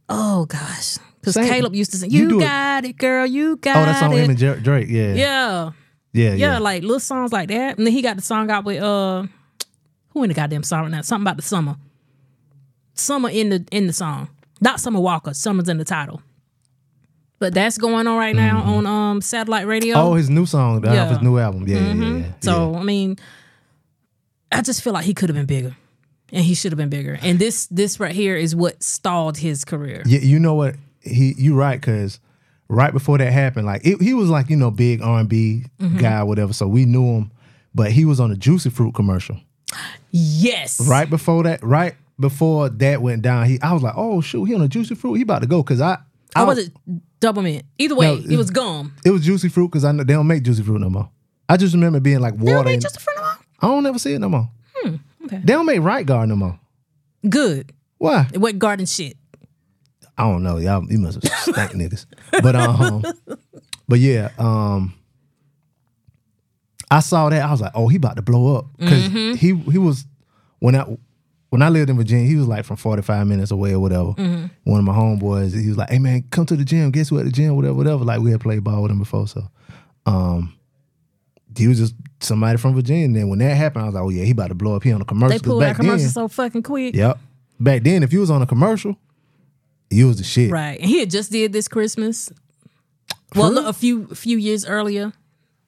Oh 0.08 0.46
gosh, 0.46 0.96
because 1.20 1.34
Caleb 1.34 1.74
used 1.74 1.90
to 1.92 1.98
sing, 1.98 2.10
you 2.10 2.22
"You, 2.22 2.28
do 2.30 2.38
it- 2.40 2.44
got 2.44 2.84
it, 2.84 2.96
girl, 2.96 3.26
you 3.26 3.56
got 3.56 3.76
it." 3.76 3.80
Oh, 3.82 3.84
that 3.86 4.00
song 4.00 4.12
it." 4.14 4.18
him 4.24 4.30
and 4.30 4.38
Jer- 4.38 4.60
Drake. 4.60 4.88
Yeah. 4.88 5.14
yeah, 5.14 5.14
Yeah. 5.14 5.70
yeah, 6.12 6.34
Yeah. 6.34 6.58
like 6.58 6.82
little 6.82 7.00
songs 7.00 7.32
like 7.32 7.48
that. 7.48 7.76
And 7.76 7.86
then 7.86 7.92
he 7.92 8.00
got 8.02 8.16
the 8.16 8.22
song 8.22 8.50
out 8.50 8.64
with 8.64 8.80
uh, 8.82 9.24
who 10.10 10.22
in 10.22 10.28
the 10.28 10.34
goddamn 10.34 10.62
song 10.62 10.82
right 10.82 10.90
now? 10.90 11.02
Something 11.02 11.24
about 11.24 11.36
the 11.36 11.42
summer. 11.42 11.76
Summer 12.94 13.28
in 13.28 13.48
the 13.50 13.64
in 13.72 13.86
the 13.88 13.92
song, 13.92 14.28
not 14.60 14.80
Summer 14.80 15.00
Walker. 15.00 15.34
Summer's 15.34 15.68
in 15.68 15.76
the 15.78 15.84
title. 15.84 16.22
But 17.38 17.52
that's 17.52 17.76
going 17.76 18.06
on 18.06 18.16
right 18.18 18.34
now 18.34 18.62
on 18.62 18.86
um 18.86 19.20
satellite 19.20 19.66
radio. 19.66 19.96
Mm-hmm. 19.96 20.06
Oh, 20.08 20.14
his 20.14 20.30
new 20.30 20.46
song 20.46 20.82
Yeah. 20.82 20.94
Mm-hmm. 20.94 21.08
his 21.14 21.22
new 21.22 21.38
album. 21.38 21.68
Yeah. 21.68 21.78
Yeah. 21.78 21.92
Yeah. 21.94 22.16
yeah. 22.18 22.32
So 22.40 22.74
I 22.74 22.82
mean, 22.82 23.16
I 24.52 24.62
just 24.62 24.82
feel 24.82 24.92
like 24.92 25.04
he 25.04 25.12
could 25.14 25.28
have 25.28 25.36
been 25.36 25.46
bigger, 25.46 25.76
and 26.32 26.44
he 26.44 26.54
should 26.54 26.72
have 26.72 26.78
been 26.78 26.88
bigger. 26.88 27.18
And 27.20 27.38
this 27.38 27.66
this 27.66 28.00
right 28.00 28.14
here 28.14 28.36
is 28.36 28.56
what 28.56 28.82
stalled 28.82 29.36
his 29.36 29.64
career. 29.64 30.02
Yeah, 30.06 30.20
you 30.20 30.38
know 30.38 30.54
what? 30.54 30.76
He 31.00 31.34
you 31.36 31.54
right 31.54 31.78
because 31.80 32.20
right 32.68 32.92
before 32.92 33.18
that 33.18 33.32
happened, 33.32 33.66
like 33.66 33.84
it, 33.86 34.00
he 34.00 34.14
was 34.14 34.30
like 34.30 34.48
you 34.48 34.56
know 34.56 34.70
big 34.70 35.02
R 35.02 35.20
and 35.20 35.28
B 35.28 35.64
Mm-hmm. 35.78 35.98
guy, 35.98 36.22
whatever. 36.22 36.52
So 36.54 36.66
we 36.66 36.84
knew 36.86 37.04
him, 37.18 37.32
but 37.74 37.92
he 37.92 38.04
was 38.06 38.18
on 38.18 38.32
a 38.32 38.36
Juicy 38.36 38.70
Fruit 38.70 38.94
commercial 38.94 39.38
Yes, 40.10 40.80
right 40.88 41.08
before 41.10 41.42
that. 41.42 41.62
Right 41.62 41.94
before 42.18 42.70
that 42.70 43.02
went 43.02 43.20
down, 43.22 43.46
he 43.46 43.60
I 43.60 43.72
was 43.74 43.82
like, 43.82 43.94
oh 43.96 44.20
shoot, 44.22 44.44
he 44.46 44.54
on 44.54 44.62
a 44.62 44.68
Juicy 44.68 44.94
Fruit. 44.94 45.14
He 45.14 45.22
about 45.22 45.42
to 45.42 45.46
go 45.48 45.62
because 45.62 45.80
I. 45.82 45.98
I 46.34 46.42
Or 46.42 46.46
was 46.46 46.58
it 46.58 46.72
Doublemint? 47.20 47.62
Either 47.78 47.94
way, 47.94 48.18
No, 48.18 48.32
it 48.34 48.36
was 48.36 48.50
gum. 48.50 48.94
It 49.04 49.10
was 49.10 49.22
Juicy 49.24 49.48
Fruit 49.48 49.68
because 49.68 49.84
I 49.84 49.92
know 49.92 50.04
they 50.04 50.12
don't 50.14 50.26
make 50.26 50.42
Juicy 50.42 50.62
Fruit 50.62 50.80
no 50.80 50.90
more. 50.90 51.08
I 51.48 51.56
just 51.56 51.74
remember 51.74 52.00
being 52.00 52.20
like 52.20 52.36
They 52.36 52.52
water. 52.52 52.64
don't 52.70 52.82
make 52.82 52.84
a 52.84 53.00
friend 53.00 53.18
of 53.18 53.24
mine. 53.24 53.36
I 53.60 53.66
don't 53.68 53.86
ever 53.86 53.98
see 53.98 54.12
it 54.14 54.18
no 54.18 54.28
more. 54.28 54.50
okay. 54.84 54.98
They 55.44 55.52
don't 55.52 55.66
make 55.66 55.80
Right 55.80 56.04
Guard 56.04 56.28
no 56.28 56.36
more. 56.36 56.58
Good. 57.28 57.72
Why? 57.98 58.28
It 58.32 58.38
wasn't 58.38 58.58
garden 58.58 58.86
shit. 58.86 59.16
I 60.18 60.22
don't 60.24 60.42
know. 60.42 60.58
Y'all, 60.58 60.84
you 60.90 60.98
must 60.98 61.22
have 61.22 61.32
stank 61.54 61.70
niggas. 61.74 62.06
But 62.42 62.56
um, 62.56 63.04
but 63.88 63.98
yeah, 63.98 64.30
um, 64.38 64.94
I 66.90 67.00
saw 67.00 67.28
that. 67.28 67.42
I 67.42 67.50
was 67.50 67.60
like, 67.60 67.72
oh, 67.74 67.88
he 67.88 67.96
about 67.96 68.16
to 68.16 68.22
blow 68.22 68.56
up 68.56 68.66
because 68.78 69.08
Mm-hmm. 69.08 69.34
he 69.34 69.54
he 69.72 69.78
was 69.78 70.06
when 70.58 70.74
I 70.76 70.86
when 71.50 71.62
I 71.62 71.68
lived 71.68 71.90
in 71.90 71.96
Virginia, 71.96 72.26
he 72.26 72.36
was 72.36 72.46
like 72.48 72.64
from 72.64 72.76
forty 72.76 73.02
five 73.02 73.26
minutes 73.26 73.50
away 73.50 73.72
or 73.72 73.80
whatever. 73.80 74.12
Mm-hmm. 74.12 74.46
One 74.64 74.78
of 74.80 74.84
my 74.84 74.92
homeboys, 74.94 75.58
he 75.60 75.68
was 75.68 75.76
like, 75.78 75.90
hey 75.90 75.98
man, 75.98 76.24
come 76.30 76.46
to 76.46 76.56
the 76.56 76.64
gym. 76.64 76.90
Guess 76.90 77.10
what? 77.12 77.24
The 77.24 77.30
gym, 77.30 77.56
whatever, 77.56 77.74
whatever. 77.74 78.04
Like 78.04 78.20
we 78.20 78.30
had 78.30 78.40
played 78.40 78.62
ball 78.64 78.82
with 78.82 78.90
him 78.90 78.98
before, 78.98 79.26
so 79.28 79.48
um. 80.06 80.52
He 81.56 81.68
was 81.68 81.78
just 81.78 81.94
somebody 82.20 82.58
from 82.58 82.74
Virginia. 82.74 83.06
And 83.06 83.16
then 83.16 83.28
when 83.30 83.38
that 83.38 83.56
happened, 83.56 83.84
I 83.84 83.86
was 83.86 83.94
like, 83.94 84.04
"Oh 84.04 84.10
yeah, 84.10 84.24
he 84.24 84.32
about 84.32 84.48
to 84.48 84.54
blow 84.54 84.76
up. 84.76 84.82
He 84.82 84.92
on 84.92 85.00
a 85.00 85.06
commercial." 85.06 85.38
They 85.38 85.42
pulled 85.42 85.60
back 85.60 85.76
that 85.78 85.82
commercial 85.82 86.02
then- 86.04 86.10
so 86.10 86.28
fucking 86.28 86.62
quick. 86.64 86.94
Yep. 86.94 87.18
Back 87.58 87.82
then, 87.82 88.02
if 88.02 88.12
you 88.12 88.20
was 88.20 88.30
on 88.30 88.42
a 88.42 88.46
commercial, 88.46 88.94
you 89.88 90.06
was 90.08 90.18
the 90.18 90.24
shit. 90.24 90.50
Right. 90.50 90.78
And 90.78 90.86
he 90.90 91.00
had 91.00 91.10
just 91.10 91.32
did 91.32 91.54
this 91.54 91.66
Christmas. 91.66 92.30
Well, 93.34 93.50
look, 93.50 93.64
a 93.64 93.72
few 93.72 94.08
few 94.08 94.36
years 94.36 94.66
earlier. 94.66 95.14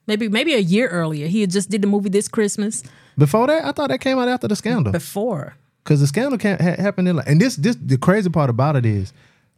Maybe 0.05 0.29
maybe 0.29 0.53
a 0.53 0.59
year 0.59 0.89
earlier. 0.89 1.25
He 1.25 1.41
had 1.41 1.49
just 1.49 1.71
did 1.71 1.81
the 1.81 1.87
movie 1.87 2.09
this 2.09 2.27
Christmas 2.27 2.83
Before 3.17 3.47
that, 3.47 3.65
I 3.65 3.71
thought 3.71 3.89
that 3.89 3.99
came 3.99 4.19
out 4.19 4.27
after 4.27 4.47
the 4.47 4.55
scandal. 4.55 4.91
before. 4.93 5.55
Because 5.83 6.01
the 6.01 6.07
scandal 6.07 6.37
can't 6.37 6.61
ha- 6.61 6.75
happen 6.81 7.07
in 7.07 7.15
like, 7.15 7.27
and 7.27 7.39
this 7.41 7.55
this 7.55 7.75
the 7.79 7.97
crazy 7.97 8.29
part 8.29 8.49
about 8.49 8.75
it 8.75 8.85
is 8.85 9.13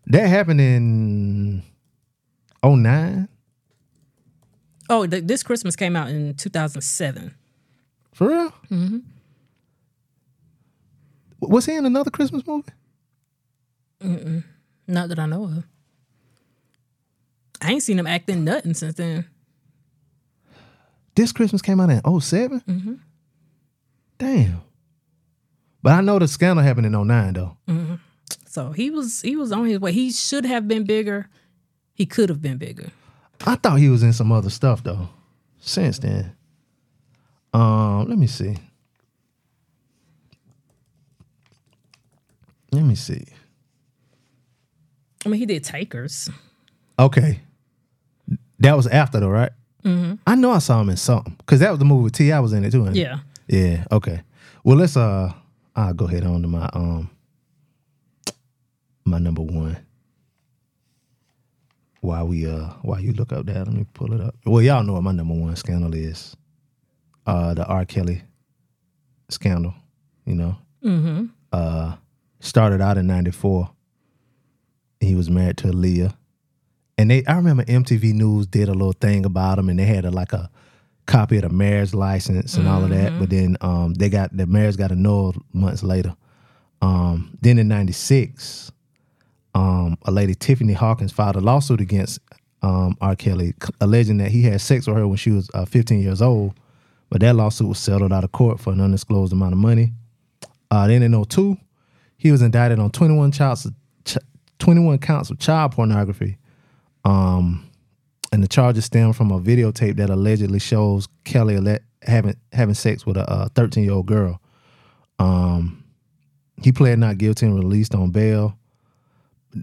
that 0.07 0.27
happened 0.27 0.61
in 0.61 1.63
09? 2.63 3.27
Oh, 4.89 5.05
th- 5.05 5.23
this 5.25 5.43
Christmas 5.43 5.75
came 5.75 5.95
out 5.95 6.09
in 6.09 6.33
2007. 6.35 7.33
For 8.13 8.27
real? 8.27 8.53
Mm-hmm. 8.69 8.97
Was 11.41 11.65
he 11.65 11.75
in 11.75 11.85
another 11.85 12.11
Christmas 12.11 12.45
movie? 12.45 12.71
Not 14.87 15.09
that 15.09 15.19
I 15.19 15.25
know 15.25 15.45
of. 15.45 15.63
I 17.61 17.71
ain't 17.71 17.83
seen 17.83 17.99
him 17.99 18.07
acting 18.07 18.43
nothing 18.43 18.73
since 18.73 18.95
then. 18.95 19.25
This 21.15 21.31
Christmas 21.31 21.61
came 21.61 21.79
out 21.79 21.89
in 21.89 22.21
7 22.21 22.99
Damn. 24.17 24.61
But 25.83 25.93
I 25.93 26.01
know 26.01 26.19
the 26.19 26.27
scandal 26.27 26.63
happened 26.63 26.85
in 26.85 26.91
09 27.07 27.33
though. 27.33 27.57
So 28.45 28.71
he 28.71 28.89
was 28.91 29.21
he 29.21 29.35
was 29.35 29.51
on 29.51 29.65
his 29.65 29.79
way. 29.79 29.91
He 29.93 30.11
should 30.11 30.45
have 30.45 30.67
been 30.67 30.83
bigger. 30.83 31.29
He 31.93 32.05
could 32.05 32.29
have 32.29 32.41
been 32.41 32.57
bigger. 32.57 32.91
I 33.45 33.55
thought 33.55 33.79
he 33.79 33.89
was 33.89 34.03
in 34.03 34.13
some 34.13 34.31
other 34.31 34.49
stuff 34.49 34.83
though. 34.83 35.09
Since 35.59 35.99
then. 35.99 36.35
Um, 37.53 38.07
let 38.07 38.17
me 38.17 38.27
see. 38.27 38.57
Let 42.71 42.83
me 42.83 42.95
see. 42.95 43.25
I 45.25 45.29
mean, 45.29 45.39
he 45.39 45.45
did 45.45 45.63
Takers. 45.63 46.29
Okay. 46.97 47.39
That 48.59 48.75
was 48.77 48.87
after 48.87 49.19
though, 49.19 49.29
right? 49.29 49.51
Mm-hmm. 49.83 50.15
I 50.25 50.35
know 50.35 50.51
I 50.51 50.59
saw 50.59 50.79
him 50.81 50.89
in 50.89 50.97
something. 50.97 51.35
Cause 51.45 51.59
that 51.59 51.69
was 51.71 51.79
the 51.79 51.85
movie 51.85 52.03
with 52.03 52.13
T. 52.13 52.31
I 52.31 52.39
was 52.39 52.53
in 52.53 52.63
it 52.63 52.71
too. 52.71 52.85
ain't 52.85 52.95
it? 52.95 52.99
Yeah. 52.99 53.19
Yeah. 53.47 53.85
Okay. 53.91 54.21
Well, 54.63 54.77
let's 54.77 54.95
uh, 54.95 55.33
I'll 55.75 55.93
go 55.93 56.05
ahead 56.05 56.23
on 56.25 56.41
to 56.41 56.47
my 56.47 56.69
um, 56.73 57.09
my 59.05 59.19
number 59.19 59.41
one. 59.41 59.77
While 62.01 62.27
we 62.27 62.47
uh, 62.47 62.69
while 62.81 62.99
you 62.99 63.13
look 63.13 63.31
up 63.31 63.45
that, 63.45 63.67
let 63.67 63.75
me 63.75 63.85
pull 63.93 64.13
it 64.13 64.21
up. 64.21 64.35
Well, 64.45 64.61
y'all 64.61 64.83
know 64.83 64.93
what 64.93 65.03
my 65.03 65.11
number 65.11 65.35
one 65.35 65.55
scandal 65.55 65.93
is. 65.93 66.35
Uh, 67.25 67.53
the 67.53 67.65
R. 67.65 67.85
Kelly 67.85 68.23
scandal. 69.29 69.73
You 70.25 70.35
know. 70.35 70.57
Mm-hmm. 70.83 71.25
Uh, 71.51 71.95
started 72.39 72.81
out 72.81 72.97
in 72.97 73.05
'94. 73.07 73.69
He 74.99 75.15
was 75.15 75.29
married 75.29 75.57
to 75.57 75.67
Aaliyah. 75.67 76.13
and 76.97 77.11
they. 77.11 77.23
I 77.25 77.35
remember 77.35 77.63
MTV 77.65 78.13
News 78.13 78.47
did 78.47 78.67
a 78.67 78.73
little 78.73 78.93
thing 78.93 79.25
about 79.25 79.59
him, 79.59 79.69
and 79.69 79.77
they 79.79 79.85
had 79.85 80.05
a, 80.05 80.11
like 80.11 80.33
a 80.33 80.49
copy 81.05 81.37
of 81.37 81.43
the 81.43 81.49
marriage 81.49 81.93
license 81.93 82.55
and 82.55 82.67
all 82.67 82.83
of 82.83 82.89
that. 82.89 83.17
But 83.19 83.29
then 83.29 83.57
um, 83.61 83.93
they 83.93 84.09
got 84.09 84.35
the 84.35 84.47
marriage 84.47 84.77
got 84.77 84.91
annulled 84.91 85.37
months 85.53 85.83
later. 85.83 86.15
Um, 86.81 87.37
then 87.41 87.59
in 87.59 87.67
'96, 87.67 88.71
um, 89.53 89.97
a 90.03 90.11
lady 90.11 90.33
Tiffany 90.35 90.73
Hawkins 90.73 91.11
filed 91.11 91.35
a 91.35 91.41
lawsuit 91.41 91.81
against 91.81 92.19
um, 92.61 92.97
R. 93.01 93.15
Kelly, 93.15 93.53
alleging 93.79 94.17
that 94.17 94.31
he 94.31 94.43
had 94.43 94.61
sex 94.61 94.87
with 94.87 94.95
her 94.95 95.07
when 95.07 95.17
she 95.17 95.31
was 95.31 95.49
uh, 95.53 95.65
15 95.65 96.01
years 96.01 96.21
old, 96.21 96.53
but 97.09 97.21
that 97.21 97.35
lawsuit 97.35 97.67
was 97.67 97.79
settled 97.79 98.13
out 98.13 98.23
of 98.23 98.31
court 98.31 98.59
for 98.59 98.71
an 98.71 98.81
undisclosed 98.81 99.33
amount 99.33 99.53
of 99.53 99.59
money. 99.59 99.93
Uh, 100.69 100.87
then 100.87 101.03
in 101.03 101.23
02, 101.23 101.57
he 102.17 102.31
was 102.31 102.41
indicted 102.41 102.79
on 102.79 102.91
21 102.91 103.31
counts 103.31 103.65
of, 103.65 103.73
ch- 104.05 104.17
21 104.59 104.99
counts 104.99 105.29
of 105.29 105.39
child 105.39 105.71
pornography. 105.71 106.37
Um, 107.03 107.67
and 108.31 108.43
the 108.43 108.47
charges 108.47 108.85
stem 108.85 109.13
from 109.13 109.31
a 109.31 109.39
videotape 109.39 109.97
that 109.97 110.09
allegedly 110.09 110.59
shows 110.59 111.07
Kelly 111.23 111.77
having 112.03 112.35
having 112.53 112.75
sex 112.75 113.05
with 113.05 113.17
a 113.17 113.49
13 113.55 113.83
year 113.83 113.93
old 113.93 114.05
girl. 114.05 114.41
Um, 115.19 115.83
he 116.61 116.71
pled 116.71 116.99
not 116.99 117.17
guilty 117.17 117.45
and 117.45 117.55
released 117.55 117.95
on 117.95 118.11
bail. 118.11 118.57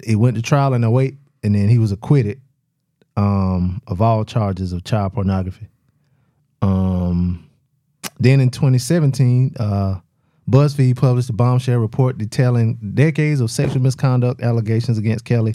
It 0.04 0.16
went 0.16 0.36
to 0.36 0.42
trial 0.42 0.74
in 0.74 0.84
08, 0.84 1.14
and 1.42 1.54
then 1.54 1.68
he 1.68 1.78
was 1.78 1.92
acquitted 1.92 2.40
um, 3.16 3.80
of 3.86 4.02
all 4.02 4.24
charges 4.24 4.72
of 4.72 4.84
child 4.84 5.14
pornography. 5.14 5.68
Um, 6.60 7.48
then 8.20 8.40
in 8.40 8.50
2017, 8.50 9.54
uh, 9.58 10.00
BuzzFeed 10.48 10.96
published 10.96 11.30
a 11.30 11.32
bombshell 11.32 11.78
report 11.78 12.18
detailing 12.18 12.78
decades 12.94 13.40
of 13.40 13.50
sexual 13.50 13.82
misconduct 13.82 14.42
allegations 14.42 14.98
against 14.98 15.24
Kelly. 15.24 15.54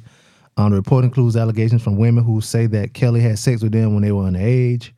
Um, 0.57 0.71
the 0.71 0.77
report 0.77 1.03
includes 1.03 1.35
allegations 1.35 1.81
from 1.81 1.97
women 1.97 2.23
who 2.23 2.41
say 2.41 2.67
that 2.67 2.93
Kelly 2.93 3.21
had 3.21 3.39
sex 3.39 3.63
with 3.63 3.71
them 3.71 3.93
when 3.93 4.03
they 4.03 4.11
were 4.11 4.23
underage. 4.23 4.91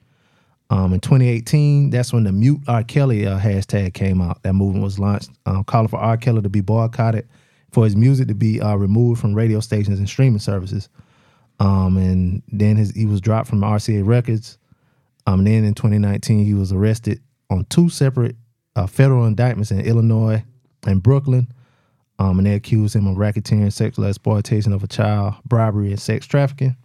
Um, 0.70 0.94
in 0.94 1.00
2018, 1.00 1.92
that's 1.92 2.12
when 2.12 2.24
the 2.24 2.32
Mute 2.32 2.60
R. 2.68 2.84
Kelly 2.84 3.28
uh, 3.28 3.40
hashtag 3.40 3.94
came 3.94 4.20
out. 4.20 4.42
That 4.44 4.54
movement 4.54 4.84
was 4.84 5.00
launched, 5.00 5.30
um, 5.46 5.64
calling 5.64 5.88
for 5.88 6.00
R. 6.00 6.18
Kelly 6.18 6.42
to 6.42 6.50
be 6.50 6.62
boycotted, 6.62 7.28
for 7.72 7.86
his 7.86 7.96
music 7.96 8.28
to 8.30 8.36
be 8.36 8.60
uh, 8.60 8.76
removed 8.76 9.22
from 9.22 9.34
radio 9.34 9.60
stations 9.60 10.00
and 10.00 10.10
streaming 10.10 10.40
services. 10.40 10.90
Um, 11.60 11.98
and 11.98 12.42
then 12.52 12.76
his, 12.78 12.92
he 12.92 13.06
was 13.06 13.22
dropped 13.22 13.48
from 13.48 13.62
RCA 13.62 14.06
Records. 14.06 14.58
Um, 15.28 15.44
then 15.44 15.64
in 15.64 15.74
2019, 15.74 16.44
he 16.44 16.54
was 16.54 16.72
arrested 16.72 17.22
on 17.50 17.66
two 17.66 17.90
separate 17.90 18.36
uh, 18.76 18.88
federal 18.88 19.26
indictments 19.26 19.72
in 19.72 19.80
Illinois 19.82 20.44
and 20.86 21.02
Brooklyn. 21.02 21.48
Um, 22.18 22.40
and 22.40 22.48
they 22.48 22.54
accused 22.54 22.96
him 22.96 23.08
of 23.08 23.18
racketeering, 23.18 23.74
sexual 23.74 24.06
exploitation 24.06 24.72
of 24.72 24.84
a 24.84 24.88
child, 24.88 25.36
bribery, 25.46 25.90
and 25.90 26.00
sex 26.00 26.26
trafficking. 26.26 26.78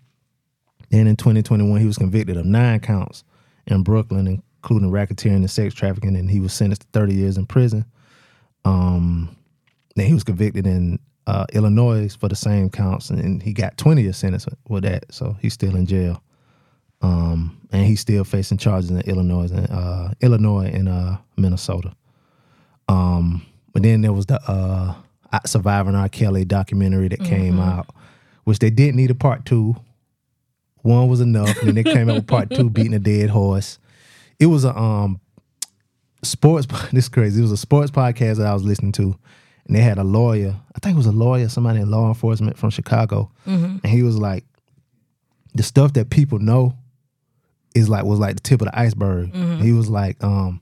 Then 0.91 1.07
in 1.07 1.17
2021, 1.17 1.81
he 1.81 1.87
was 1.87 1.99
convicted 1.99 2.37
of 2.37 2.45
nine 2.45 2.81
counts 2.81 3.23
in 3.67 3.83
Brooklyn, 3.83 4.43
including 4.63 4.91
racketeering 4.91 5.37
and 5.37 5.51
sex 5.51 5.73
trafficking, 5.73 6.17
and 6.17 6.31
he 6.31 6.41
was 6.41 6.53
sentenced 6.53 6.83
to 6.83 6.89
30 6.93 7.15
years 7.15 7.37
in 7.37 7.47
prison. 7.47 7.85
Um, 8.65 9.37
then 9.95 10.07
he 10.07 10.15
was 10.15 10.25
convicted 10.25 10.67
in 10.67 10.99
uh, 11.27 11.47
Illinois 11.53 12.15
for 12.17 12.29
the 12.29 12.35
same 12.35 12.69
counts, 12.69 13.11
and 13.11 13.41
he 13.43 13.53
got 13.53 13.77
20 13.77 14.03
years 14.03 14.17
sentence 14.17 14.47
with 14.69 14.83
that, 14.83 15.05
so 15.15 15.37
he's 15.41 15.55
still 15.55 15.77
in 15.77 15.87
jail. 15.87 16.23
Um, 17.03 17.57
and 17.73 17.87
he's 17.87 18.01
still 18.01 18.25
facing 18.25 18.59
charges 18.59 18.91
in 18.91 19.01
Illinois 19.03 19.51
and 19.51 19.71
uh, 19.71 20.11
Illinois 20.21 20.67
and 20.67 20.89
uh, 20.89 21.17
Minnesota. 21.37 21.95
Um, 22.89 23.47
but 23.73 23.83
then 23.83 24.03
there 24.03 24.13
was 24.13 24.27
the 24.27 24.41
uh, 24.51 24.95
Surviving 25.47 25.95
R. 25.95 26.09
Kelly 26.09 26.45
documentary 26.45 27.09
that 27.09 27.21
came 27.21 27.61
out, 27.61 27.87
which 28.45 28.59
they 28.59 28.71
didn't 28.71 28.97
need 28.97 29.11
a 29.11 29.15
part 29.15 29.45
two. 29.45 29.77
One 30.83 31.09
was 31.09 31.21
enough, 31.21 31.59
and 31.59 31.69
then 31.69 31.75
they 31.75 31.85
came 31.85 32.09
out 32.09 32.17
with 32.17 32.27
part 32.27 32.51
two, 32.51 32.71
beating 32.71 32.95
a 32.95 32.99
dead 32.99 33.31
horse. 33.31 33.79
It 34.39 34.47
was 34.47 34.65
a 34.65 34.77
um 34.77 35.21
sports. 36.23 36.67
This 36.93 37.05
is 37.05 37.09
crazy. 37.09 37.39
It 37.39 37.43
was 37.43 37.53
a 37.53 37.57
sports 37.57 37.91
podcast 37.91 38.39
that 38.39 38.47
I 38.47 38.55
was 38.55 38.65
listening 38.65 38.93
to, 38.93 39.15
and 39.67 39.77
they 39.77 39.81
had 39.83 39.99
a 39.99 40.05
lawyer. 40.05 40.57
I 40.75 40.79
think 40.81 40.95
it 40.95 40.97
was 40.97 41.07
a 41.07 41.13
lawyer, 41.13 41.49
somebody 41.49 41.81
in 41.81 41.91
law 41.91 42.09
enforcement 42.09 42.57
from 42.59 42.71
Chicago, 42.71 43.31
and 43.47 43.87
he 43.87 44.03
was 44.03 44.17
like, 44.19 44.45
the 45.55 45.63
stuff 45.63 45.93
that 45.95 46.11
people 46.11 46.39
know 46.39 46.75
is 47.75 47.89
like 47.89 48.05
was 48.05 48.19
like 48.19 48.35
the 48.37 48.41
tip 48.41 48.61
of 48.63 48.67
the 48.67 48.79
iceberg. 48.79 49.33
He 49.63 49.73
was 49.73 49.89
like, 49.91 50.23
um, 50.25 50.61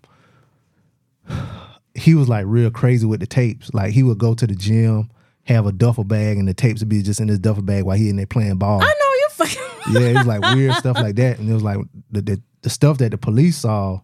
he 1.98 2.14
was 2.14 2.28
like 2.28 2.44
real 2.46 2.70
crazy 2.70 3.06
with 3.06 3.20
the 3.20 3.26
tapes. 3.26 3.72
Like 3.74 3.92
he 3.92 4.02
would 4.02 4.18
go 4.18 4.34
to 4.34 4.46
the 4.46 4.54
gym, 4.54 5.10
have 5.44 5.66
a 5.66 5.72
duffel 5.72 6.04
bag, 6.04 6.38
and 6.38 6.46
the 6.48 6.54
tapes 6.54 6.80
would 6.80 6.88
be 6.88 7.02
just 7.02 7.20
in 7.20 7.28
his 7.28 7.38
duffel 7.38 7.62
bag 7.62 7.84
while 7.84 7.96
he 7.96 8.08
in 8.08 8.16
there 8.16 8.26
playing 8.26 8.56
ball. 8.58 8.82
I 8.82 8.86
know 8.86 9.12
you 9.12 9.26
fucking. 9.30 9.62
yeah, 10.02 10.08
it 10.08 10.14
was 10.16 10.26
like 10.26 10.54
weird 10.54 10.74
stuff 10.76 10.96
like 10.96 11.16
that, 11.16 11.38
and 11.38 11.48
it 11.50 11.54
was 11.54 11.62
like 11.62 11.78
the 12.10 12.22
the, 12.22 12.42
the 12.62 12.70
stuff 12.70 12.98
that 12.98 13.10
the 13.10 13.18
police 13.18 13.58
saw 13.58 14.00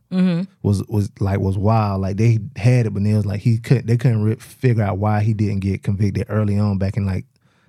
was 0.62 0.84
was 0.88 1.10
like 1.20 1.40
was 1.40 1.58
wild. 1.58 2.00
Like 2.02 2.16
they 2.16 2.38
had 2.56 2.86
it, 2.86 2.90
but 2.94 3.02
it 3.02 3.14
was 3.14 3.26
like 3.26 3.40
he 3.40 3.58
couldn't 3.58 3.86
they 3.86 3.96
couldn't 3.96 4.22
re- 4.22 4.36
figure 4.36 4.82
out 4.82 4.98
why 4.98 5.20
he 5.22 5.34
didn't 5.34 5.60
get 5.60 5.82
convicted 5.82 6.26
early 6.28 6.58
on 6.58 6.78
back 6.78 6.96
in 6.96 7.04
like 7.06 7.24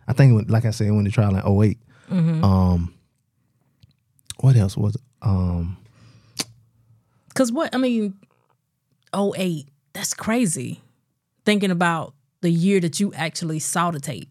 I 0.07 0.13
think 0.13 0.35
went, 0.35 0.49
like 0.49 0.65
I 0.65 0.71
said 0.71 0.87
it 0.87 0.91
went 0.91 1.07
to 1.07 1.11
trial 1.11 1.35
in 1.35 1.63
8 1.63 1.77
Um, 2.43 2.93
what 4.39 4.55
else 4.55 4.77
was 4.77 4.95
um 5.21 5.77
Cause 7.33 7.51
what 7.51 7.73
I 7.75 7.79
mean, 7.79 8.13
08, 9.13 9.67
That's 9.95 10.13
crazy. 10.13 10.81
Thinking 11.45 11.71
about 11.71 12.13
the 12.41 12.49
year 12.49 12.81
that 12.81 12.99
you 12.99 13.13
actually 13.13 13.59
saw 13.59 13.91
the 13.91 13.99
tape. 14.01 14.29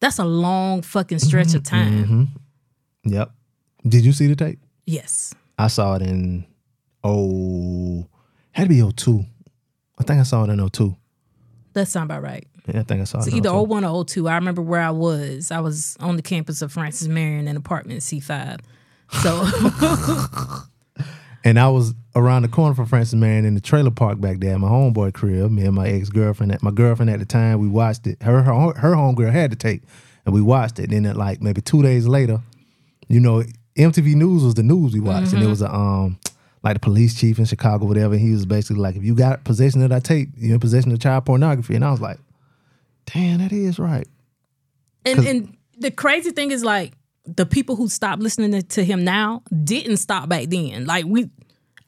That's 0.00 0.18
a 0.18 0.26
long 0.26 0.82
fucking 0.82 1.16
mm-hmm. 1.16 1.26
stretch 1.26 1.54
of 1.54 1.62
time. 1.62 2.04
Mm-hmm. 2.04 3.12
Yep. 3.14 3.30
Did 3.88 4.04
you 4.04 4.12
see 4.12 4.26
the 4.26 4.36
tape? 4.36 4.58
Yes. 4.84 5.34
I 5.58 5.68
saw 5.68 5.94
it 5.94 6.02
in 6.02 6.44
oh 7.02 8.06
had 8.52 8.64
to 8.64 8.68
be 8.68 8.92
02. 8.94 9.24
I 9.98 10.04
think 10.04 10.20
I 10.20 10.22
saw 10.22 10.44
it 10.44 10.50
in 10.50 10.68
02. 10.68 10.94
That 11.72 11.88
sound 11.88 12.10
about 12.10 12.22
right. 12.22 12.46
Yeah, 12.68 12.80
I 12.80 12.82
think 12.82 13.00
I 13.00 13.04
saw 13.04 13.18
It's 13.18 13.28
it. 13.28 13.34
either 13.34 13.48
02. 13.48 13.62
01 13.62 13.84
or 13.84 14.04
02. 14.04 14.28
I 14.28 14.34
remember 14.34 14.60
where 14.60 14.82
I 14.82 14.90
was. 14.90 15.50
I 15.50 15.60
was 15.60 15.96
on 15.98 16.16
the 16.16 16.22
campus 16.22 16.60
of 16.60 16.72
Francis 16.72 17.08
Marion 17.08 17.48
in 17.48 17.56
apartment 17.56 18.00
C5. 18.00 18.60
So 19.22 19.46
And 21.44 21.58
I 21.58 21.68
was 21.68 21.94
around 22.16 22.42
the 22.42 22.48
corner 22.48 22.74
from 22.74 22.86
Francis 22.86 23.14
Marion 23.14 23.44
in 23.44 23.54
the 23.54 23.60
trailer 23.60 23.90
park 23.90 24.20
back 24.20 24.38
there 24.38 24.58
my 24.58 24.68
homeboy 24.68 25.12
crib. 25.14 25.50
Me 25.50 25.64
and 25.64 25.74
my 25.74 25.88
ex 25.88 26.08
girlfriend, 26.08 26.56
my 26.62 26.70
girlfriend 26.70 27.10
at 27.10 27.18
the 27.18 27.24
time, 27.24 27.58
we 27.58 27.68
watched 27.68 28.06
it. 28.06 28.22
Her 28.22 28.42
her 28.42 28.52
her 28.52 28.94
homegirl 28.94 29.32
had 29.32 29.52
the 29.52 29.56
tape, 29.56 29.84
and 30.24 30.34
we 30.34 30.40
watched 30.40 30.78
it. 30.78 30.92
And 30.92 31.04
Then, 31.04 31.16
like 31.16 31.40
maybe 31.40 31.60
two 31.60 31.82
days 31.82 32.06
later, 32.06 32.40
you 33.08 33.20
know, 33.20 33.42
MTV 33.76 34.14
News 34.14 34.44
was 34.44 34.54
the 34.54 34.62
news 34.62 34.94
we 34.94 35.00
watched, 35.00 35.32
and 35.32 35.42
it 35.42 35.48
was 35.48 35.62
a 35.62 35.72
um 35.72 36.18
like 36.62 36.74
the 36.74 36.80
police 36.80 37.14
chief 37.14 37.38
in 37.38 37.44
Chicago, 37.44 37.84
whatever. 37.84 38.16
He 38.16 38.30
was 38.30 38.46
basically 38.46 38.80
like, 38.80 38.96
if 38.96 39.04
you 39.04 39.14
got 39.14 39.44
possession 39.44 39.82
of 39.82 39.90
that 39.90 40.02
tape, 40.02 40.30
you're 40.36 40.54
in 40.54 40.60
possession 40.60 40.92
of 40.92 40.98
child 40.98 41.26
pornography. 41.26 41.74
And 41.74 41.84
I 41.84 41.90
was 41.90 42.00
like, 42.00 42.18
damn, 43.04 43.40
that 43.40 43.52
is 43.52 43.78
right. 43.78 44.08
and 45.04 45.26
and 45.26 45.56
the 45.78 45.90
crazy 45.90 46.30
thing 46.30 46.50
is 46.50 46.64
like 46.64 46.94
the 47.26 47.46
people 47.46 47.76
who 47.76 47.88
stopped 47.88 48.22
listening 48.22 48.60
to 48.60 48.84
him 48.84 49.04
now 49.04 49.42
didn't 49.64 49.96
stop 49.98 50.28
back 50.28 50.48
then. 50.48 50.86
Like 50.86 51.04
we 51.06 51.30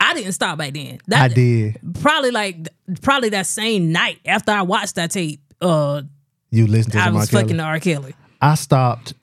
I 0.01 0.15
didn't 0.15 0.33
stop 0.33 0.59
back 0.59 0.75
then. 0.75 0.99
That, 1.09 1.31
I 1.31 1.35
did. 1.35 1.79
Probably 2.01 2.31
like 2.31 2.69
probably 3.03 3.31
that 3.31 3.47
same 3.47 3.93
night 3.93 4.21
after 4.27 4.53
I 4.53 4.63
watched 4.63 4.95
that 4.97 5.11
tape, 5.11 5.41
uh 5.61 6.03
You 6.51 6.67
listened 6.67 6.95
to 6.95 7.01
I 7.01 7.11
was 7.11 7.33
R. 7.33 7.41
Fucking 7.41 7.59
R. 7.61 7.81
Kelly. 7.81 8.15
I 8.41 8.55
stopped 8.55 9.15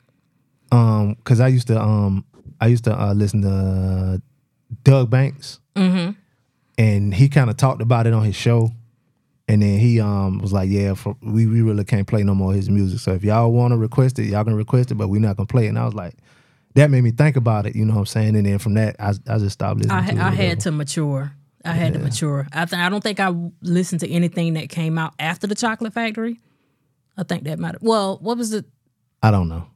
um 0.72 1.14
because 1.16 1.40
I 1.40 1.48
used 1.48 1.68
to 1.68 1.80
um 1.80 2.26
I 2.60 2.68
used 2.68 2.86
to 2.86 2.98
uh, 3.00 3.14
listen 3.14 3.42
to 3.42 4.22
Doug 4.84 5.10
Banks, 5.10 5.60
and 6.78 7.14
he 7.14 7.28
kind 7.30 7.50
of 7.50 7.58
talked 7.58 7.82
about 7.82 8.08
it 8.08 8.14
on 8.14 8.24
his 8.24 8.36
show, 8.36 8.72
and 9.50 9.62
then 9.62 9.80
he 9.80 10.00
um 10.00 10.40
was 10.40 10.54
like, 10.54 10.70
"Yeah, 10.70 10.94
for, 10.94 11.16
we 11.22 11.46
we 11.46 11.62
really 11.62 11.84
can't 11.84 12.08
play 12.08 12.24
no 12.24 12.34
more 12.34 12.52
of 12.52 12.56
his 12.56 12.70
music. 12.70 13.00
So 13.00 13.12
if 13.12 13.24
y'all 13.24 13.52
want 13.52 13.74
to 13.74 13.78
request 13.78 14.18
it, 14.20 14.26
y'all 14.26 14.44
can 14.46 14.56
request 14.56 14.92
it, 14.92 14.96
but 14.96 15.10
we're 15.10 15.20
not 15.20 15.36
gonna 15.36 15.48
play 15.48 15.66
it." 15.66 15.70
And 15.70 15.78
I 15.80 15.86
was 15.86 15.94
like, 15.94 16.16
that 16.76 16.90
made 16.90 17.04
me 17.04 17.12
think 17.12 17.36
about 17.36 17.66
it. 17.66 17.76
You 17.76 17.86
know 17.86 17.94
what 17.94 18.00
I'm 18.02 18.06
saying? 18.08 18.36
And 18.36 18.46
then 18.46 18.58
from 18.60 18.74
that, 18.76 18.96
I 19.00 19.10
I 19.28 19.38
just 19.38 19.54
stopped 19.54 19.80
listening. 19.80 19.98
I 19.98 20.06
to 20.08 20.16
it 20.16 20.20
I 20.20 20.30
had 20.32 20.60
to 20.62 20.72
mature. 20.72 21.34
I 21.66 21.72
had 21.72 21.94
to 21.94 22.00
mature. 22.00 22.48
I 22.52 22.66
think 22.66 22.82
I 22.82 22.90
don't 22.90 23.02
think 23.02 23.20
I 23.20 23.34
listened 23.62 24.02
to 24.02 24.10
anything 24.10 24.56
that 24.56 24.70
came 24.70 24.98
out 24.98 25.14
after 25.20 25.48
the 25.48 25.56
Chocolate 25.56 25.94
Factory. 25.94 26.40
I 27.18 27.24
think 27.24 27.44
that 27.46 27.60
might. 27.60 27.82
Well, 27.82 28.18
what 28.22 28.38
was 28.38 28.54
it? 28.54 28.66
I 29.22 29.32
don't 29.32 29.48
know. 29.48 29.68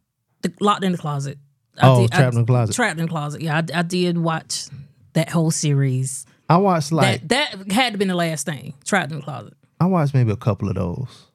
The 0.42 0.52
Locked 0.60 0.84
in 0.84 0.92
the 0.92 0.98
Closet. 0.98 1.38
I 1.82 1.88
Oh, 1.90 2.02
did- 2.02 2.14
I- 2.14 2.18
Trapped 2.18 2.34
in 2.36 2.42
the 2.42 2.46
Closet. 2.48 2.76
Trapped 2.76 3.00
in 3.00 3.06
the 3.06 3.10
Closet. 3.12 3.42
Yeah, 3.42 3.58
I, 3.58 3.80
I 3.80 3.82
did 3.84 4.18
watch 4.18 4.66
that 5.14 5.30
whole 5.30 5.52
series. 5.52 6.26
I 6.50 6.58
watched 6.58 6.92
like 6.92 7.28
that 7.28 7.54
that 7.60 7.72
had 7.72 7.94
to 7.94 8.00
been 8.00 8.08
the 8.08 8.16
last 8.16 8.46
thing. 8.46 8.74
Trapped 8.86 9.12
in 9.12 9.20
the 9.20 9.24
Closet. 9.24 9.54
I 9.80 9.86
watched 9.86 10.14
maybe 10.14 10.32
a 10.32 10.36
couple 10.36 10.70
of 10.70 10.76
those. 10.76 11.27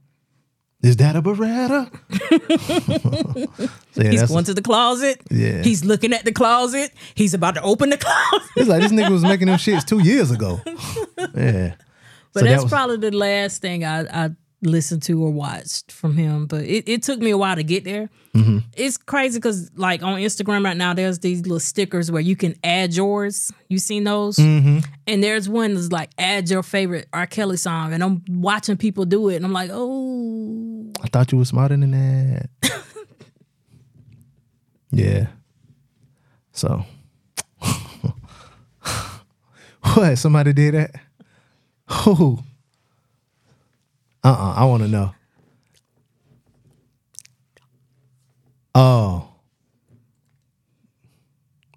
Is 0.82 0.96
that 0.96 1.14
a 1.16 1.22
Beretta? 1.22 1.88
yeah, 3.94 4.10
He's 4.10 4.22
going 4.28 4.44
to 4.44 4.54
the 4.54 4.62
closet. 4.62 5.20
Yeah. 5.30 5.62
He's 5.62 5.84
looking 5.84 6.12
at 6.12 6.24
the 6.24 6.32
closet. 6.32 6.92
He's 7.14 7.34
about 7.34 7.54
to 7.54 7.62
open 7.62 7.90
the 7.90 7.96
closet. 7.98 8.48
It's 8.56 8.68
like 8.68 8.82
this 8.82 8.92
nigga 8.92 9.10
was 9.10 9.22
making 9.22 9.46
them 9.46 9.58
shits 9.58 9.84
two 9.86 10.00
years 10.00 10.30
ago. 10.30 10.60
Yeah. 11.36 11.74
But 12.34 12.40
So 12.40 12.44
that 12.46 12.50
that's 12.50 12.62
was- 12.64 12.72
probably 12.72 12.96
the 12.96 13.16
last 13.16 13.62
thing 13.62 13.84
I, 13.84 14.24
I 14.24 14.30
listened 14.62 15.02
to 15.04 15.22
or 15.22 15.30
watched 15.30 15.92
from 15.92 16.16
him. 16.16 16.46
But 16.46 16.64
it, 16.64 16.88
it 16.88 17.02
took 17.02 17.20
me 17.20 17.30
a 17.30 17.38
while 17.38 17.54
to 17.56 17.62
get 17.62 17.84
there. 17.84 18.08
Mm-hmm. 18.34 18.58
It's 18.76 18.96
crazy 18.96 19.38
because 19.38 19.70
like 19.76 20.02
on 20.02 20.18
Instagram 20.18 20.64
right 20.64 20.76
now, 20.76 20.94
there's 20.94 21.18
these 21.20 21.42
little 21.42 21.60
stickers 21.60 22.10
where 22.10 22.22
you 22.22 22.34
can 22.36 22.54
add 22.64 22.94
yours. 22.94 23.52
You 23.68 23.78
seen 23.78 24.04
those? 24.04 24.36
Mm-hmm. 24.36 24.78
And 25.06 25.22
there's 25.22 25.48
one 25.48 25.74
that's 25.74 25.92
like 25.92 26.10
add 26.18 26.48
your 26.50 26.62
favorite 26.62 27.06
R. 27.12 27.26
Kelly 27.26 27.56
song, 27.58 27.92
and 27.92 28.02
I'm 28.02 28.22
watching 28.28 28.76
people 28.76 29.04
do 29.04 29.28
it, 29.28 29.36
and 29.36 29.44
I'm 29.44 29.52
like, 29.52 29.70
oh, 29.72 30.71
I 31.02 31.08
thought 31.08 31.32
you 31.32 31.38
were 31.38 31.44
smarter 31.44 31.76
than 31.76 31.90
that. 31.90 32.48
yeah. 34.90 35.26
So 36.52 36.84
What? 39.94 40.16
Somebody 40.16 40.52
did 40.52 40.74
that? 40.74 40.94
Who? 41.90 42.38
Uh-uh. 44.24 44.54
I 44.56 44.64
want 44.64 44.82
to 44.84 44.88
know. 44.88 45.14
Oh. 48.74 49.28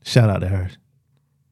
Shout 0.03 0.30
out 0.30 0.39
to 0.41 0.47
her. 0.47 0.69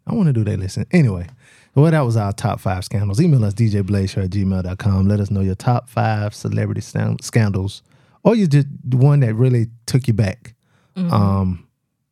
I 0.06 0.14
want 0.14 0.28
to 0.28 0.34
do 0.34 0.44
that 0.44 0.60
listen. 0.60 0.86
Anyway, 0.92 1.28
well, 1.76 1.92
that 1.92 2.02
was 2.02 2.18
our 2.18 2.34
top 2.34 2.60
five 2.60 2.84
scandals. 2.86 3.20
Email 3.20 3.44
us 3.46 3.54
djblazer 3.54 4.26
at 4.26 4.30
gmail.com. 4.30 5.08
Let 5.08 5.20
us 5.20 5.32
know 5.32 5.42
your 5.42 5.56
top 5.56 5.90
five 5.90 6.36
celebrity 6.36 6.82
scandals 6.82 7.82
or 8.24 8.36
you 8.36 8.48
just 8.48 8.68
the 8.84 8.98
one 8.98 9.20
that 9.22 9.34
really 9.36 9.68
took 9.86 10.08
you 10.08 10.14
back. 10.14 10.56
Um, 10.96 11.68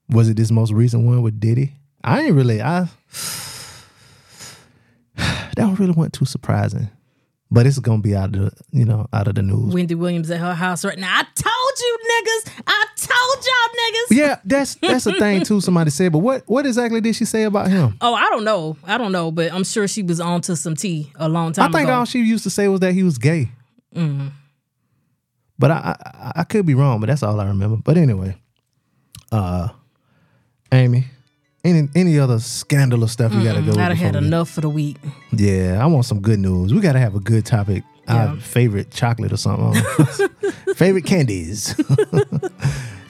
was 0.09 0.27
it 0.27 0.37
this 0.37 0.51
most 0.51 0.71
recent 0.71 1.05
one 1.05 1.21
with 1.21 1.39
Diddy? 1.39 1.73
I 2.03 2.21
ain't 2.21 2.33
really, 2.33 2.61
I, 2.61 2.81
that 5.15 5.57
one 5.57 5.75
really 5.75 5.91
wasn't 5.91 6.13
too 6.13 6.25
surprising. 6.25 6.89
But 7.53 7.67
it's 7.67 7.79
gonna 7.79 8.01
be 8.01 8.15
out 8.15 8.33
of 8.33 8.55
the, 8.55 8.63
you 8.71 8.85
know, 8.85 9.07
out 9.11 9.27
of 9.27 9.35
the 9.35 9.41
news. 9.41 9.73
Wendy 9.73 9.93
Williams 9.93 10.31
at 10.31 10.39
her 10.39 10.53
house 10.53 10.85
right 10.85 10.97
now. 10.97 11.13
I 11.13 11.23
told 11.35 11.79
you 11.79 11.99
niggas. 12.07 12.63
I 12.65 12.85
told 13.07 13.45
y'all 13.45 13.75
niggas. 13.91 14.17
yeah, 14.17 14.35
that's 14.45 14.75
that's 14.75 15.05
a 15.05 15.13
thing 15.13 15.43
too. 15.43 15.61
Somebody 15.61 15.89
said, 15.91 16.11
but 16.11 16.19
what 16.19 16.43
what 16.47 16.65
exactly 16.65 17.01
did 17.01 17.15
she 17.15 17.25
say 17.25 17.43
about 17.43 17.69
him? 17.69 17.95
Oh, 18.01 18.13
I 18.13 18.29
don't 18.29 18.43
know. 18.43 18.77
I 18.83 18.97
don't 18.97 19.11
know, 19.11 19.31
but 19.31 19.51
I'm 19.53 19.63
sure 19.63 19.87
she 19.87 20.03
was 20.03 20.19
on 20.19 20.41
to 20.41 20.55
some 20.55 20.75
tea 20.75 21.11
a 21.15 21.27
long 21.29 21.53
time. 21.53 21.69
I 21.69 21.77
think 21.77 21.89
ago. 21.89 21.99
all 21.99 22.05
she 22.05 22.19
used 22.19 22.43
to 22.43 22.49
say 22.49 22.67
was 22.67 22.79
that 22.81 22.93
he 22.93 23.03
was 23.03 23.17
gay. 23.17 23.49
But 23.93 25.71
I, 25.71 25.95
I 26.05 26.31
I 26.37 26.43
could 26.43 26.65
be 26.65 26.73
wrong, 26.73 26.99
but 26.99 27.07
that's 27.07 27.23
all 27.23 27.39
I 27.39 27.45
remember. 27.45 27.77
But 27.77 27.97
anyway, 27.97 28.35
uh, 29.31 29.69
Amy, 30.71 31.05
any 31.63 31.87
any 31.95 32.17
other 32.19 32.39
scandalous 32.39 33.11
stuff 33.11 33.33
you 33.33 33.43
got 33.43 33.55
to 33.55 33.61
go? 33.61 33.71
I'd 33.73 33.89
have 33.89 33.97
had 33.97 34.15
enough 34.15 34.49
for 34.49 34.61
the 34.61 34.69
week. 34.69 34.97
Yeah, 35.31 35.77
I 35.81 35.85
want 35.85 36.05
some 36.05 36.19
good 36.21 36.39
news. 36.39 36.73
We 36.73 36.81
got 36.81 36.93
to 36.93 36.99
have 36.99 37.15
a 37.15 37.19
good 37.19 37.45
topic. 37.45 37.83
Yeah. 38.13 38.35
Favorite 38.39 38.91
chocolate 38.91 39.33
or 39.33 39.37
something. 39.37 39.81
favorite 40.75 41.05
candies. 41.05 41.73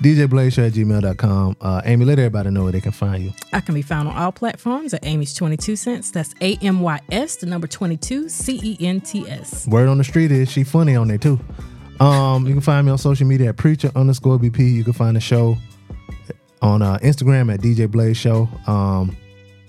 DJ 0.01 0.27
Blaze 0.27 0.53
Show 0.53 0.63
at 0.65 0.73
gmail.com. 0.73 1.57
Uh, 1.61 1.81
Amy, 1.85 2.05
let 2.05 2.17
everybody 2.17 2.49
know 2.49 2.63
where 2.63 2.71
they 2.71 2.81
can 2.81 2.91
find 2.91 3.23
you. 3.23 3.31
I 3.53 3.59
can 3.61 3.75
be 3.75 3.83
found 3.83 4.07
on 4.07 4.15
all 4.15 4.31
platforms 4.31 4.95
at 4.95 5.05
Amy's 5.05 5.33
22 5.35 5.75
cents. 5.75 6.09
That's 6.09 6.33
A 6.41 6.55
M 6.55 6.81
Y 6.81 6.99
S, 7.11 7.35
the 7.35 7.45
number 7.45 7.67
22, 7.67 8.27
C 8.27 8.59
E 8.63 8.77
N 8.79 9.01
T 9.01 9.27
S. 9.29 9.67
Word 9.67 9.87
on 9.89 9.99
the 9.99 10.03
street 10.03 10.31
is 10.31 10.51
she 10.51 10.63
funny 10.63 10.95
on 10.95 11.07
there 11.07 11.19
too. 11.19 11.39
Um, 11.99 12.47
you 12.47 12.53
can 12.53 12.61
find 12.61 12.87
me 12.87 12.91
on 12.91 12.97
social 12.97 13.27
media 13.27 13.49
at 13.49 13.57
preacher 13.57 13.91
underscore 13.95 14.39
BP. 14.39 14.73
You 14.73 14.83
can 14.83 14.93
find 14.93 15.15
the 15.15 15.21
show 15.21 15.55
on 16.63 16.81
uh, 16.81 16.97
Instagram 17.03 17.53
at 17.53 17.59
DJ 17.59 17.89
Blaze 17.89 18.17
Show. 18.17 18.49
Um, 18.65 19.15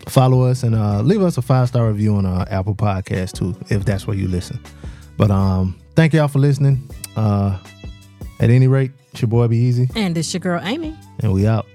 follow 0.08 0.42
us 0.42 0.62
and 0.62 0.74
uh, 0.74 1.02
leave 1.02 1.22
us 1.22 1.36
a 1.36 1.42
five 1.42 1.68
star 1.68 1.88
review 1.88 2.14
on 2.14 2.24
uh, 2.24 2.46
Apple 2.48 2.74
Podcast 2.74 3.32
too, 3.32 3.54
if 3.68 3.84
that's 3.84 4.06
where 4.06 4.16
you 4.16 4.28
listen. 4.28 4.58
But 5.16 5.30
um, 5.30 5.78
thank 5.94 6.12
y'all 6.12 6.28
for 6.28 6.38
listening. 6.38 6.88
Uh, 7.16 7.58
at 8.40 8.50
any 8.50 8.66
rate, 8.66 8.90
it's 9.12 9.20
your 9.22 9.28
boy 9.28 9.46
B-Eazy, 9.48 9.90
And 9.94 10.16
it's 10.18 10.32
your 10.32 10.40
girl, 10.40 10.60
Amy. 10.64 10.96
and 11.20 11.32
we 11.32 11.46
out. 11.46 11.66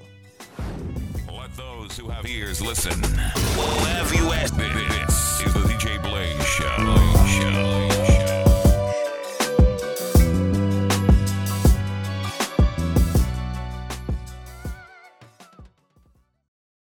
Let 1.32 1.56
those 1.56 1.98
who 1.98 2.10
have 2.10 2.26
ears 2.28 2.62
listen. 2.62 3.00
We'll 3.02 3.68
have 3.86 4.14
you 4.14 4.32
ask. 4.34 4.54